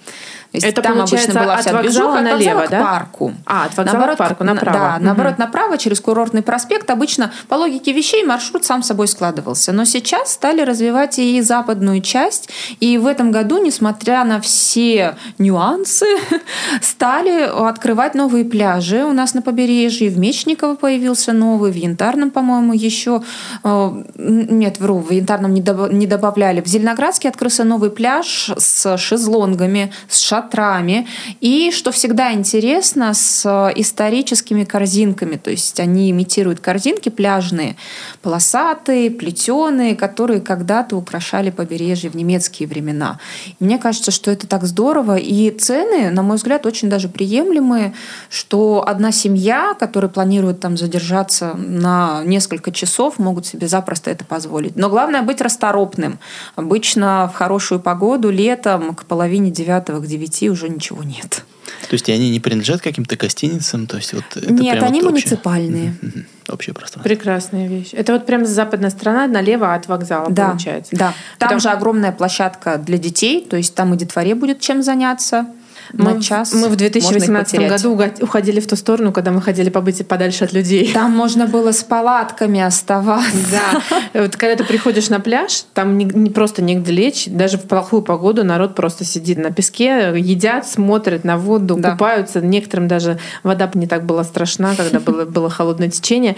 Есть 0.52 0.64
Это 0.66 0.80
там 0.80 1.00
обычно 1.00 1.40
была 1.40 1.54
от 1.54 1.60
вся 1.60 1.72
вокзала 1.72 1.82
движуха, 1.82 2.18
от 2.18 2.24
налево, 2.24 2.58
вокзала 2.60 2.68
да? 2.70 2.78
к 2.78 2.82
парку. 2.82 3.32
А, 3.44 3.64
от 3.66 3.76
вокзала 3.76 4.14
к 4.14 4.16
парку, 4.16 4.44
на- 4.44 4.54
направо. 4.54 4.78
Да, 4.78 4.94
Мгм. 4.96 5.04
наоборот, 5.04 5.38
направо, 5.38 5.76
через 5.78 6.00
курортный 6.00 6.42
проспект. 6.42 6.90
Обычно 6.90 7.30
по 7.48 7.56
логике 7.56 7.92
вещей 7.92 8.24
маршрут 8.24 8.64
сам 8.64 8.82
собой 8.82 9.08
складывался. 9.08 9.72
Но 9.72 9.84
сейчас 9.84 10.32
стали 10.32 10.62
развивать 10.62 11.18
и 11.18 11.40
западную 11.42 12.00
часть. 12.00 12.48
И 12.80 12.96
в 12.96 13.06
этом 13.06 13.30
году, 13.30 13.62
несмотря 13.62 14.24
на 14.24 14.40
все 14.40 15.16
нюансы, 15.38 16.06
стали 16.80 17.42
открывать 17.68 18.14
новые 18.14 18.44
пляжи 18.44 19.04
у 19.04 19.12
нас 19.12 19.34
на 19.34 19.42
побережье. 19.42 20.08
В 20.10 20.18
Мечниково 20.18 20.74
появился 20.76 21.32
новый, 21.32 21.70
в 21.72 21.76
Янтарном, 21.76 22.30
по-моему, 22.30 22.72
еще... 22.72 23.22
э, 23.64 23.90
Нет, 24.16 24.80
вру, 24.80 24.98
в 24.98 25.10
Янтарном 25.10 25.52
не 25.52 25.60
добав- 25.62 25.92
не 25.92 26.06
добавляли. 26.06 26.60
В 26.60 26.66
Зеленоградске 26.66 27.28
открылся 27.28 27.64
новый 27.64 27.90
пляж 27.90 28.50
с 28.56 28.96
шезлонгами, 28.96 29.92
с 30.08 30.18
шатрами. 30.38 31.06
И, 31.40 31.70
что 31.70 31.90
всегда 31.90 32.32
интересно, 32.32 33.14
с 33.14 33.44
э, 33.44 33.72
историческими 33.76 34.64
корзинками. 34.64 35.36
То 35.36 35.50
есть 35.50 35.80
они 35.80 36.10
имитируют 36.10 36.60
корзинки 36.60 37.08
пляжные, 37.08 37.76
полосатые, 38.22 39.10
плетеные, 39.10 39.96
которые 39.96 40.40
когда-то 40.40 40.96
украшали 40.96 41.50
побережье 41.50 42.10
в 42.10 42.14
немецкие 42.14 42.68
времена. 42.68 43.18
И 43.60 43.64
мне 43.64 43.78
кажется, 43.78 44.10
что 44.10 44.30
это 44.30 44.46
так 44.46 44.64
здорово. 44.64 45.16
И 45.16 45.50
цены, 45.50 46.10
на 46.10 46.22
мой 46.22 46.36
взгляд, 46.36 46.66
очень 46.66 46.88
даже 46.88 47.08
приемлемые, 47.08 47.92
что 48.30 48.84
одна 48.86 49.12
семья, 49.12 49.74
которая 49.78 50.10
планирует 50.10 50.60
там 50.60 50.76
задержаться 50.76 51.54
на 51.54 52.22
несколько 52.24 52.70
часов, 52.72 53.18
могут 53.18 53.46
себе 53.46 53.68
запросто 53.68 54.10
это 54.10 54.24
позволить. 54.24 54.76
Но 54.76 54.88
главное 54.88 55.22
быть 55.22 55.40
расторопным. 55.40 56.18
Обычно 56.56 57.30
в 57.32 57.36
хорошую 57.36 57.80
погоду 57.80 58.30
летом 58.30 58.94
к 58.94 59.04
половине 59.04 59.50
девятого, 59.50 60.00
к 60.00 60.06
девяти 60.06 60.27
уже 60.50 60.68
ничего 60.68 61.02
нет. 61.02 61.44
То 61.88 61.94
есть 61.94 62.08
они 62.08 62.30
не 62.30 62.40
принадлежат 62.40 62.80
каким-то 62.80 63.16
гостиницам? 63.16 63.86
То 63.86 63.96
есть 63.98 64.12
вот 64.12 64.24
это 64.34 64.52
Нет, 64.52 64.82
они 64.82 65.00
вот 65.00 65.12
общее? 65.12 65.28
муниципальные. 65.30 65.94
Мгм. 66.02 66.26
Общее 66.48 66.74
пространство. 66.74 67.08
Прекрасная 67.08 67.68
вещь. 67.68 67.90
Это 67.92 68.12
вот 68.14 68.26
прям 68.26 68.46
западная 68.46 68.90
сторона, 68.90 69.26
налево 69.26 69.74
от 69.74 69.86
вокзала 69.86 70.30
Да, 70.30 70.48
получается. 70.50 70.96
да. 70.96 71.08
Там 71.38 71.48
Потому- 71.48 71.60
же 71.60 71.68
огромная 71.68 72.12
площадка 72.12 72.78
для 72.78 72.96
детей, 72.98 73.46
то 73.48 73.56
есть 73.56 73.74
там 73.74 73.94
и 73.94 73.96
детворе 73.98 74.34
будет 74.34 74.60
чем 74.60 74.82
заняться. 74.82 75.46
Мы, 75.92 76.14
на 76.14 76.22
час 76.22 76.52
мы 76.52 76.68
в 76.68 76.70
можно 76.70 76.72
их 76.74 76.92
2018 76.92 77.52
потерять. 77.52 77.70
году 77.70 78.24
уходили 78.24 78.60
в 78.60 78.66
ту 78.66 78.76
сторону, 78.76 79.12
когда 79.12 79.30
мы 79.30 79.40
хотели 79.40 79.70
побыть 79.70 80.06
подальше 80.06 80.44
от 80.44 80.52
людей. 80.52 80.92
Там 80.94 81.12
можно 81.12 81.46
было 81.46 81.72
с 81.72 81.82
палатками 81.82 82.60
оставаться. 82.60 83.30
Да. 83.50 84.20
Вот 84.22 84.36
когда 84.36 84.56
ты 84.56 84.64
приходишь 84.64 85.08
на 85.08 85.20
пляж, 85.20 85.64
там 85.74 85.96
не, 85.98 86.04
не 86.04 86.30
просто 86.30 86.62
негде 86.62 86.92
лечь. 86.92 87.26
Даже 87.26 87.58
в 87.58 87.62
плохую 87.62 88.02
погоду 88.02 88.44
народ 88.44 88.74
просто 88.74 89.04
сидит 89.04 89.38
на 89.38 89.50
песке, 89.50 90.12
едят, 90.16 90.66
смотрят 90.66 91.24
на 91.24 91.36
воду, 91.36 91.76
Да. 91.78 91.92
купаются. 91.92 92.40
Некоторым 92.40 92.88
даже 92.88 93.18
вода 93.42 93.70
не 93.74 93.86
так 93.86 94.04
была 94.04 94.24
страшна, 94.24 94.74
когда 94.76 95.00
было, 95.00 95.24
было 95.24 95.50
холодное 95.50 95.88
течение. 95.88 96.36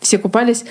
Все 0.00 0.18
купались. 0.18 0.64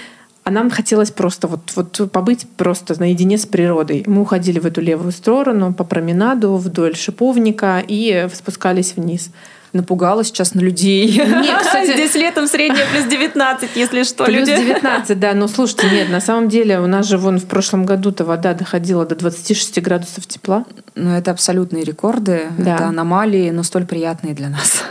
А 0.47 0.49
нам 0.49 0.69
хотелось 0.69 1.11
просто 1.11 1.47
вот, 1.47 1.73
вот 1.75 2.09
побыть 2.09 2.47
просто 2.55 2.97
наедине 2.97 3.37
с 3.37 3.45
природой. 3.45 4.05
Мы 4.07 4.21
уходили 4.21 4.59
в 4.59 4.65
эту 4.65 4.79
левую 4.79 5.11
сторону 5.11 5.73
по 5.73 5.83
променаду 5.83 6.55
вдоль 6.55 6.95
шиповника 6.95 7.83
и 7.85 8.29
спускались 8.33 8.93
вниз. 8.95 9.29
напугала 9.73 10.23
сейчас 10.23 10.53
на 10.53 10.61
людей. 10.61 11.17
Нет, 11.17 11.57
кстати- 11.61 11.91
Здесь 11.91 12.15
летом 12.15 12.47
средняя 12.47 12.85
плюс 12.93 13.03
19, 13.07 13.71
если 13.75 14.03
что, 14.03 14.23
Плюс 14.23 14.47
люди. 14.47 14.55
19, 14.55 15.19
да. 15.19 15.33
Но 15.33 15.49
слушайте, 15.49 15.89
нет, 15.91 16.09
на 16.09 16.21
самом 16.21 16.47
деле 16.47 16.79
у 16.79 16.87
нас 16.87 17.05
же 17.07 17.17
вон 17.17 17.39
в 17.39 17.45
прошлом 17.45 17.85
году-то 17.85 18.23
вода 18.23 18.53
доходила 18.53 19.05
до 19.05 19.15
26 19.15 19.81
градусов 19.81 20.25
тепла. 20.27 20.63
Ну, 20.95 21.11
это 21.11 21.31
абсолютные 21.31 21.83
рекорды, 21.83 22.43
Да. 22.57 22.75
это 22.75 22.85
аномалии, 22.87 23.49
но 23.49 23.63
столь 23.63 23.85
приятные 23.85 24.33
для 24.33 24.47
нас. 24.47 24.81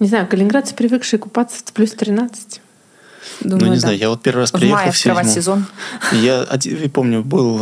Не 0.00 0.08
знаю, 0.08 0.26
калининградцы, 0.26 0.74
привыкшие 0.74 1.20
купаться 1.20 1.58
в 1.64 1.72
плюс 1.72 1.92
13. 1.92 2.60
Ну, 3.40 3.50
Думаю, 3.50 3.70
не 3.70 3.74
да. 3.76 3.80
знаю, 3.80 3.98
я 3.98 4.08
вот 4.08 4.22
первый 4.22 4.40
раз 4.40 4.50
В 4.50 4.58
приехал 4.58 4.76
мае 4.76 4.92
в 4.92 4.98
седьмом. 4.98 5.24
сезон. 5.24 5.66
Я 6.12 6.46
помню, 6.92 7.22
был, 7.22 7.58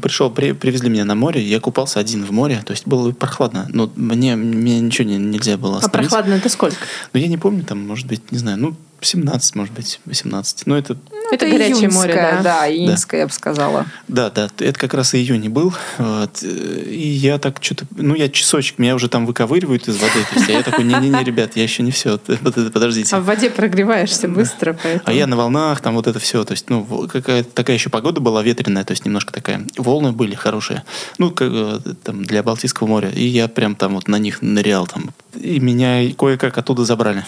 пришел, 0.00 0.30
при- 0.30 0.52
привезли 0.52 0.88
меня 0.90 1.04
на 1.04 1.14
море, 1.14 1.42
я 1.42 1.60
купался 1.60 2.00
один 2.00 2.24
в 2.24 2.30
море, 2.32 2.62
то 2.64 2.72
есть 2.72 2.86
было 2.86 3.10
прохладно, 3.12 3.66
но 3.70 3.90
мне, 3.96 4.36
мне 4.36 4.80
ничего 4.80 5.08
не- 5.08 5.18
нельзя 5.18 5.56
было 5.56 5.76
А 5.76 5.78
остановить. 5.78 6.10
прохладно 6.10 6.34
это 6.34 6.48
сколько? 6.48 6.76
Но 7.12 7.20
я 7.20 7.28
не 7.28 7.36
помню, 7.38 7.64
там, 7.64 7.86
может 7.86 8.06
быть, 8.06 8.30
не 8.32 8.38
знаю, 8.38 8.58
ну, 8.58 8.74
17, 9.00 9.54
может 9.54 9.74
быть, 9.74 10.00
18. 10.06 10.66
Ну, 10.66 10.74
это, 10.74 10.96
это 11.32 11.46
горячее 11.48 11.90
море, 11.90 12.14
да. 12.14 12.40
Да, 12.42 12.70
июньское, 12.70 13.20
я 13.20 13.26
бы 13.26 13.32
сказала. 13.32 13.86
да, 14.08 14.30
да, 14.30 14.48
это 14.58 14.78
как 14.78 14.94
раз 14.94 15.14
июнь 15.14 15.44
и 15.44 15.48
был. 15.48 15.74
Вот, 15.98 16.42
и 16.42 17.08
я 17.08 17.38
так 17.38 17.58
что-то, 17.60 17.86
ну, 17.96 18.14
я 18.14 18.28
часочек, 18.28 18.78
меня 18.78 18.94
уже 18.94 19.08
там 19.08 19.26
выковыривают 19.26 19.88
из 19.88 19.96
воды, 19.96 20.24
то 20.30 20.38
есть, 20.38 20.48
а 20.48 20.52
я 20.52 20.62
такой, 20.62 20.84
не-не-не, 20.84 21.24
ребят, 21.24 21.56
я 21.56 21.62
еще 21.62 21.82
не 21.82 21.90
все, 21.90 22.18
подождите. 22.18 23.14
А 23.14 23.20
в 23.20 23.24
воде 23.24 23.50
прогреваешься 23.50 24.28
быстро, 24.28 24.76
поэтому... 24.80 25.02
А 25.06 25.12
я 25.12 25.26
на 25.26 25.36
волнах, 25.36 25.80
там 25.80 25.94
вот 25.94 26.06
это 26.06 26.18
все, 26.18 26.44
то 26.44 26.52
есть, 26.52 26.68
ну, 26.68 26.84
какая-то 27.08 27.50
такая 27.50 27.76
еще 27.76 27.90
погода 27.90 28.20
была 28.20 28.42
ветреная, 28.42 28.84
то 28.84 28.92
есть 28.92 29.04
немножко 29.04 29.32
такая, 29.32 29.62
волны 29.76 30.12
были 30.12 30.34
хорошие, 30.34 30.84
ну, 31.18 31.30
как, 31.30 31.50
э, 31.52 31.78
там, 32.02 32.24
для 32.24 32.42
Балтийского 32.42 32.86
моря, 32.86 33.10
и 33.10 33.24
я 33.24 33.48
прям 33.48 33.74
там 33.74 33.94
вот 33.94 34.08
на 34.08 34.18
них 34.18 34.42
нырял, 34.42 34.86
там, 34.86 35.10
и 35.34 35.60
меня 35.60 36.12
кое-как 36.14 36.58
оттуда 36.58 36.84
забрали. 36.84 37.24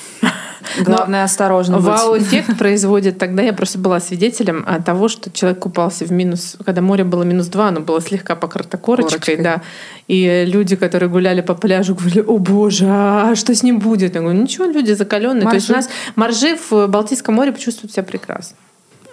Главное, 0.80 1.24
осторожно 1.24 1.76
быть. 1.78 1.86
Вау-эффект 1.86 2.58
производит. 2.58 3.18
Тогда 3.18 3.42
я 3.42 3.52
просто 3.52 3.78
была 3.78 4.00
свидетелем 4.00 4.64
а, 4.66 4.80
того, 4.80 5.08
что 5.08 5.30
человек 5.30 5.58
купался 5.60 6.04
в 6.04 6.12
минус, 6.12 6.56
когда 6.64 6.80
море 6.82 7.04
было 7.04 7.22
минус 7.22 7.46
два, 7.48 7.68
оно 7.68 7.80
было 7.80 8.00
слегка 8.00 8.36
покрыто 8.36 8.78
корочкой, 8.78 9.18
Корочкой. 9.20 9.36
да. 9.42 9.62
И 10.08 10.44
люди, 10.46 10.76
которые 10.76 11.08
гуляли 11.08 11.40
по 11.40 11.54
пляжу, 11.54 11.94
говорили, 11.94 12.20
о 12.20 12.38
боже, 12.38 12.86
а 12.88 13.34
что 13.34 13.54
с 13.54 13.62
ним 13.62 13.78
будет? 13.78 14.14
Я 14.14 14.20
говорю, 14.20 14.38
ничего, 14.40 14.64
люди 14.66 14.92
закаленные. 14.92 15.48
То 15.48 15.54
есть 15.54 15.70
у 15.70 15.72
Моржи. 15.74 15.88
нас 15.88 15.96
моржи 16.16 16.56
в 16.70 16.86
Балтийском 16.88 17.34
море 17.34 17.52
почувствуют 17.52 17.92
себя 17.92 18.02
прекрасно. 18.02 18.56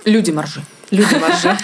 Люди 0.06 0.32
моржи. 0.32 0.62
Люди 0.92 1.16
моржи. 1.16 1.58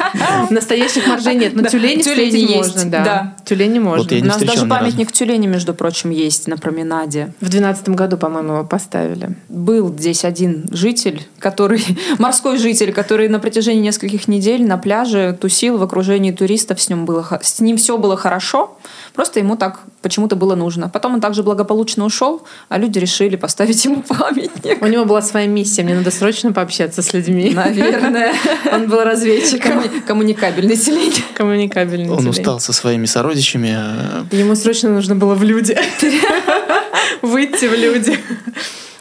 Настоящих 0.49 1.07
моржей 1.07 1.36
нет, 1.36 1.55
но 1.55 1.63
Да, 1.63 1.69
тюлени 1.69 2.01
тюлени 2.01 2.38
есть, 2.38 2.76
можно, 2.76 2.91
да. 2.91 3.03
да. 3.03 3.36
Тюлени 3.45 3.80
можно. 3.80 4.03
Вот 4.03 4.11
У 4.11 4.26
нас 4.26 4.41
даже 4.41 4.65
памятник 4.65 5.11
тюленю, 5.11 5.49
между 5.49 5.73
прочим, 5.73 6.11
есть 6.11 6.47
на 6.47 6.57
променаде. 6.57 7.34
В 7.41 7.49
двенадцатом 7.49 7.95
году, 7.95 8.17
по-моему, 8.17 8.53
его 8.53 8.63
поставили. 8.63 9.36
Был 9.49 9.93
здесь 9.93 10.26
один 10.26 10.65
житель, 10.71 11.28
который, 11.39 11.84
морской 12.19 12.57
житель, 12.57 12.93
который 12.93 13.28
на 13.28 13.39
протяжении 13.39 13.82
нескольких 13.82 14.28
недель 14.28 14.65
на 14.65 14.78
пляже 14.78 15.38
тусил 15.39 15.78
в 15.78 15.84
окружении 15.84 16.32
туристов, 16.32 16.82
с 16.82 16.89
ним, 16.89 17.05
было, 17.05 17.39
с 17.41 17.59
ним 17.59 17.78
все 17.78 17.97
было 17.97 18.17
хорошо, 18.17 18.78
просто 19.13 19.39
ему 19.39 19.55
так 19.55 19.82
почему-то 20.01 20.36
было 20.36 20.53
нужно. 20.53 20.88
Потом 20.88 21.15
он 21.15 21.21
также 21.21 21.41
благополучно 21.41 22.05
ушел, 22.05 22.43
а 22.69 22.78
люди 22.78 22.99
решили 22.99 23.36
поставить 23.36 23.84
ему 23.86 24.03
памятник. 24.07 24.82
У 24.82 24.86
него 24.86 25.05
была 25.05 25.21
своя 25.23 25.47
миссия, 25.47 25.84
мне 25.84 25.95
надо 25.95 26.11
срочно 26.11 26.53
пообщаться 26.53 27.01
с 27.01 27.11
людьми. 27.11 27.51
Наверное. 27.55 28.34
Он 28.71 28.88
был 28.88 29.03
разведчиком. 29.16 29.82
Комму- 29.82 30.01
Коммуникабельный 30.07 30.78
тюлень. 30.78 31.13
Коммуникабельный 31.34 32.09
Он 32.09 32.18
тюлень. 32.20 32.30
устал 32.32 32.59
со 32.59 32.74
своими 32.74 33.05
сородичами, 33.05 33.76
э, 34.32 34.36
Ему 34.36 34.55
срочно 34.55 34.89
нужно 34.89 35.16
было 35.16 35.36
в 35.36 35.43
люди. 35.43 35.78
Выйти 37.22 37.66
в 37.66 37.74
люди. 37.74 38.18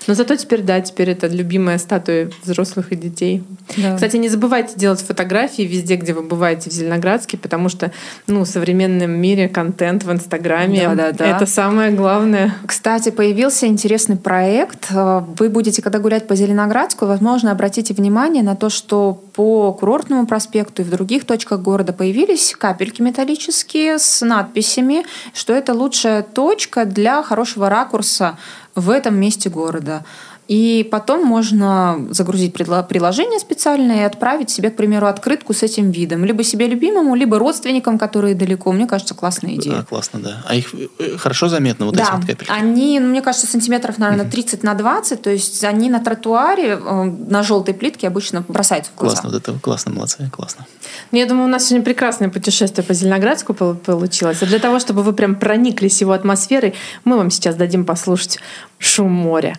Но 0.06 0.14
зато 0.14 0.36
теперь, 0.36 0.62
да, 0.62 0.80
теперь 0.80 1.10
это 1.10 1.26
любимая 1.26 1.78
статуя 1.78 2.30
взрослых 2.42 2.92
и 2.92 2.96
детей. 2.96 3.42
Да. 3.76 3.94
Кстати, 3.94 4.16
не 4.16 4.28
забывайте 4.28 4.74
делать 4.76 5.00
фотографии 5.00 5.62
везде, 5.62 5.96
где 5.96 6.12
вы 6.12 6.22
бываете 6.22 6.70
в 6.70 6.72
Зеленоградске, 6.72 7.36
потому 7.38 7.68
что, 7.68 7.90
ну, 8.26 8.44
в 8.44 8.48
современном 8.48 9.10
мире 9.10 9.48
контент 9.48 10.04
в 10.04 10.12
Инстаграме 10.12 10.88
Да-да-да. 10.88 11.36
это 11.36 11.46
самое 11.46 11.92
главное. 11.92 12.54
Кстати, 12.66 13.10
появился 13.10 13.66
интересный 13.66 14.16
проект. 14.16 14.90
Э, 14.90 15.22
Вы 15.38 15.48
будете, 15.48 15.82
когда 15.82 15.98
гулять 15.98 16.26
по 16.26 16.34
Зеленоградску, 16.34 17.06
возможно, 17.06 17.50
обратите 17.52 17.94
внимание 17.94 18.42
на 18.42 18.56
то, 18.56 18.70
что 18.70 19.22
по 19.34 19.72
Курортному 19.72 20.26
проспекту 20.26 20.82
и 20.82 20.84
в 20.84 20.90
других 20.90 21.24
точках 21.24 21.60
города 21.60 21.92
появились 21.92 22.54
капельки 22.56 23.02
металлические 23.02 23.98
с 23.98 24.24
надписями, 24.24 25.04
что 25.32 25.52
это 25.52 25.72
лучшая 25.74 26.22
точка 26.22 26.84
для 26.84 27.22
хорошего 27.22 27.68
ракурса 27.68 28.36
в 28.74 28.90
этом 28.90 29.16
месте 29.16 29.50
города. 29.50 30.04
И 30.46 30.86
потом 30.90 31.24
можно 31.24 32.06
загрузить 32.10 32.52
приложение 32.52 33.38
специальное 33.40 34.02
и 34.02 34.04
отправить 34.04 34.50
себе, 34.50 34.70
к 34.70 34.76
примеру, 34.76 35.06
открытку 35.06 35.54
с 35.54 35.62
этим 35.62 35.90
видом. 35.90 36.24
Либо 36.24 36.44
себе 36.44 36.66
любимому, 36.66 37.14
либо 37.14 37.38
родственникам, 37.38 37.98
которые 37.98 38.34
далеко. 38.34 38.70
Мне 38.72 38.86
кажется, 38.86 39.14
классная 39.14 39.54
идея. 39.54 39.78
а, 39.80 39.84
классно, 39.84 40.20
да. 40.20 40.42
А 40.46 40.54
их 40.54 40.74
э, 40.98 41.16
хорошо 41.16 41.48
заметно, 41.48 41.86
вот 41.86 41.94
эти 41.94 42.02
Да, 42.04 42.16
вот 42.16 42.26
капельки? 42.26 42.50
они, 42.50 43.00
ну, 43.00 43.08
мне 43.08 43.22
кажется, 43.22 43.46
сантиметров, 43.46 43.96
наверное, 43.98 44.30
30 44.30 44.62
на 44.62 44.74
20, 44.74 45.22
то 45.22 45.30
есть 45.30 45.64
они 45.64 45.88
на 45.88 46.00
тротуаре 46.00 46.78
э, 46.78 47.04
на 47.04 47.42
желтой 47.42 47.72
плитке 47.72 48.06
обычно 48.06 48.44
бросаются 48.46 48.92
в 48.94 48.98
глаза. 48.98 49.14
Классно, 49.22 49.30
вот 49.30 49.42
это 49.48 49.58
классно, 49.60 49.92
молодцы, 49.92 50.28
классно. 50.30 50.66
Ну, 51.10 51.18
Я 51.18 51.26
думаю, 51.26 51.46
у 51.46 51.50
нас 51.50 51.64
сегодня 51.64 51.84
прекрасное 51.84 52.28
путешествие 52.28 52.84
по 52.84 52.92
Зеленоградску 52.92 53.54
пол- 53.54 53.74
получилось. 53.74 54.42
А 54.42 54.46
для 54.46 54.58
того, 54.58 54.78
чтобы 54.78 55.02
вы 55.02 55.14
прям 55.14 55.36
прониклись 55.36 56.00
его 56.02 56.12
атмосферой, 56.12 56.74
мы 57.04 57.16
вам 57.16 57.30
сейчас 57.30 57.54
дадим 57.56 57.84
послушать 57.86 58.38
шум 58.78 59.10
моря. 59.10 59.56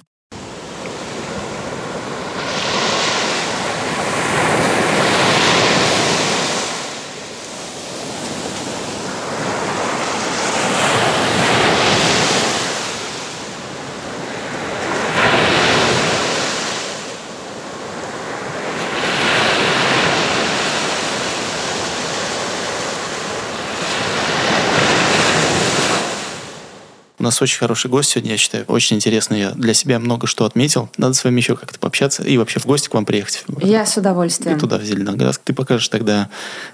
Нас 27.26 27.42
очень 27.42 27.60
хороший 27.60 27.90
гость 27.90 28.12
сегодня, 28.12 28.32
я 28.32 28.38
считаю. 28.38 28.66
Очень 28.68 28.98
интересно. 28.98 29.36
Я 29.36 29.52
для 29.52 29.74
себя 29.74 30.00
много 30.00 30.28
что 30.28 30.46
отметил. 30.46 30.90
Надо 30.98 31.14
с 31.14 31.24
вами 31.24 31.38
еще 31.38 31.56
как-то 31.56 31.80
пообщаться 31.80 32.24
и 32.24 32.38
вообще 32.38 32.60
в 32.60 32.66
гости 32.66 32.88
к 32.88 32.94
вам 32.94 33.06
приехать. 33.06 33.44
Я 33.62 33.86
с 33.86 33.98
И 33.98 34.00
удовольствием. 34.00 34.60
туда, 34.60 34.78
в 34.78 34.84
Зеленоградск. 34.84 35.42
Ты 35.44 35.54
покажешь 35.54 35.90
тогда 35.90 36.30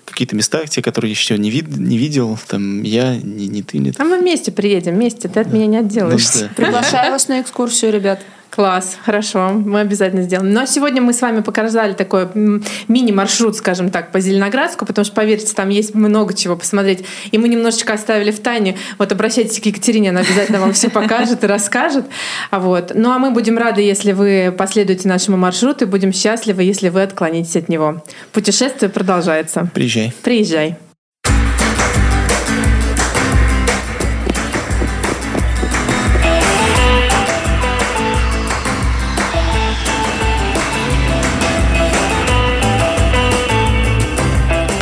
какие-то 0.06 0.36
места, 0.36 0.66
те, 0.68 0.82
которые 0.82 1.12
еще 1.12 1.38
не, 1.38 1.50
вид, 1.50 1.68
не 1.76 1.98
видел. 1.98 2.38
Там 2.48 2.84
я, 2.84 3.16
не, 3.16 3.48
не 3.48 3.64
ты, 3.64 3.78
не 3.78 3.94
А 3.98 4.04
мы 4.04 4.20
вместе 4.20 4.52
приедем, 4.52 4.96
вместе, 4.96 5.28
ты 5.28 5.40
от 5.40 5.52
меня 5.52 5.66
не 5.66 5.78
отделаешься. 5.78 6.44
Ну 6.44 6.48
да. 6.50 6.54
Приглашаю 6.56 7.12
вас 7.12 7.28
на 7.28 7.42
экскурсию, 7.42 7.92
ребят. 7.92 8.22
Класс, 8.52 8.98
хорошо, 9.02 9.52
мы 9.52 9.80
обязательно 9.80 10.24
сделаем. 10.24 10.52
Но 10.52 10.66
сегодня 10.66 11.02
мы 11.02 11.14
с 11.14 11.22
вами 11.22 11.40
показали 11.40 11.94
такой 11.94 12.28
мини-маршрут, 12.36 13.56
скажем 13.56 13.90
так, 13.90 14.12
по 14.12 14.20
Зеленоградску, 14.20 14.86
потому 14.86 15.06
что, 15.06 15.16
поверьте, 15.16 15.54
там 15.56 15.70
есть 15.70 15.96
много 15.96 16.34
чего 16.34 16.58
посмотреть. 16.58 17.06
И 17.32 17.38
мы 17.38 17.48
немножечко 17.48 17.94
оставили 17.94 18.32
в 18.32 18.42
тайне. 18.42 18.78
Вот 18.98 19.10
обращайтесь 19.14 19.62
к 19.62 19.66
Екатерине, 19.66 20.10
она 20.10 20.20
обязательно 20.20 20.60
вам 20.60 20.74
все 20.74 20.90
покажет 20.90 21.46
и 21.46 21.48
расскажет. 21.48 22.06
А 22.50 22.60
вот. 22.60 22.92
Ну 22.94 23.12
а 23.12 23.20
мы 23.20 23.32
будем 23.32 23.58
рады, 23.58 23.82
если 23.82 24.12
вы 24.12 24.54
последуете 24.58 25.08
нашему 25.08 25.38
маршруту, 25.38 25.86
и 25.86 25.88
будем 25.88 26.12
счастливы, 26.12 26.64
если 26.64 26.90
вы 26.90 27.04
отклонитесь 27.04 27.56
от 27.56 27.70
него. 27.70 28.04
Путешествие 28.34 28.90
продолжается. 28.90 29.70
Приезжай. 29.74 30.14
Приезжай. 30.24 30.78